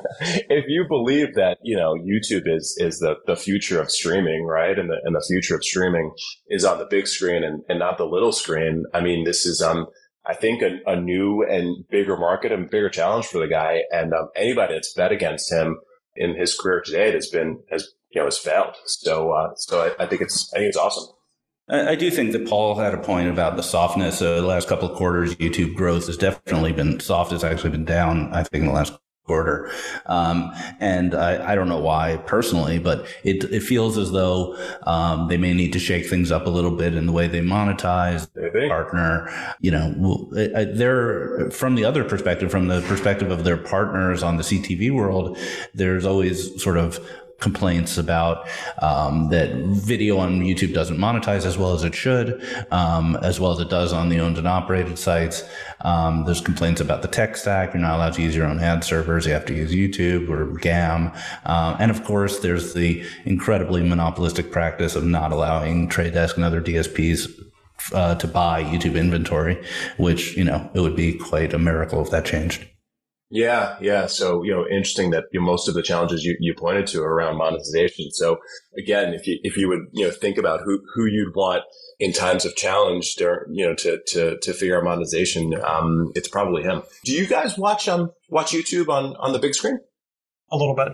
if 0.49 0.65
you 0.67 0.87
believe 0.89 1.35
that 1.35 1.59
you 1.63 1.77
know 1.77 1.95
YouTube 1.95 2.45
is 2.47 2.75
is 2.79 3.01
the, 3.01 3.17
the 3.27 3.37
future 3.37 3.81
of 3.81 3.91
streaming, 3.91 4.45
right, 4.45 4.79
and 4.79 4.89
the 4.89 4.97
and 5.05 5.15
the 5.15 5.25
future 5.29 5.55
of 5.55 5.63
streaming 5.63 6.11
is 6.49 6.65
on 6.65 6.79
the 6.79 6.87
big 6.87 7.07
screen 7.07 7.45
and, 7.45 7.63
and 7.69 7.79
not 7.79 7.99
the 7.99 8.07
little 8.07 8.33
screen, 8.33 8.85
I 8.95 9.01
mean, 9.01 9.25
this 9.25 9.45
is 9.45 9.61
um 9.61 9.89
I 10.27 10.35
think 10.35 10.63
a, 10.63 10.79
a, 10.87 11.01
new 11.01 11.43
and 11.43 11.85
bigger 11.89 12.17
market 12.17 12.53
and 12.53 12.71
bigger 12.71 12.91
challenge 12.91 13.27
for 13.27 13.39
the 13.39 13.49
guy. 13.49 13.83
And 13.91 14.13
um, 14.13 14.29
anybody 14.37 14.75
that's 14.75 14.93
bet 14.93 15.13
against 15.13 15.51
him 15.51 15.79
in 16.15 16.37
his 16.37 16.57
career 16.57 16.83
today 16.85 17.13
has 17.13 17.29
been 17.29 17.63
has 17.71 17.89
you 18.13 18.21
know 18.21 18.27
has 18.27 18.39
failed. 18.39 18.77
So 18.87 19.33
uh, 19.33 19.55
so 19.57 19.83
I, 19.83 20.05
I, 20.05 20.07
think 20.07 20.23
it's 20.23 20.53
I 20.55 20.59
think 20.59 20.69
it's 20.69 20.77
awesome. 20.77 21.15
I, 21.71 21.91
I 21.91 21.95
do 21.95 22.11
think 22.11 22.33
that 22.33 22.49
Paul 22.49 22.75
had 22.75 22.95
a 22.95 22.99
point 22.99 23.29
about 23.29 23.57
the 23.57 23.63
softness. 23.63 24.21
Uh, 24.21 24.37
the 24.37 24.47
last 24.47 24.69
couple 24.69 24.91
of 24.91 24.97
quarters, 24.97 25.35
YouTube 25.37 25.75
growth 25.75 26.07
has 26.07 26.17
definitely 26.17 26.73
been 26.73 27.01
soft. 27.01 27.33
It's 27.33 27.45
actually 27.45 27.71
been 27.71 27.85
down. 27.85 28.33
I 28.33 28.43
think 28.43 28.63
in 28.63 28.67
the 28.67 28.75
last 28.75 28.99
quarter. 29.31 29.71
Um, 30.07 30.53
and 30.81 31.15
I, 31.15 31.53
I, 31.53 31.55
don't 31.55 31.69
know 31.69 31.79
why 31.79 32.17
personally, 32.27 32.81
but 32.81 33.07
it, 33.23 33.45
it 33.45 33.63
feels 33.63 33.97
as 33.97 34.11
though 34.11 34.57
um, 34.83 35.29
they 35.29 35.37
may 35.37 35.55
need 35.55 35.73
to 35.75 35.79
shake 35.79 36.07
things 36.11 36.33
up 36.33 36.47
a 36.47 36.51
little 36.51 36.73
bit 36.73 36.97
in 36.97 37.07
the 37.07 37.13
way 37.13 37.29
they 37.29 37.41
monetize 37.41 38.29
their 38.33 38.69
partner. 38.69 39.31
You 39.61 39.71
know, 39.71 40.29
they're 40.33 41.49
from 41.53 41.77
the 41.77 41.85
other 41.85 42.03
perspective, 42.03 42.51
from 42.51 42.67
the 42.67 42.81
perspective 42.89 43.31
of 43.31 43.45
their 43.45 43.57
partners 43.57 44.25
on 44.25 44.37
the 44.37 44.43
CTV 44.43 44.93
world, 44.93 45.39
there's 45.75 46.05
always 46.05 46.61
sort 46.61 46.77
of 46.77 46.99
complaints 47.41 47.99
about 47.99 48.49
um, 48.79 49.29
that 49.31 49.53
video 49.55 50.19
on 50.19 50.41
YouTube 50.41 50.73
doesn't 50.73 50.99
monetize 50.99 51.45
as 51.45 51.59
well 51.59 51.73
as 51.73 51.85
it 51.85 51.95
should, 51.95 52.43
um, 52.71 53.17
as 53.23 53.41
well 53.41 53.53
as 53.53 53.59
it 53.59 53.69
does 53.69 53.93
on 53.93 54.09
the 54.09 54.21
owned 54.21 54.39
and 54.39 54.47
operated 54.47 54.99
sites. 54.99 55.43
Um, 55.81 56.25
there's 56.25 56.41
complaints 56.41 56.81
about 56.81 57.03
the 57.03 57.09
tech 57.09 57.37
stack. 57.37 57.75
You're 57.75 57.83
not 57.83 57.97
allowed 57.97 58.15
to 58.15 58.23
use 58.23 58.37
your 58.37 58.47
own 58.47 58.61
ad 58.61 58.85
servers. 58.85 59.27
You 59.27 59.33
have 59.33 59.47
to 59.47 59.55
use 59.55 59.73
YouTube 59.73 60.29
or 60.29 60.47
GAM. 60.59 61.13
Uh, 61.45 61.77
and 61.81 61.91
of 61.91 62.05
course, 62.05 62.41
there's 62.41 62.75
the 62.75 63.05
incredibly 63.25 63.83
monopolistic 63.83 64.53
practice 64.53 64.95
of 64.95 65.05
not 65.05 65.33
allowing 65.33 65.89
Trade 65.89 66.15
Desk 66.15 66.37
and 66.37 66.45
other 66.45 66.61
DSPs 66.61 67.31
uh, 67.95 68.15
to 68.17 68.27
buy 68.27 68.63
YouTube 68.63 68.99
inventory, 68.99 69.63
which, 69.97 70.37
you 70.37 70.45
know, 70.45 70.71
it 70.75 70.81
would 70.81 70.97
be 70.97 71.15
quite 71.15 71.55
a 71.55 71.59
miracle 71.59 72.03
if 72.03 72.11
that 72.11 72.25
changed. 72.25 72.67
Yeah, 73.33 73.77
yeah. 73.81 74.07
So, 74.07 74.43
you 74.43 74.53
know, 74.53 74.67
interesting 74.67 75.11
that 75.11 75.25
you 75.33 75.39
know, 75.39 75.47
most 75.47 75.69
of 75.69 75.75
the 75.75 75.83
challenges 75.83 76.25
you, 76.25 76.37
you 76.41 76.53
pointed 76.53 76.89
to 76.89 77.03
are 77.03 77.15
around 77.15 77.37
monetization. 77.37 78.11
So 78.11 78.39
again, 78.77 79.15
if 79.15 79.27
you, 79.27 79.39
if 79.45 79.57
you 79.57 79.69
would, 79.69 79.87
you 79.93 80.07
know, 80.07 80.11
think 80.11 80.37
about 80.37 80.63
who, 80.65 80.83
who 80.95 81.07
you'd 81.07 81.35
want 81.37 81.63
in 82.01 82.13
times 82.13 82.45
of 82.45 82.57
challenge, 82.57 83.15
you 83.19 83.67
know, 83.67 83.75
to, 83.77 84.01
to, 84.09 84.37
to 84.41 84.53
figure 84.53 84.77
out 84.77 84.85
monetization, 84.85 85.55
um, 85.65 86.11
it's 86.17 86.27
probably 86.27 86.65
him. 86.65 86.83
Do 87.05 87.13
you 87.13 87.27
guys 87.27 87.57
watch, 87.57 87.89
um, 87.89 88.11
watch 88.29 88.51
YouTube 88.51 88.89
on, 88.89 89.15
on 89.17 89.33
the 89.33 89.39
big 89.39 89.55
screen? 89.55 89.79
A 90.51 90.57
little 90.57 90.75
bit. 90.75 90.89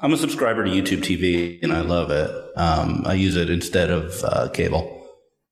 I'm 0.00 0.14
a 0.14 0.16
subscriber 0.16 0.64
to 0.64 0.70
YouTube 0.70 1.02
TV 1.02 1.62
and 1.62 1.72
I 1.72 1.82
love 1.82 2.10
it. 2.10 2.30
Um, 2.56 3.02
I 3.06 3.12
use 3.12 3.36
it 3.36 3.50
instead 3.50 3.90
of 3.90 4.24
uh, 4.24 4.48
cable. 4.48 5.03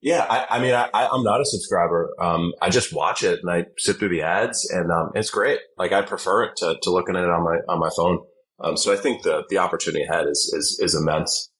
Yeah, 0.02 0.26
I, 0.28 0.56
I 0.56 0.60
mean, 0.60 0.74
I, 0.74 0.88
am 0.92 1.22
not 1.22 1.40
a 1.40 1.44
subscriber. 1.44 2.10
Um, 2.18 2.52
I 2.60 2.70
just 2.70 2.92
watch 2.92 3.22
it 3.22 3.38
and 3.40 3.50
I 3.50 3.66
sit 3.78 3.98
through 3.98 4.08
the 4.08 4.22
ads, 4.22 4.68
and 4.68 4.90
um, 4.90 5.12
it's 5.14 5.30
great. 5.30 5.60
Like 5.78 5.92
I 5.92 6.02
prefer 6.02 6.42
it 6.42 6.56
to, 6.56 6.76
to 6.82 6.90
looking 6.90 7.14
at 7.14 7.22
it 7.22 7.30
on 7.30 7.44
my 7.44 7.58
on 7.72 7.78
my 7.78 7.88
phone. 7.96 8.18
Um, 8.58 8.76
so 8.76 8.92
I 8.92 8.96
think 8.96 9.22
the 9.22 9.44
the 9.48 9.58
opportunity 9.58 10.04
ahead 10.04 10.26
is 10.26 10.52
is, 10.58 10.80
is 10.82 10.96
immense. 10.96 11.50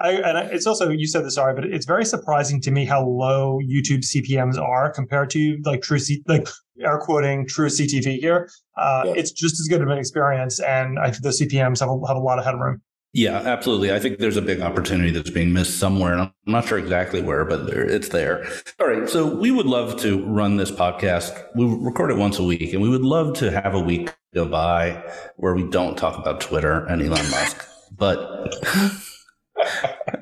I, 0.00 0.12
and 0.12 0.50
it's 0.50 0.66
also 0.66 0.88
you 0.88 1.06
said 1.06 1.26
this 1.26 1.34
sorry, 1.34 1.54
but 1.54 1.64
it's 1.66 1.84
very 1.84 2.06
surprising 2.06 2.62
to 2.62 2.70
me 2.70 2.86
how 2.86 3.06
low 3.06 3.58
YouTube 3.62 4.02
CPMS 4.02 4.58
are 4.58 4.90
compared 4.90 5.28
to 5.30 5.58
like 5.66 5.82
true 5.82 5.98
C, 5.98 6.22
like 6.26 6.48
air 6.82 6.98
quoting 6.98 7.46
true 7.46 7.68
CTV 7.68 8.18
here. 8.18 8.48
Uh, 8.78 9.02
yeah. 9.06 9.12
It's 9.14 9.30
just 9.30 9.60
as 9.60 9.68
good 9.68 9.82
of 9.82 9.88
an 9.88 9.98
experience, 9.98 10.58
and 10.58 10.98
I 10.98 11.10
think 11.10 11.22
the 11.22 11.28
CPMS 11.28 11.80
have 11.80 11.90
a, 11.90 12.06
have 12.08 12.16
a 12.16 12.20
lot 12.20 12.38
of 12.38 12.46
headroom. 12.46 12.80
Yeah, 13.12 13.38
absolutely. 13.38 13.92
I 13.92 13.98
think 13.98 14.18
there's 14.18 14.36
a 14.36 14.42
big 14.42 14.60
opportunity 14.60 15.10
that's 15.10 15.30
being 15.30 15.52
missed 15.52 15.80
somewhere. 15.80 16.12
And 16.12 16.22
I'm 16.22 16.32
not 16.46 16.66
sure 16.66 16.78
exactly 16.78 17.20
where, 17.20 17.44
but 17.44 17.66
there, 17.66 17.82
it's 17.82 18.10
there. 18.10 18.46
All 18.78 18.86
right. 18.86 19.08
So 19.08 19.26
we 19.26 19.50
would 19.50 19.66
love 19.66 20.00
to 20.02 20.24
run 20.26 20.56
this 20.58 20.70
podcast. 20.70 21.44
We 21.56 21.64
record 21.66 22.12
it 22.12 22.18
once 22.18 22.38
a 22.38 22.44
week, 22.44 22.72
and 22.72 22.80
we 22.80 22.88
would 22.88 23.02
love 23.02 23.36
to 23.38 23.50
have 23.50 23.74
a 23.74 23.80
week 23.80 24.14
go 24.32 24.46
by 24.46 25.02
where 25.36 25.54
we 25.54 25.68
don't 25.70 25.98
talk 25.98 26.18
about 26.18 26.40
Twitter 26.40 26.86
and 26.86 27.02
Elon 27.02 27.28
Musk. 27.30 27.66
But 27.96 28.54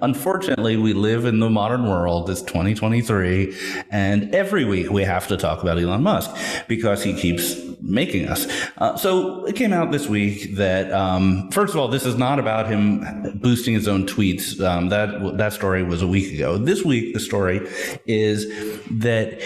Unfortunately, 0.03 0.77
we 0.77 0.93
live 0.93 1.25
in 1.25 1.41
the 1.41 1.51
modern 1.51 1.87
world. 1.87 2.31
It's 2.31 2.43
2023. 2.43 3.57
And 3.91 4.35
every 4.35 4.65
week 4.65 4.91
we 4.91 5.03
have 5.05 5.27
to 5.29 5.37
talk 5.37 5.63
about 5.63 5.79
Elon 5.79 6.03
Musk 6.03 6.31
because 6.69 7.03
he 7.03 7.15
keeps 7.15 7.57
making 7.81 8.29
us. 8.29 8.47
Uh, 8.79 8.97
so 8.97 9.45
it 9.47 9.57
came 9.57 9.73
out 9.73 9.91
this 9.93 10.09
week 10.09 10.57
that, 10.57 10.93
um, 10.93 11.51
first 11.51 11.75
of 11.75 11.81
all, 11.81 11.89
this 11.89 12.05
is 12.05 12.17
not 12.17 12.39
about 12.39 12.69
him 12.69 13.39
boosting 13.41 13.75
his 13.75 13.89
own 13.89 14.07
tweets. 14.07 14.61
Um, 14.61 14.89
that, 14.89 15.37
that 15.39 15.53
story 15.53 15.83
was 15.83 16.03
a 16.03 16.07
week 16.07 16.33
ago. 16.35 16.59
This 16.59 16.85
week, 16.85 17.15
the 17.15 17.21
story 17.21 17.67
is 18.07 18.47
that 18.91 19.41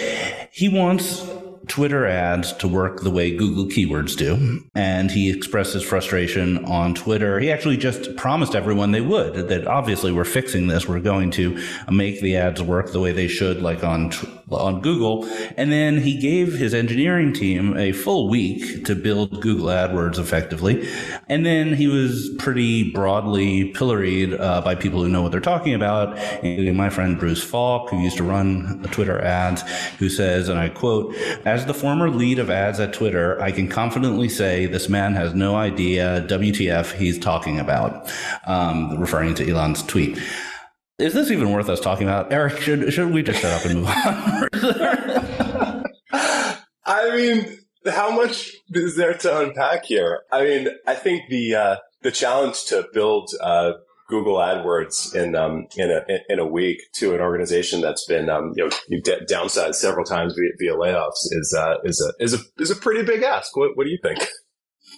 he 0.50 0.68
wants 0.68 1.26
Twitter 1.68 2.06
ads 2.06 2.52
to 2.54 2.68
work 2.68 3.00
the 3.00 3.10
way 3.10 3.36
Google 3.36 3.66
keywords 3.66 4.16
do. 4.16 4.62
And 4.74 5.10
he 5.10 5.30
expressed 5.30 5.74
his 5.74 5.82
frustration 5.82 6.64
on 6.64 6.94
Twitter. 6.94 7.38
He 7.38 7.50
actually 7.50 7.76
just 7.76 8.16
promised 8.16 8.54
everyone 8.54 8.90
they 8.92 9.00
would, 9.00 9.48
that 9.48 9.66
obviously 9.66 10.12
we're 10.12 10.24
fixing 10.24 10.66
this. 10.66 10.88
We're 10.88 11.00
going 11.00 11.30
to 11.32 11.62
make 11.90 12.20
the 12.20 12.36
ads 12.36 12.62
work 12.62 12.92
the 12.92 13.00
way 13.00 13.12
they 13.12 13.28
should, 13.28 13.62
like 13.62 13.84
on, 13.84 14.12
on 14.56 14.80
Google. 14.80 15.24
And 15.56 15.72
then 15.72 15.98
he 15.98 16.18
gave 16.18 16.54
his 16.54 16.74
engineering 16.74 17.32
team 17.32 17.76
a 17.76 17.92
full 17.92 18.28
week 18.28 18.84
to 18.84 18.94
build 18.94 19.40
Google 19.40 19.66
AdWords 19.66 20.18
effectively. 20.18 20.88
And 21.28 21.44
then 21.44 21.74
he 21.74 21.86
was 21.86 22.30
pretty 22.38 22.90
broadly 22.90 23.72
pilloried 23.72 24.34
uh, 24.34 24.60
by 24.62 24.74
people 24.74 25.02
who 25.02 25.08
know 25.08 25.22
what 25.22 25.32
they're 25.32 25.40
talking 25.40 25.74
about, 25.74 26.16
including 26.44 26.76
my 26.76 26.90
friend 26.90 27.18
Bruce 27.18 27.42
Falck, 27.42 27.90
who 27.90 28.00
used 28.00 28.16
to 28.16 28.24
run 28.24 28.82
Twitter 28.90 29.20
ads, 29.20 29.62
who 29.98 30.08
says, 30.08 30.48
and 30.48 30.58
I 30.58 30.68
quote, 30.68 31.14
as 31.44 31.66
the 31.66 31.74
former 31.74 32.10
lead 32.10 32.38
of 32.38 32.50
ads 32.50 32.80
at 32.80 32.92
Twitter, 32.92 33.40
I 33.40 33.52
can 33.52 33.68
confidently 33.68 34.28
say 34.28 34.66
this 34.66 34.88
man 34.88 35.14
has 35.14 35.34
no 35.34 35.56
idea 35.56 36.24
WTF 36.28 36.92
he's 36.92 37.18
talking 37.18 37.58
about, 37.58 38.10
um, 38.46 38.98
referring 38.98 39.34
to 39.36 39.48
Elon's 39.48 39.82
tweet. 39.82 40.18
Is 41.02 41.14
this 41.14 41.32
even 41.32 41.50
worth 41.50 41.68
us 41.68 41.80
talking 41.80 42.06
about? 42.06 42.32
Eric, 42.32 42.58
should, 42.58 42.92
should 42.92 43.12
we 43.12 43.24
just 43.24 43.40
shut 43.40 43.50
up 43.50 43.64
and 43.64 43.80
move 43.80 43.88
on? 43.88 44.48
I 46.84 47.16
mean, 47.16 47.58
how 47.90 48.12
much 48.14 48.52
is 48.70 48.96
there 48.96 49.14
to 49.14 49.40
unpack 49.40 49.84
here? 49.84 50.20
I 50.30 50.44
mean, 50.44 50.68
I 50.86 50.94
think 50.94 51.24
the, 51.28 51.56
uh, 51.56 51.76
the 52.02 52.12
challenge 52.12 52.66
to 52.66 52.86
build, 52.92 53.30
uh, 53.40 53.72
Google 54.08 54.36
AdWords 54.36 55.14
in 55.14 55.34
um, 55.34 55.66
in 55.76 55.90
a 55.90 56.04
in 56.28 56.38
a 56.38 56.44
week 56.44 56.82
to 56.96 57.14
an 57.14 57.20
organization 57.22 57.80
that's 57.80 58.04
been 58.04 58.28
um, 58.28 58.52
you 58.54 58.64
know 58.64 58.70
you've 58.86 59.04
d- 59.04 59.24
downsized 59.26 59.76
several 59.76 60.04
times 60.04 60.34
via, 60.34 60.50
via 60.58 60.76
layoffs 60.76 61.28
is 61.30 61.56
uh, 61.58 61.76
is 61.84 61.98
a 62.04 62.22
is 62.22 62.34
a 62.34 62.38
is 62.58 62.70
a 62.70 62.76
pretty 62.76 63.02
big 63.04 63.22
ask. 63.22 63.56
What, 63.56 63.70
what 63.74 63.84
do 63.84 63.90
you 63.90 63.98
think? 64.02 64.18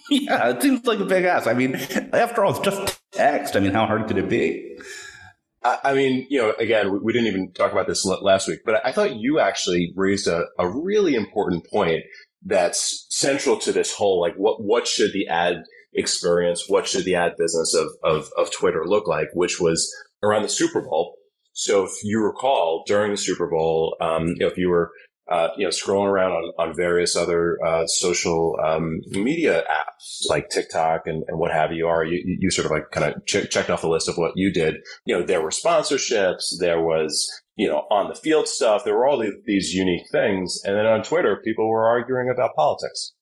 Yeah, 0.09 0.49
it 0.49 0.61
seems 0.61 0.85
like 0.85 0.99
a 0.99 1.05
big 1.05 1.25
ask. 1.25 1.47
I 1.47 1.53
mean, 1.53 1.75
after 2.13 2.43
all, 2.43 2.51
it's 2.51 2.59
just 2.59 2.99
text. 3.11 3.55
I 3.55 3.59
mean, 3.59 3.71
how 3.71 3.87
hard 3.87 4.07
could 4.07 4.19
it 4.19 4.29
be? 4.29 4.77
I 5.83 5.93
mean, 5.93 6.27
you 6.29 6.39
know, 6.39 6.53
again, 6.59 7.01
we 7.03 7.11
didn't 7.11 7.27
even 7.27 7.51
talk 7.51 7.71
about 7.71 7.87
this 7.87 8.05
last 8.05 8.47
week, 8.47 8.59
but 8.65 8.85
I 8.85 8.91
thought 8.91 9.15
you 9.15 9.39
actually 9.39 9.93
raised 9.95 10.27
a, 10.27 10.45
a 10.59 10.69
really 10.69 11.15
important 11.15 11.67
point 11.69 12.03
that's 12.43 13.07
central 13.09 13.57
to 13.57 13.71
this 13.71 13.91
whole 13.91 14.21
like 14.21 14.35
what 14.35 14.63
what 14.63 14.87
should 14.87 15.11
the 15.13 15.27
ad 15.27 15.63
experience, 15.93 16.65
what 16.67 16.87
should 16.87 17.05
the 17.05 17.15
ad 17.15 17.33
business 17.37 17.73
of 17.73 17.87
of, 18.03 18.29
of 18.37 18.51
Twitter 18.51 18.85
look 18.85 19.07
like, 19.07 19.29
which 19.33 19.59
was 19.59 19.91
around 20.21 20.43
the 20.43 20.49
Super 20.49 20.81
Bowl. 20.81 21.15
So 21.53 21.85
if 21.85 21.91
you 22.03 22.21
recall, 22.21 22.83
during 22.85 23.11
the 23.11 23.17
Super 23.17 23.47
Bowl, 23.47 23.95
um, 24.01 24.27
you 24.27 24.35
know, 24.41 24.47
if 24.47 24.57
you 24.57 24.69
were 24.69 24.91
uh, 25.29 25.49
you 25.57 25.63
know, 25.63 25.69
scrolling 25.69 26.07
around 26.07 26.31
on, 26.31 26.53
on 26.59 26.75
various 26.75 27.15
other 27.15 27.57
uh, 27.65 27.87
social 27.87 28.55
um, 28.63 29.01
media 29.09 29.63
apps 29.63 30.29
like 30.29 30.49
TikTok 30.49 31.07
and, 31.07 31.23
and 31.27 31.39
what 31.39 31.51
have 31.51 31.71
you 31.71 31.87
are, 31.87 32.05
you, 32.05 32.21
you 32.39 32.51
sort 32.51 32.65
of 32.65 32.71
like 32.71 32.91
kind 32.91 33.11
of 33.11 33.25
ch- 33.25 33.49
checked 33.49 33.71
off 33.71 33.81
the 33.81 33.89
list 33.89 34.07
of 34.07 34.17
what 34.17 34.33
you 34.35 34.53
did. 34.53 34.75
You 35.05 35.17
know, 35.17 35.25
there 35.25 35.41
were 35.41 35.49
sponsorships, 35.49 36.53
there 36.59 36.79
was, 36.81 37.27
you 37.55 37.67
know, 37.67 37.87
on 37.89 38.07
the 38.07 38.15
field 38.15 38.47
stuff, 38.47 38.83
there 38.83 38.95
were 38.95 39.07
all 39.07 39.19
these, 39.19 39.33
these 39.45 39.73
unique 39.73 40.07
things. 40.11 40.61
And 40.63 40.77
then 40.77 40.85
on 40.85 41.01
Twitter, 41.01 41.41
people 41.43 41.67
were 41.69 41.87
arguing 41.87 42.29
about 42.29 42.55
politics. 42.55 43.13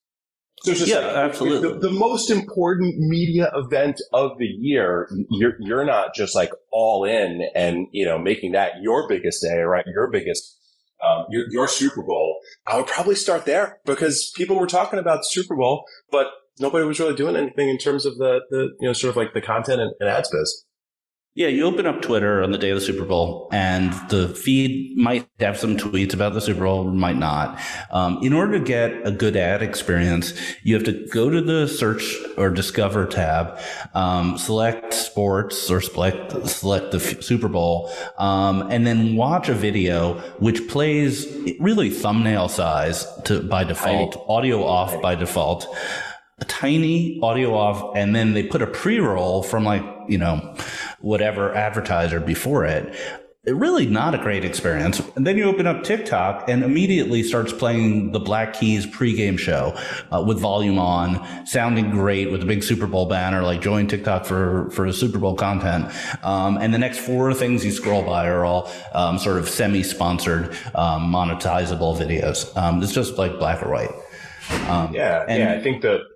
So 0.63 0.71
it's 0.71 0.81
just 0.81 0.91
yeah, 0.91 0.99
like, 0.99 1.15
absolutely. 1.15 1.73
The, 1.73 1.89
the, 1.89 1.91
most 1.91 2.29
important 2.29 2.97
media 2.97 3.51
event 3.53 4.01
of 4.13 4.37
the 4.37 4.45
year, 4.45 5.09
you're, 5.29 5.55
you're 5.59 5.85
not 5.85 6.15
just 6.15 6.35
like 6.35 6.51
all 6.71 7.05
in 7.05 7.49
and, 7.55 7.87
you 7.91 8.05
know, 8.05 8.17
making 8.17 8.53
that 8.53 8.81
your 8.81 9.07
biggest 9.07 9.41
day, 9.41 9.59
right? 9.59 9.85
Your 9.87 10.09
biggest 10.09 10.57
um, 11.05 11.25
your, 11.29 11.45
your 11.49 11.67
Super 11.67 12.03
Bowl, 12.03 12.37
I 12.67 12.77
would 12.77 12.87
probably 12.87 13.15
start 13.15 13.45
there 13.45 13.79
because 13.85 14.31
people 14.35 14.59
were 14.59 14.67
talking 14.67 14.99
about 14.99 15.25
Super 15.25 15.55
Bowl, 15.55 15.83
but 16.11 16.27
nobody 16.59 16.85
was 16.85 16.99
really 16.99 17.15
doing 17.15 17.35
anything 17.35 17.69
in 17.69 17.77
terms 17.77 18.05
of 18.05 18.17
the, 18.17 18.41
the 18.49 18.69
you 18.79 18.87
know, 18.87 18.93
sort 18.93 19.11
of 19.11 19.17
like 19.17 19.33
the 19.33 19.41
content 19.41 19.81
and, 19.81 19.91
and 19.99 20.09
ads 20.09 20.29
biz. 20.29 20.65
Yeah, 21.35 21.47
you 21.47 21.65
open 21.65 21.87
up 21.87 22.03
Twitter 22.03 22.43
on 22.43 22.51
the 22.51 22.59
day 22.59 22.69
of 22.69 22.79
the 22.79 22.85
Super 22.85 23.05
Bowl, 23.05 23.49
and 23.51 23.91
the 24.09 24.27
feed 24.27 24.95
might 24.95 25.27
have 25.39 25.57
some 25.57 25.77
tweets 25.77 26.13
about 26.13 26.35
the 26.35 26.41
Super 26.41 26.63
Bowl, 26.65 26.83
might 26.83 27.15
not. 27.15 27.59
Um, 27.89 28.19
in 28.21 28.33
order 28.33 28.59
to 28.59 28.63
get 28.63 28.91
a 29.03 29.09
good 29.09 29.35
ad 29.35 29.63
experience, 29.63 30.35
you 30.61 30.75
have 30.75 30.83
to 30.83 31.07
go 31.07 31.31
to 31.31 31.41
the 31.41 31.67
search 31.67 32.15
or 32.37 32.51
discover 32.51 33.07
tab, 33.07 33.59
um, 33.95 34.37
select 34.37 34.93
sports 34.93 35.71
or 35.71 35.81
select 35.81 36.47
select 36.47 36.91
the 36.91 36.99
Super 36.99 37.47
Bowl, 37.47 37.91
um, 38.19 38.69
and 38.69 38.85
then 38.85 39.15
watch 39.15 39.49
a 39.49 39.55
video 39.55 40.19
which 40.37 40.67
plays 40.67 41.25
really 41.59 41.89
thumbnail 41.89 42.47
size 42.47 43.07
to 43.23 43.41
by 43.41 43.63
default, 43.63 44.23
audio 44.29 44.63
off 44.63 45.01
by 45.01 45.15
default 45.15 45.67
a 46.39 46.45
tiny 46.45 47.19
audio 47.21 47.53
off 47.53 47.95
and 47.95 48.15
then 48.15 48.33
they 48.33 48.43
put 48.43 48.61
a 48.61 48.67
pre-roll 48.67 49.43
from 49.43 49.63
like, 49.63 49.83
you 50.07 50.17
know, 50.17 50.55
whatever 51.03 51.53
advertiser 51.53 52.19
before 52.19 52.65
it. 52.65 52.95
It 53.45 53.57
really 53.57 53.85
not 53.85 54.15
a 54.15 54.17
great 54.19 54.45
experience. 54.45 55.01
And 55.17 55.27
then 55.27 55.37
you 55.37 55.43
open 55.43 55.67
up 55.67 55.83
TikTok 55.83 56.47
and 56.47 56.63
immediately 56.63 57.23
starts 57.23 57.51
playing 57.51 58.13
the 58.13 58.19
Black 58.21 58.53
Keys 58.53 58.85
pregame 58.85 59.37
show 59.37 59.77
uh, 60.13 60.23
with 60.25 60.39
volume 60.39 60.79
on, 60.79 61.45
sounding 61.45 61.91
great 61.91 62.31
with 62.31 62.41
a 62.41 62.45
big 62.45 62.63
Super 62.63 62.87
Bowl 62.87 63.05
banner, 63.05 63.43
like 63.43 63.59
join 63.59 63.87
TikTok 63.87 64.23
for 64.23 64.69
for 64.71 64.89
Super 64.93 65.19
Bowl 65.19 65.35
content. 65.35 65.91
Um, 66.23 66.57
and 66.57 66.73
the 66.73 66.77
next 66.77 66.99
four 66.99 67.33
things 67.33 67.65
you 67.65 67.71
scroll 67.71 68.03
by 68.03 68.29
are 68.29 68.45
all 68.45 68.71
um, 68.93 69.19
sort 69.19 69.37
of 69.37 69.49
semi-sponsored, 69.49 70.55
um, 70.73 71.11
monetizable 71.11 71.97
videos. 71.97 72.55
Um, 72.55 72.81
it's 72.81 72.93
just 72.93 73.17
like 73.17 73.39
black 73.39 73.61
or 73.61 73.69
white. 73.69 73.91
Um, 74.69 74.93
yeah, 74.93 75.25
yeah. 75.27 75.51
I 75.51 75.61
think 75.61 75.81
the 75.81 76.12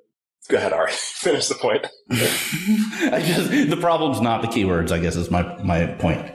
Go 0.49 0.57
ahead, 0.57 0.73
Ari. 0.73 0.91
Finish 0.95 1.47
the 1.47 1.55
point. 1.55 1.87
I 2.11 3.21
just 3.21 3.49
the 3.69 3.77
problem's 3.79 4.21
not 4.21 4.41
the 4.41 4.47
keywords. 4.47 4.91
I 4.91 4.99
guess 4.99 5.15
is 5.15 5.31
my 5.31 5.61
my 5.63 5.87
point. 5.87 6.31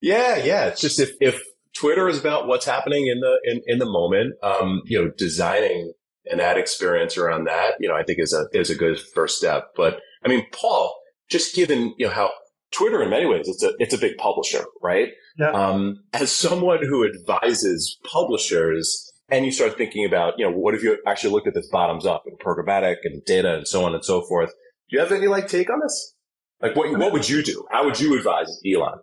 Yeah, 0.00 0.36
yeah. 0.36 0.66
It's 0.66 0.80
just 0.80 1.00
if 1.00 1.12
if 1.20 1.42
Twitter 1.74 2.08
is 2.08 2.18
about 2.18 2.46
what's 2.46 2.66
happening 2.66 3.06
in 3.06 3.20
the 3.20 3.38
in, 3.44 3.62
in 3.66 3.78
the 3.78 3.86
moment, 3.86 4.34
um, 4.42 4.82
you 4.86 5.00
know, 5.00 5.10
designing 5.16 5.92
an 6.26 6.40
ad 6.40 6.58
experience 6.58 7.16
around 7.16 7.44
that, 7.44 7.74
you 7.80 7.88
know, 7.88 7.94
I 7.94 8.02
think 8.02 8.18
is 8.18 8.32
a 8.32 8.46
is 8.58 8.70
a 8.70 8.74
good 8.74 8.98
first 9.00 9.38
step. 9.38 9.70
But 9.76 10.00
I 10.24 10.28
mean, 10.28 10.46
Paul, 10.52 10.94
just 11.28 11.54
given 11.54 11.94
you 11.98 12.06
know 12.06 12.12
how 12.12 12.30
Twitter 12.72 13.02
in 13.02 13.10
many 13.10 13.26
ways 13.26 13.48
it's 13.48 13.62
a 13.62 13.72
it's 13.78 13.94
a 13.94 13.98
big 13.98 14.16
publisher, 14.18 14.64
right? 14.82 15.10
Yeah. 15.38 15.50
Um, 15.50 16.02
as 16.12 16.32
someone 16.32 16.84
who 16.84 17.06
advises 17.06 17.98
publishers 18.04 19.07
and 19.28 19.44
you 19.44 19.52
start 19.52 19.76
thinking 19.76 20.04
about, 20.04 20.34
you 20.38 20.44
know, 20.44 20.56
what 20.56 20.74
if 20.74 20.82
you 20.82 20.98
actually 21.06 21.32
looked 21.32 21.46
at 21.46 21.54
this 21.54 21.68
bottoms 21.68 22.06
up 22.06 22.24
and 22.26 22.38
programmatic 22.38 22.96
and 23.04 23.24
data 23.24 23.54
and 23.54 23.68
so 23.68 23.84
on 23.84 23.94
and 23.94 24.04
so 24.04 24.22
forth? 24.22 24.50
Do 24.88 24.96
you 24.96 25.00
have 25.00 25.12
any 25.12 25.28
like 25.28 25.48
take 25.48 25.70
on 25.70 25.80
this? 25.82 26.14
Like 26.60 26.74
what, 26.74 26.96
what 26.98 27.12
would 27.12 27.28
you 27.28 27.42
do? 27.42 27.64
How 27.70 27.84
would 27.84 28.00
you 28.00 28.16
advise 28.16 28.48
Elon? 28.66 28.98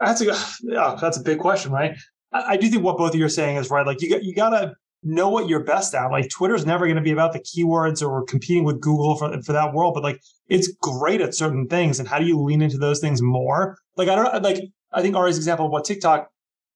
That's 0.00 0.20
a, 0.20 0.26
yeah, 0.62 0.96
that's 1.00 1.18
a 1.18 1.22
big 1.22 1.38
question, 1.38 1.72
right? 1.72 1.96
I, 2.32 2.52
I 2.52 2.56
do 2.56 2.68
think 2.68 2.82
what 2.82 2.98
both 2.98 3.14
of 3.14 3.18
you 3.18 3.24
are 3.24 3.30
saying 3.30 3.56
is 3.56 3.70
right. 3.70 3.86
Like 3.86 4.00
you 4.00 4.10
got, 4.10 4.22
you 4.22 4.34
gotta 4.34 4.74
know 5.02 5.30
what 5.30 5.48
you're 5.48 5.64
best 5.64 5.94
at. 5.94 6.10
Like 6.10 6.28
Twitter's 6.28 6.66
never 6.66 6.86
going 6.86 6.96
to 6.96 7.02
be 7.02 7.10
about 7.10 7.32
the 7.32 7.40
keywords 7.40 8.06
or 8.06 8.24
competing 8.24 8.64
with 8.64 8.80
Google 8.80 9.16
for, 9.16 9.40
for 9.42 9.52
that 9.52 9.72
world, 9.72 9.94
but 9.94 10.02
like 10.02 10.20
it's 10.48 10.70
great 10.82 11.20
at 11.20 11.34
certain 11.34 11.66
things. 11.68 11.98
And 11.98 12.08
how 12.08 12.18
do 12.18 12.26
you 12.26 12.38
lean 12.38 12.60
into 12.60 12.78
those 12.78 13.00
things 13.00 13.22
more? 13.22 13.78
Like 13.96 14.08
I 14.08 14.14
don't 14.14 14.42
like, 14.42 14.62
I 14.92 15.02
think 15.02 15.16
Ari's 15.16 15.38
example 15.38 15.66
of 15.66 15.72
what 15.72 15.84
TikTok 15.84 16.28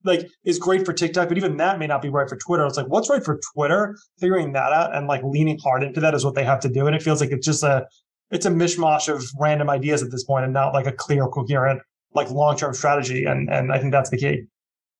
like 0.05 0.29
is 0.45 0.59
great 0.59 0.85
for 0.85 0.93
TikTok, 0.93 1.29
but 1.29 1.37
even 1.37 1.57
that 1.57 1.79
may 1.79 1.87
not 1.87 2.03
be 2.03 2.09
right 2.09 2.29
for 2.29 2.37
Twitter. 2.37 2.65
It's 2.67 2.77
like 2.77 2.87
what's 2.87 3.11
right 3.11 3.25
for 3.25 3.41
Twitter, 3.55 3.97
figuring 4.19 4.53
that 4.53 4.73
out 4.73 4.95
and 4.95 5.07
like 5.07 5.23
leaning 5.25 5.59
hard 5.59 5.83
into 5.83 6.01
that 6.01 6.15
is 6.15 6.25
what 6.25 6.35
they 6.35 6.45
have 6.45 6.61
to 6.61 6.69
do. 6.69 6.87
And 6.87 6.95
it 6.95 7.03
feels 7.03 7.21
like 7.21 7.31
it's 7.31 7.47
just 7.47 7.63
a 7.63 7.87
it's 8.31 8.47
a 8.47 8.51
mishmash 8.51 9.13
of 9.13 9.25
random 9.39 9.71
ideas 9.71 10.03
at 10.03 10.11
this 10.11 10.25
point 10.25 10.45
and 10.45 10.53
not 10.53 10.73
like 10.73 10.87
a 10.87 10.93
clear, 10.93 11.27
coherent, 11.27 11.81
like 12.15 12.31
long 12.31 12.57
term 12.57 12.75
strategy. 12.75 13.25
And 13.25 13.51
and 13.51 13.73
I 13.73 13.79
think 13.79 13.93
that's 13.93 14.11
the 14.11 14.19
key. 14.19 14.45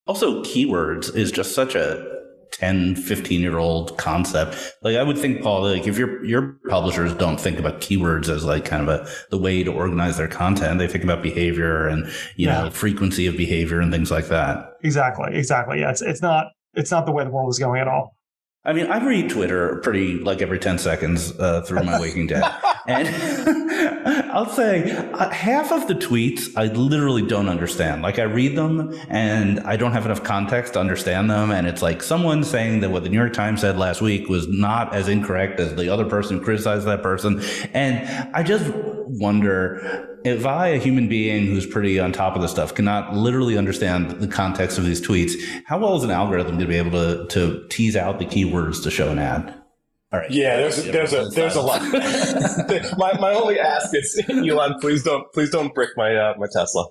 Also, 0.07 0.43
keywords 0.43 1.15
is 1.15 1.31
just 1.31 1.53
such 1.55 1.75
a 1.75 2.24
10, 2.59 2.95
15 2.95 3.41
year 3.41 3.57
old 3.57 3.97
concept. 3.97 4.77
Like 4.81 4.95
I 4.95 5.03
would 5.03 5.17
think, 5.17 5.41
Paul, 5.41 5.63
like 5.63 5.87
if 5.87 5.97
your 5.97 6.23
your 6.23 6.57
publishers 6.69 7.13
don't 7.13 7.39
think 7.39 7.59
about 7.59 7.81
keywords 7.81 8.29
as 8.29 8.45
like 8.45 8.63
kind 8.63 8.81
of 8.81 8.87
a 8.87 9.09
the 9.29 9.37
way 9.37 9.61
to 9.63 9.73
organize 9.73 10.17
their 10.17 10.29
content, 10.29 10.79
they 10.79 10.87
think 10.87 11.03
about 11.03 11.21
behavior 11.21 11.87
and 11.87 12.05
you 12.37 12.47
yeah. 12.47 12.63
know 12.63 12.69
frequency 12.69 13.27
of 13.27 13.35
behavior 13.35 13.81
and 13.81 13.91
things 13.91 14.09
like 14.09 14.27
that. 14.29 14.69
Exactly, 14.83 15.35
exactly. 15.35 15.81
Yeah, 15.81 15.91
it's 15.91 16.01
it's 16.01 16.21
not 16.21 16.47
it's 16.75 16.91
not 16.91 17.05
the 17.05 17.11
way 17.11 17.25
the 17.25 17.29
world 17.29 17.49
is 17.49 17.59
going 17.59 17.81
at 17.81 17.89
all. 17.89 18.15
I 18.63 18.73
mean, 18.73 18.87
I 18.87 19.05
read 19.05 19.29
Twitter 19.29 19.79
pretty 19.83 20.17
like 20.17 20.41
every 20.41 20.57
10 20.57 20.79
seconds 20.79 21.37
uh, 21.39 21.61
through 21.61 21.83
my 21.83 21.99
waking 21.99 22.27
day. 22.27 22.41
and 22.87 23.07
I'll 24.35 24.49
say 24.49 24.91
uh, 24.91 25.29
half 25.31 25.71
of 25.71 25.87
the 25.87 25.95
tweets 25.95 26.55
I 26.55 26.65
literally 26.65 27.23
don't 27.23 27.49
understand. 27.49 28.03
Like 28.03 28.19
I 28.19 28.23
read 28.23 28.55
them 28.55 28.93
and 29.09 29.59
I 29.61 29.77
don't 29.77 29.93
have 29.93 30.05
enough 30.05 30.23
context 30.23 30.73
to 30.73 30.79
understand 30.79 31.31
them. 31.31 31.49
And 31.49 31.65
it's 31.65 31.81
like 31.81 32.03
someone 32.03 32.43
saying 32.43 32.81
that 32.81 32.91
what 32.91 33.01
the 33.01 33.09
New 33.09 33.17
York 33.17 33.33
Times 33.33 33.61
said 33.61 33.79
last 33.79 34.01
week 34.01 34.29
was 34.29 34.47
not 34.47 34.93
as 34.93 35.07
incorrect 35.07 35.59
as 35.59 35.73
the 35.73 35.89
other 35.89 36.05
person 36.05 36.37
who 36.37 36.43
criticized 36.43 36.85
that 36.85 37.01
person. 37.01 37.41
And 37.73 38.07
I 38.35 38.43
just 38.43 38.71
wonder 38.75 40.19
if 40.23 40.45
I, 40.45 40.67
a 40.67 40.79
human 40.79 41.07
being 41.07 41.47
who's 41.47 41.65
pretty 41.65 41.99
on 41.99 42.11
top 42.11 42.35
of 42.35 42.43
this 42.43 42.51
stuff, 42.51 42.75
cannot 42.75 43.15
literally 43.15 43.57
understand 43.57 44.11
the 44.11 44.27
context 44.27 44.77
of 44.77 44.85
these 44.85 45.01
tweets, 45.01 45.33
how 45.65 45.79
well 45.79 45.95
is 45.95 46.03
an 46.03 46.11
algorithm 46.11 46.57
going 46.57 46.59
to 46.59 46.67
be 46.67 46.77
able 46.77 46.91
to, 46.91 47.25
to 47.27 47.67
tease 47.69 47.95
out 47.95 48.19
the 48.19 48.25
keywords 48.25 48.83
to 48.83 48.91
show 48.91 49.09
an 49.09 49.17
ad? 49.17 49.64
All 50.11 50.19
right. 50.19 50.31
Yeah, 50.31 50.57
there's 50.57 50.83
there's 50.85 51.13
a 51.13 51.25
there's 51.29 51.55
a 51.55 51.61
lot. 51.61 51.81
my 52.97 53.17
my 53.19 53.33
only 53.33 53.59
ask 53.59 53.89
is 53.93 54.21
Elon, 54.29 54.79
please 54.79 55.03
don't 55.03 55.31
please 55.33 55.49
don't 55.49 55.73
brick 55.73 55.91
my 55.97 56.15
uh, 56.15 56.33
my 56.37 56.47
Tesla. 56.51 56.85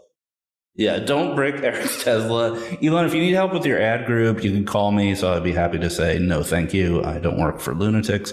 Yeah, 0.77 0.99
don't 0.99 1.37
brick 1.37 1.63
Eric's 1.63 2.03
Tesla. 2.03 2.61
Elon, 2.83 3.07
if 3.07 3.15
you 3.15 3.21
need 3.21 3.35
help 3.35 3.53
with 3.53 3.65
your 3.65 3.81
ad 3.81 4.07
group, 4.07 4.43
you 4.43 4.51
can 4.51 4.65
call 4.65 4.91
me. 4.91 5.15
So 5.15 5.33
I'd 5.33 5.45
be 5.45 5.53
happy 5.53 5.79
to 5.79 5.89
say, 5.89 6.19
no, 6.19 6.43
thank 6.43 6.75
you. 6.75 7.05
I 7.05 7.21
don't 7.21 7.39
work 7.39 7.61
for 7.61 7.77
lunatics. 7.77 8.33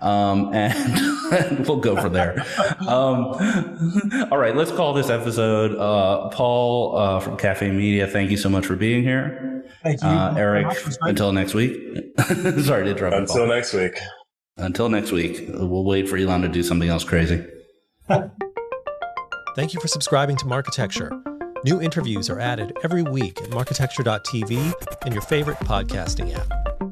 Um, 0.00 0.54
and, 0.54 0.72
and, 1.32 1.68
we'll 1.68 1.80
go 1.80 2.00
from 2.00 2.14
there. 2.14 2.46
Um, 2.88 3.34
all 4.30 4.38
right, 4.38 4.56
let's 4.56 4.72
call 4.72 4.94
this 4.94 5.10
episode. 5.10 5.76
Uh, 5.76 6.30
Paul 6.30 6.96
uh, 6.96 7.20
from 7.20 7.36
Cafe 7.36 7.70
Media, 7.70 8.06
thank 8.06 8.30
you 8.30 8.38
so 8.38 8.48
much 8.48 8.64
for 8.64 8.74
being 8.74 9.02
here. 9.02 9.62
Thank 9.82 10.00
you. 10.00 10.08
Uh, 10.08 10.34
Eric, 10.34 10.74
until 11.02 11.32
next 11.32 11.52
week. 11.52 11.74
Sorry 12.18 12.84
to 12.84 12.90
interrupt. 12.92 13.16
You. 13.16 13.20
Until 13.20 13.36
Paul. 13.36 13.46
next 13.48 13.74
week. 13.74 13.98
Until 14.56 14.88
next 14.88 15.12
week. 15.12 15.46
We'll 15.48 15.84
wait 15.84 16.08
for 16.08 16.16
Elon 16.16 16.42
to 16.42 16.48
do 16.48 16.62
something 16.62 16.88
else 16.88 17.04
crazy. 17.04 17.44
Thank 18.08 19.74
you 19.74 19.80
for 19.80 19.88
subscribing 19.88 20.36
to 20.36 20.46
Marketecture. 20.46 21.12
New 21.64 21.80
interviews 21.80 22.28
are 22.28 22.40
added 22.40 22.76
every 22.82 23.02
week 23.02 23.40
at 23.40 23.50
marketecture.tv 23.50 25.04
and 25.04 25.14
your 25.14 25.22
favorite 25.22 25.58
podcasting 25.58 26.34
app. 26.34 26.91